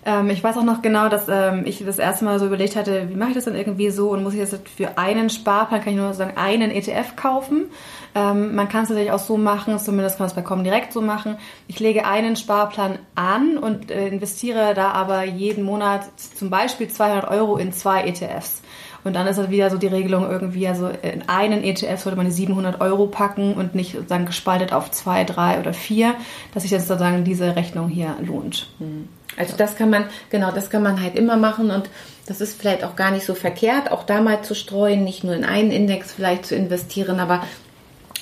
Ähm, 0.04 0.30
ich 0.32 0.44
weiß 0.44 0.58
auch 0.58 0.64
noch 0.64 0.82
genau, 0.82 1.10
dass 1.10 1.28
ähm, 1.30 1.64
ich 1.66 1.84
das 1.86 2.00
erste 2.00 2.26
Mal 2.26 2.40
so 2.40 2.48
überlegt 2.48 2.76
hatte, 2.76 3.08
wie 3.10 3.16
mache 3.16 3.30
ich 3.30 3.36
das 3.36 3.46
dann 3.46 3.56
irgendwie 3.56 3.92
so 3.92 4.10
und 4.10 4.24
muss 4.24 4.34
ich 4.34 4.40
jetzt 4.40 4.58
für 4.76 4.98
einen 4.98 5.30
Sparplan, 5.30 5.82
kann 5.82 5.94
ich 5.94 6.00
nur 6.00 6.14
sagen, 6.14 6.38
einen 6.38 6.72
ETF 6.72 7.16
kaufen. 7.16 7.66
Ähm, 8.14 8.56
man 8.56 8.68
kann 8.68 8.84
es 8.84 8.90
natürlich 8.90 9.12
auch 9.12 9.20
so 9.20 9.38
machen, 9.38 9.80
zumindest 9.80 10.18
kann 10.18 10.26
man 10.26 10.30
es 10.30 10.36
bei 10.36 10.42
Comdirect 10.42 10.92
so 10.92 11.02
machen. 11.02 11.38
Ich 11.68 11.80
lege 11.80 12.06
einen 12.06 12.36
Sparplan 12.36 13.00
an 13.16 13.58
und 13.58 13.90
äh, 13.90 14.08
investiere 14.08 14.74
da 14.74 14.92
aber 14.92 15.24
jeden 15.24 15.64
Monat 15.64 16.06
zum 16.18 16.50
Beispiel 16.50 16.90
200 16.90 17.30
Euro 17.30 17.58
in 17.58 17.72
zwei 17.72 18.04
ETFs. 18.04 18.62
Und 19.04 19.16
dann 19.16 19.26
ist 19.26 19.38
halt 19.38 19.50
wieder 19.50 19.70
so 19.70 19.78
die 19.78 19.88
Regelung 19.88 20.30
irgendwie, 20.30 20.68
also 20.68 20.90
in 20.90 21.28
einen 21.28 21.64
ETF 21.64 22.02
sollte 22.02 22.18
man 22.18 22.28
die 22.28 22.32
700 22.32 22.82
Euro 22.82 23.08
packen 23.08 23.56
und 23.56 23.74
nicht 23.74 23.94
sozusagen 23.94 24.26
gespaltet 24.26 24.74
auf 24.74 24.92
zwei, 24.92 25.24
drei 25.24 25.60
oder 25.60 25.74
vier, 25.74 26.14
dass 26.54 26.64
sich 26.64 26.72
jetzt 26.72 26.88
sozusagen 26.88 27.24
diese 27.24 27.56
Rechnung 27.56 27.90
hier 27.90 28.16
lohnt. 28.22 28.68
Hm. 28.78 29.08
Also 29.38 29.56
das 29.56 29.76
kann 29.76 29.90
man, 29.90 30.06
genau, 30.30 30.52
das 30.52 30.70
kann 30.70 30.84
man 30.84 31.02
halt 31.02 31.16
immer 31.16 31.38
machen 31.38 31.72
und 31.72 31.90
das 32.28 32.42
ist 32.42 32.60
vielleicht 32.60 32.84
auch 32.84 32.96
gar 32.96 33.12
nicht 33.12 33.26
so 33.26 33.34
verkehrt, 33.34 33.90
auch 33.92 34.04
da 34.04 34.22
mal 34.22 34.44
zu 34.44 34.54
streuen, 34.54 35.04
nicht 35.04 35.24
nur 35.24 35.34
in 35.34 35.46
einen 35.46 35.72
Index 35.72 36.12
vielleicht 36.12 36.46
zu 36.46 36.56
investieren, 36.56 37.20
aber 37.20 37.42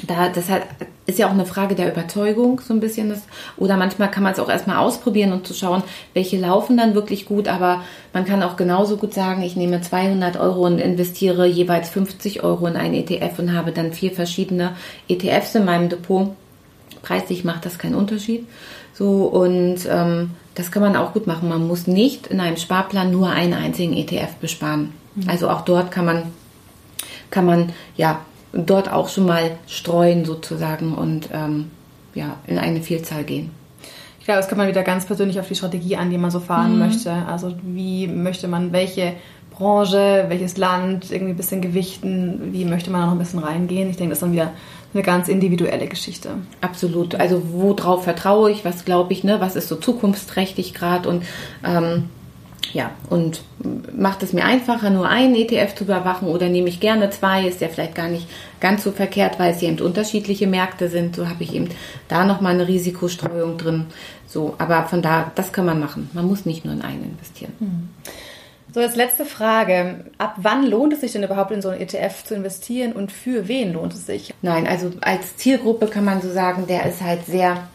da, 0.07 0.29
das 0.29 0.49
hat, 0.49 0.63
ist 1.05 1.19
ja 1.19 1.27
auch 1.27 1.33
eine 1.33 1.45
Frage 1.45 1.75
der 1.75 1.91
Überzeugung, 1.91 2.61
so 2.61 2.73
ein 2.73 2.79
bisschen. 2.79 3.09
Das, 3.09 3.23
oder 3.57 3.75
manchmal 3.77 4.09
kann 4.09 4.23
man 4.23 4.33
es 4.33 4.39
auch 4.39 4.49
erstmal 4.49 4.77
ausprobieren 4.77 5.33
und 5.33 5.45
zu 5.45 5.53
schauen, 5.53 5.83
welche 6.13 6.37
laufen 6.37 6.77
dann 6.77 6.95
wirklich 6.95 7.25
gut. 7.25 7.47
Aber 7.47 7.83
man 8.13 8.25
kann 8.25 8.43
auch 8.43 8.55
genauso 8.55 8.97
gut 8.97 9.13
sagen, 9.13 9.41
ich 9.41 9.55
nehme 9.55 9.81
200 9.81 10.37
Euro 10.37 10.65
und 10.65 10.79
investiere 10.79 11.45
jeweils 11.45 11.89
50 11.89 12.43
Euro 12.43 12.67
in 12.67 12.75
einen 12.75 12.93
ETF 12.93 13.39
und 13.39 13.53
habe 13.53 13.71
dann 13.71 13.91
vier 13.91 14.11
verschiedene 14.11 14.75
ETFs 15.07 15.55
in 15.55 15.65
meinem 15.65 15.89
Depot. 15.89 16.35
Preislich 17.01 17.43
macht 17.43 17.65
das 17.65 17.77
keinen 17.77 17.95
Unterschied. 17.95 18.47
So, 18.93 19.25
und 19.25 19.79
ähm, 19.89 20.31
das 20.55 20.71
kann 20.71 20.81
man 20.81 20.95
auch 20.95 21.13
gut 21.13 21.27
machen. 21.27 21.49
Man 21.49 21.67
muss 21.67 21.87
nicht 21.87 22.27
in 22.27 22.39
einem 22.39 22.57
Sparplan 22.57 23.11
nur 23.11 23.29
einen 23.29 23.53
einzigen 23.53 23.93
ETF 23.93 24.35
besparen. 24.41 24.93
Mhm. 25.15 25.29
Also 25.29 25.49
auch 25.49 25.61
dort 25.61 25.91
kann 25.91 26.05
man, 26.05 26.23
kann 27.31 27.45
man 27.45 27.71
ja 27.95 28.19
dort 28.53 28.91
auch 28.91 29.09
schon 29.09 29.25
mal 29.25 29.51
streuen 29.67 30.25
sozusagen 30.25 30.95
und 30.95 31.29
ähm, 31.33 31.71
ja, 32.15 32.37
in 32.47 32.57
eine 32.57 32.81
Vielzahl 32.81 33.23
gehen. 33.23 33.51
Ich 34.19 34.25
glaube, 34.25 34.39
das 34.39 34.47
kommt 34.47 34.59
man 34.59 34.67
wieder 34.67 34.83
ganz 34.83 35.05
persönlich 35.05 35.39
auf 35.39 35.47
die 35.47 35.55
Strategie 35.55 35.95
an, 35.95 36.09
die 36.11 36.17
man 36.17 36.31
so 36.31 36.39
fahren 36.39 36.73
mhm. 36.73 36.79
möchte. 36.79 37.11
Also 37.11 37.53
wie 37.63 38.07
möchte 38.07 38.47
man 38.47 38.71
welche 38.71 39.13
Branche, 39.59 40.25
welches 40.29 40.57
Land 40.57 41.11
irgendwie 41.11 41.33
ein 41.33 41.37
bisschen 41.37 41.61
gewichten, 41.61 42.53
wie 42.53 42.63
möchte 42.65 42.91
man 42.91 43.01
noch 43.01 43.11
ein 43.11 43.17
bisschen 43.17 43.39
reingehen. 43.39 43.89
Ich 43.89 43.97
denke, 43.97 44.11
das 44.11 44.19
ist 44.19 44.23
dann 44.23 44.31
wieder 44.31 44.53
eine 44.93 45.03
ganz 45.03 45.27
individuelle 45.27 45.87
Geschichte. 45.87 46.29
Absolut. 46.61 47.15
Also 47.15 47.41
worauf 47.51 48.05
vertraue 48.05 48.51
ich, 48.51 48.63
was 48.63 48.85
glaube 48.85 49.13
ich, 49.13 49.23
ne? 49.23 49.41
was 49.41 49.55
ist 49.55 49.67
so 49.67 49.75
zukunftsträchtig 49.75 50.73
gerade 50.73 51.09
und 51.09 51.23
ähm, 51.63 52.05
ja, 52.73 52.91
und 53.09 53.41
macht 53.95 54.23
es 54.23 54.33
mir 54.33 54.45
einfacher, 54.45 54.89
nur 54.89 55.07
einen 55.07 55.35
ETF 55.35 55.75
zu 55.75 55.83
überwachen 55.83 56.27
oder 56.27 56.49
nehme 56.49 56.69
ich 56.69 56.79
gerne 56.79 57.09
zwei, 57.09 57.47
ist 57.47 57.61
ja 57.61 57.67
vielleicht 57.67 57.95
gar 57.95 58.07
nicht 58.07 58.27
ganz 58.59 58.83
so 58.83 58.91
verkehrt, 58.91 59.39
weil 59.39 59.53
es 59.53 59.61
eben 59.61 59.79
unterschiedliche 59.79 60.47
Märkte 60.47 60.89
sind. 60.89 61.15
So 61.15 61.27
habe 61.29 61.43
ich 61.43 61.53
eben 61.53 61.69
da 62.07 62.25
nochmal 62.25 62.53
eine 62.53 62.67
Risikostreuung 62.67 63.57
drin. 63.57 63.85
So, 64.27 64.55
aber 64.57 64.83
von 64.83 65.01
da, 65.01 65.31
das 65.35 65.51
kann 65.51 65.65
man 65.65 65.79
machen. 65.79 66.09
Man 66.13 66.27
muss 66.27 66.45
nicht 66.45 66.65
nur 66.65 66.73
in 66.73 66.81
einen 66.81 67.03
investieren. 67.03 67.53
Hm. 67.59 67.89
So, 68.71 68.81
als 68.81 68.95
letzte 68.95 69.25
Frage. 69.25 70.05
Ab 70.19 70.35
wann 70.37 70.65
lohnt 70.67 70.93
es 70.93 71.01
sich 71.01 71.13
denn 71.13 71.23
überhaupt 71.23 71.51
in 71.51 71.61
so 71.61 71.69
einen 71.69 71.81
ETF 71.81 72.23
zu 72.23 72.35
investieren 72.35 72.93
und 72.93 73.11
für 73.11 73.47
wen 73.47 73.73
lohnt 73.73 73.93
es 73.93 74.05
sich? 74.05 74.33
Nein, 74.43 74.67
also 74.67 74.91
als 75.01 75.37
Zielgruppe 75.37 75.87
kann 75.87 76.05
man 76.05 76.21
so 76.21 76.31
sagen, 76.31 76.67
der 76.67 76.85
ist 76.85 77.01
halt 77.01 77.25
sehr 77.25 77.67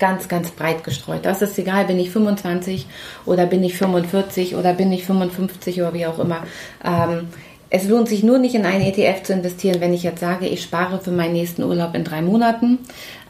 ganz, 0.00 0.26
ganz 0.26 0.50
breit 0.50 0.82
gestreut. 0.82 1.24
Das 1.24 1.42
ist 1.42 1.56
egal, 1.58 1.84
bin 1.84 2.00
ich 2.00 2.10
25 2.10 2.86
oder 3.26 3.46
bin 3.46 3.62
ich 3.62 3.76
45 3.76 4.56
oder 4.56 4.72
bin 4.72 4.90
ich 4.90 5.06
55 5.06 5.80
oder 5.80 5.94
wie 5.94 6.06
auch 6.06 6.18
immer. 6.18 6.42
Ähm, 6.84 7.28
es 7.72 7.86
lohnt 7.86 8.08
sich 8.08 8.24
nur 8.24 8.38
nicht 8.38 8.56
in 8.56 8.66
einen 8.66 8.82
ETF 8.82 9.22
zu 9.22 9.32
investieren, 9.32 9.80
wenn 9.80 9.94
ich 9.94 10.02
jetzt 10.02 10.18
sage, 10.18 10.46
ich 10.46 10.60
spare 10.60 11.00
für 11.00 11.12
meinen 11.12 11.34
nächsten 11.34 11.62
Urlaub 11.62 11.94
in 11.94 12.02
drei 12.02 12.20
Monaten. 12.20 12.80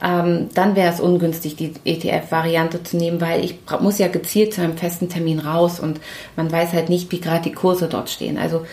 Ähm, 0.02 0.48
dann 0.54 0.76
wäre 0.76 0.90
es 0.90 0.98
ungünstig, 0.98 1.56
die 1.56 1.74
ETF-Variante 1.84 2.82
zu 2.82 2.96
nehmen, 2.96 3.20
weil 3.20 3.44
ich 3.44 3.58
muss 3.80 3.98
ja 3.98 4.08
gezielt 4.08 4.54
zu 4.54 4.62
einem 4.62 4.78
festen 4.78 5.10
Termin 5.10 5.40
raus 5.40 5.78
und 5.78 6.00
man 6.36 6.50
weiß 6.50 6.72
halt 6.72 6.88
nicht, 6.88 7.12
wie 7.12 7.20
gerade 7.20 7.42
die 7.42 7.52
Kurse 7.52 7.86
dort 7.86 8.08
stehen. 8.08 8.38
Also 8.38 8.64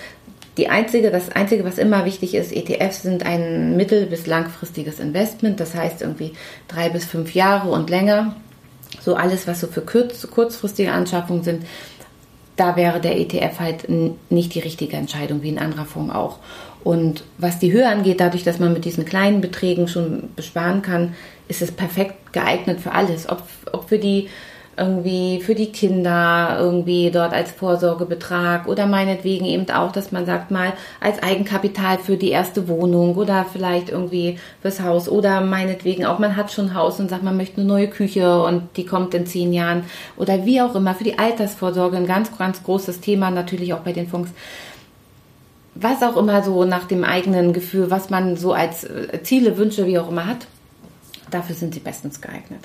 die 0.57 0.69
einzige, 0.69 1.11
das 1.11 1.29
Einzige, 1.29 1.63
was 1.63 1.77
immer 1.77 2.05
wichtig 2.05 2.33
ist, 2.33 2.51
ETFs 2.51 3.03
sind 3.03 3.25
ein 3.25 3.77
mittel- 3.77 4.07
bis 4.07 4.25
langfristiges 4.25 4.99
Investment, 4.99 5.59
das 5.59 5.75
heißt 5.75 6.01
irgendwie 6.01 6.33
drei 6.67 6.89
bis 6.89 7.05
fünf 7.05 7.33
Jahre 7.33 7.69
und 7.69 7.89
länger. 7.89 8.35
So 9.01 9.15
alles, 9.15 9.47
was 9.47 9.59
so 9.61 9.67
für 9.67 9.81
kurz, 9.81 10.27
kurzfristige 10.29 10.91
Anschaffungen 10.91 11.43
sind, 11.43 11.63
da 12.55 12.75
wäre 12.75 12.99
der 12.99 13.19
ETF 13.19 13.59
halt 13.59 13.85
nicht 14.31 14.55
die 14.55 14.59
richtige 14.59 14.97
Entscheidung, 14.97 15.43
wie 15.43 15.51
ein 15.51 15.59
anderer 15.59 15.85
Fonds 15.85 16.13
auch. 16.13 16.39
Und 16.83 17.23
was 17.37 17.59
die 17.59 17.71
Höhe 17.71 17.87
angeht, 17.87 18.19
dadurch, 18.19 18.43
dass 18.43 18.59
man 18.59 18.73
mit 18.73 18.85
diesen 18.85 19.05
kleinen 19.05 19.41
Beträgen 19.41 19.87
schon 19.87 20.29
besparen 20.35 20.81
kann, 20.81 21.13
ist 21.47 21.61
es 21.61 21.71
perfekt 21.71 22.33
geeignet 22.33 22.79
für 22.79 22.93
alles. 22.93 23.29
Ob, 23.29 23.43
ob 23.71 23.89
für 23.89 23.99
die 23.99 24.29
irgendwie 24.77 25.41
für 25.41 25.55
die 25.55 25.71
Kinder 25.71 26.57
irgendwie 26.59 27.09
dort 27.09 27.33
als 27.33 27.51
Vorsorgebetrag 27.51 28.67
oder 28.67 28.85
meinetwegen 28.85 29.45
eben 29.45 29.69
auch, 29.71 29.91
dass 29.91 30.11
man 30.11 30.25
sagt 30.25 30.51
mal 30.51 30.73
als 30.99 31.21
Eigenkapital 31.21 31.97
für 31.97 32.15
die 32.15 32.29
erste 32.29 32.67
Wohnung 32.67 33.15
oder 33.15 33.45
vielleicht 33.51 33.89
irgendwie 33.89 34.37
fürs 34.61 34.81
Haus 34.81 35.09
oder 35.09 35.41
meinetwegen 35.41 36.05
auch 36.05 36.19
man 36.19 36.35
hat 36.35 36.51
schon 36.51 36.75
Haus 36.75 36.99
und 36.99 37.09
sagt 37.09 37.23
man 37.23 37.37
möchte 37.37 37.57
eine 37.57 37.67
neue 37.67 37.87
Küche 37.87 38.43
und 38.43 38.77
die 38.77 38.85
kommt 38.85 39.13
in 39.15 39.25
zehn 39.25 39.51
Jahren 39.51 39.83
oder 40.15 40.45
wie 40.45 40.61
auch 40.61 40.75
immer 40.75 40.93
für 40.93 41.03
die 41.03 41.17
Altersvorsorge 41.17 41.97
ein 41.97 42.07
ganz 42.07 42.37
ganz 42.37 42.61
großes 42.63 42.99
Thema 42.99 43.31
natürlich 43.31 43.73
auch 43.73 43.79
bei 43.79 43.93
den 43.93 44.07
Fonds 44.07 44.31
was 45.73 46.03
auch 46.03 46.17
immer 46.17 46.43
so 46.43 46.65
nach 46.65 46.85
dem 46.85 47.03
eigenen 47.03 47.51
Gefühl 47.53 47.89
was 47.89 48.09
man 48.09 48.37
so 48.37 48.53
als 48.53 48.83
äh, 48.83 49.23
Ziele 49.23 49.57
Wünsche 49.57 49.87
wie 49.87 49.97
auch 49.97 50.09
immer 50.09 50.27
hat 50.27 50.47
dafür 51.31 51.55
sind 51.55 51.73
sie 51.73 51.79
bestens 51.79 52.21
geeignet. 52.21 52.61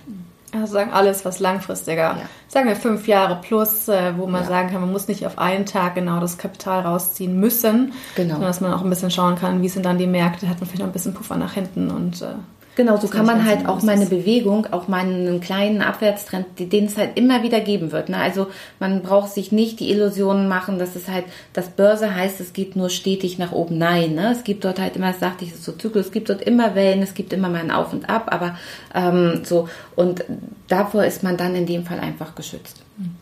Also 0.53 0.75
sagen 0.75 0.93
alles, 0.93 1.25
was 1.25 1.41
langfristiger, 1.41 2.17
ja. 2.17 2.29
sagen 2.47 2.69
wir 2.69 2.77
fünf 2.77 3.09
Jahre 3.09 3.41
plus, 3.41 3.89
äh, 3.89 4.13
wo 4.19 4.27
man 4.27 4.43
ja. 4.43 4.49
sagen 4.49 4.71
kann, 4.71 4.83
man 4.83 4.93
muss 4.93 5.09
nicht 5.09 5.27
auf 5.27 5.39
einen 5.39 5.65
Tag 5.65 5.95
genau 5.95 6.21
das 6.21 6.37
Kapital 6.37 6.83
rausziehen 6.83 7.41
müssen, 7.41 7.95
genau. 8.17 8.35
sondern 8.35 8.51
dass 8.51 8.61
man 8.61 8.75
auch 8.75 8.83
ein 8.83 8.91
bisschen 8.91 9.11
schauen 9.11 9.37
kann, 9.37 9.63
wie 9.63 9.69
sind 9.71 9.87
dann 9.87 9.97
die 9.97 10.07
Märkte, 10.07 10.49
hat 10.49 10.61
man 10.61 10.69
vielleicht 10.69 10.81
noch 10.81 10.89
ein 10.89 10.93
bisschen 10.93 11.15
Puffer 11.15 11.37
nach 11.37 11.55
hinten 11.55 11.91
und 11.91 12.21
äh, 12.21 12.35
Genau, 12.75 12.97
so 12.97 13.07
kann 13.09 13.27
man 13.27 13.45
halt 13.45 13.69
auch 13.69 13.83
mal 13.83 13.97
eine 13.97 14.07
Bewegung, 14.07 14.67
auch 14.71 14.89
mal 14.89 15.01
einen 15.01 15.41
kleinen 15.41 15.83
Abwärtstrend, 15.83 16.47
den 16.59 16.87
es 16.87 16.97
halt 16.97 17.19
immer 17.19 17.43
wieder 17.43 17.61
geben 17.61 17.93
wird. 17.93 18.09
Ne? 18.09 18.17
Also 18.17 18.47
man 18.81 19.03
braucht 19.03 19.31
sich 19.31 19.53
nicht 19.53 19.79
die 19.79 19.91
Illusionen 19.91 20.49
machen, 20.49 20.79
dass 20.79 20.97
es 20.97 21.09
halt, 21.09 21.27
das 21.53 21.69
Börse 21.69 22.15
heißt, 22.15 22.41
es 22.41 22.55
geht 22.55 22.75
nur 22.75 22.89
stetig 22.89 23.39
nach 23.39 23.53
oben. 23.53 23.77
Nein, 23.77 24.15
ne? 24.15 24.33
es 24.33 24.43
gibt 24.43 24.65
dort 24.65 24.81
halt 24.81 24.97
immer, 24.97 25.09
das 25.09 25.21
sagte 25.21 25.45
ich, 25.45 25.51
es 25.51 25.59
ist 25.59 25.65
so 25.65 25.73
Zyklus, 25.73 26.07
es 26.07 26.13
gibt 26.13 26.31
dort 26.31 26.41
immer 26.41 26.75
Wellen, 26.75 27.03
es 27.03 27.13
gibt 27.13 27.35
immer 27.35 27.51
mal 27.51 27.61
ein 27.61 27.71
Auf 27.71 27.93
und 27.93 28.09
Ab, 28.09 28.29
aber 28.31 28.57
ähm, 28.95 29.43
so 29.45 29.69
und 29.95 30.25
davor 30.69 31.05
ist 31.05 31.23
man 31.23 31.37
dann 31.37 31.55
in 31.55 31.67
dem 31.67 31.85
Fall 31.85 32.01
einfach 32.01 32.35
geschützt. 32.35 32.81
Mhm. 32.97 33.17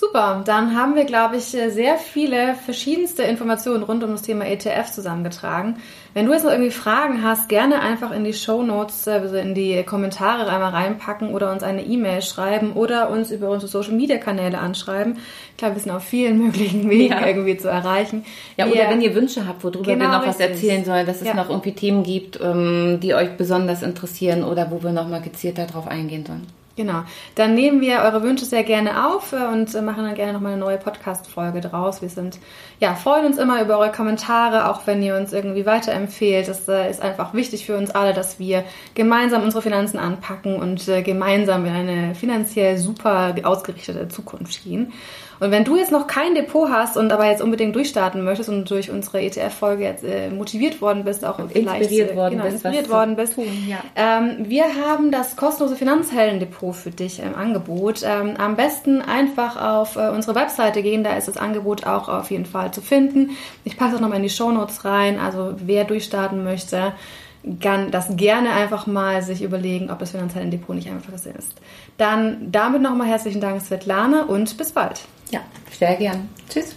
Super, 0.00 0.42
dann 0.46 0.74
haben 0.74 0.94
wir, 0.94 1.04
glaube 1.04 1.36
ich, 1.36 1.44
sehr 1.44 1.98
viele 1.98 2.54
verschiedenste 2.54 3.22
Informationen 3.22 3.82
rund 3.82 4.02
um 4.02 4.12
das 4.12 4.22
Thema 4.22 4.46
ETF 4.46 4.90
zusammengetragen. 4.90 5.76
Wenn 6.12 6.26
du 6.26 6.32
jetzt 6.32 6.44
noch 6.44 6.50
irgendwie 6.50 6.72
Fragen 6.72 7.22
hast, 7.22 7.48
gerne 7.48 7.80
einfach 7.80 8.10
in 8.10 8.24
die 8.24 8.32
Show 8.32 8.62
Notes, 8.62 9.06
also 9.06 9.36
in 9.36 9.54
die 9.54 9.82
Kommentare 9.84 10.50
einmal 10.50 10.70
reinpacken 10.70 11.32
oder 11.32 11.52
uns 11.52 11.62
eine 11.62 11.84
E-Mail 11.84 12.20
schreiben 12.22 12.72
oder 12.72 13.10
uns 13.10 13.30
über 13.30 13.48
unsere 13.48 13.70
Social 13.70 13.92
Media 13.92 14.18
Kanäle 14.18 14.58
anschreiben. 14.58 15.18
Ich 15.52 15.56
glaube, 15.56 15.76
wir 15.76 15.82
sind 15.82 15.92
auf 15.92 16.02
vielen 16.02 16.38
möglichen 16.44 16.90
Wegen 16.90 17.12
ja. 17.12 17.26
irgendwie 17.26 17.56
zu 17.56 17.68
erreichen. 17.68 18.24
Ja, 18.56 18.66
oder 18.66 18.90
wenn 18.90 19.00
ihr 19.00 19.14
Wünsche 19.14 19.46
habt, 19.46 19.62
worüber 19.62 19.84
genau 19.84 20.06
wir 20.06 20.08
noch 20.08 20.26
richtig. 20.26 20.40
was 20.40 20.50
erzählen 20.50 20.84
sollen, 20.84 21.06
dass 21.06 21.20
es 21.20 21.28
ja. 21.28 21.34
noch 21.34 21.48
irgendwie 21.48 21.72
Themen 21.72 22.02
gibt, 22.02 22.40
ähm, 22.42 22.98
die 23.00 23.14
euch 23.14 23.36
besonders 23.36 23.82
interessieren 23.82 24.42
oder 24.42 24.70
wo 24.72 24.82
wir 24.82 24.90
noch 24.90 25.08
mal 25.08 25.20
gezielter 25.20 25.66
darauf 25.66 25.86
eingehen 25.86 26.26
sollen. 26.26 26.59
Genau. 26.80 27.02
Dann 27.34 27.54
nehmen 27.54 27.82
wir 27.82 27.98
eure 27.98 28.22
Wünsche 28.22 28.46
sehr 28.46 28.64
gerne 28.64 29.06
auf 29.06 29.34
äh, 29.34 29.44
und 29.52 29.74
äh, 29.74 29.82
machen 29.82 30.02
dann 30.02 30.14
gerne 30.14 30.32
nochmal 30.32 30.52
eine 30.52 30.62
neue 30.62 30.78
Podcast-Folge 30.78 31.60
draus. 31.60 32.00
Wir 32.00 32.08
sind, 32.08 32.38
ja, 32.78 32.94
freuen 32.94 33.26
uns 33.26 33.36
immer 33.36 33.60
über 33.60 33.76
eure 33.76 33.92
Kommentare, 33.92 34.66
auch 34.66 34.86
wenn 34.86 35.02
ihr 35.02 35.14
uns 35.14 35.34
irgendwie 35.34 35.66
weiterempfehlt. 35.66 36.48
Das 36.48 36.66
äh, 36.68 36.88
ist 36.88 37.02
einfach 37.02 37.34
wichtig 37.34 37.66
für 37.66 37.76
uns 37.76 37.90
alle, 37.90 38.14
dass 38.14 38.38
wir 38.38 38.64
gemeinsam 38.94 39.42
unsere 39.42 39.60
Finanzen 39.60 39.98
anpacken 39.98 40.56
und 40.56 40.86
gemeinsam 41.04 41.66
in 41.66 41.74
eine 41.74 42.14
finanziell 42.14 42.78
super 42.78 43.34
ausgerichtete 43.42 44.08
Zukunft 44.08 44.64
gehen. 44.64 44.94
Und 45.40 45.50
wenn 45.50 45.64
du 45.64 45.76
jetzt 45.76 45.90
noch 45.90 46.06
kein 46.06 46.34
Depot 46.34 46.70
hast 46.70 46.98
und 46.98 47.10
aber 47.12 47.26
jetzt 47.26 47.40
unbedingt 47.40 47.74
durchstarten 47.74 48.22
möchtest 48.22 48.50
und 48.50 48.70
durch 48.70 48.90
unsere 48.90 49.22
ETF-Folge 49.22 49.84
jetzt 49.84 50.04
äh, 50.04 50.28
motiviert 50.28 50.82
worden 50.82 51.04
bist, 51.04 51.24
auch 51.24 51.36
vielleicht 51.36 51.80
inspiriert 51.80 52.14
worden 52.14 52.32
genau, 52.32 52.44
bist, 52.44 52.56
inspiriert 52.56 52.90
worden 52.90 53.16
bist, 53.16 53.34
tun, 53.34 53.46
ja. 53.66 53.78
ähm, 53.96 54.36
wir 54.40 54.64
haben 54.64 55.10
das 55.10 55.36
kostenlose 55.36 55.76
Finanzhelden-Depot 55.76 56.76
für 56.76 56.90
dich 56.90 57.20
im 57.20 57.34
Angebot. 57.34 58.02
Ähm, 58.04 58.34
am 58.36 58.54
besten 58.56 59.00
einfach 59.00 59.56
auf 59.60 59.96
äh, 59.96 60.10
unsere 60.10 60.34
Webseite 60.34 60.82
gehen, 60.82 61.02
da 61.04 61.16
ist 61.16 61.26
das 61.26 61.38
Angebot 61.38 61.86
auch 61.86 62.10
auf 62.10 62.30
jeden 62.30 62.46
Fall 62.46 62.72
zu 62.72 62.82
finden. 62.82 63.30
Ich 63.64 63.78
passe 63.78 63.96
auch 63.96 64.00
nochmal 64.00 64.18
in 64.18 64.24
die 64.24 64.30
Show 64.30 64.52
Notes 64.52 64.84
rein, 64.84 65.18
also 65.18 65.54
wer 65.56 65.84
durchstarten 65.84 66.44
möchte, 66.44 66.92
das 67.42 68.16
gerne 68.16 68.52
einfach 68.52 68.86
mal 68.86 69.22
sich 69.22 69.42
überlegen, 69.42 69.90
ob 69.90 69.98
das 69.98 70.10
Finanzhelden-Depot 70.10 70.74
nicht 70.76 70.90
einfach 70.90 71.12
ist. 71.12 71.54
Dann 71.96 72.52
damit 72.52 72.82
nochmal 72.82 73.08
herzlichen 73.08 73.40
Dank, 73.40 73.62
Svetlana, 73.62 74.24
und 74.24 74.56
bis 74.56 74.72
bald. 74.72 75.00
Ja, 75.30 75.40
sehr 75.70 75.96
gern. 75.96 76.28
Tschüss. 76.48 76.74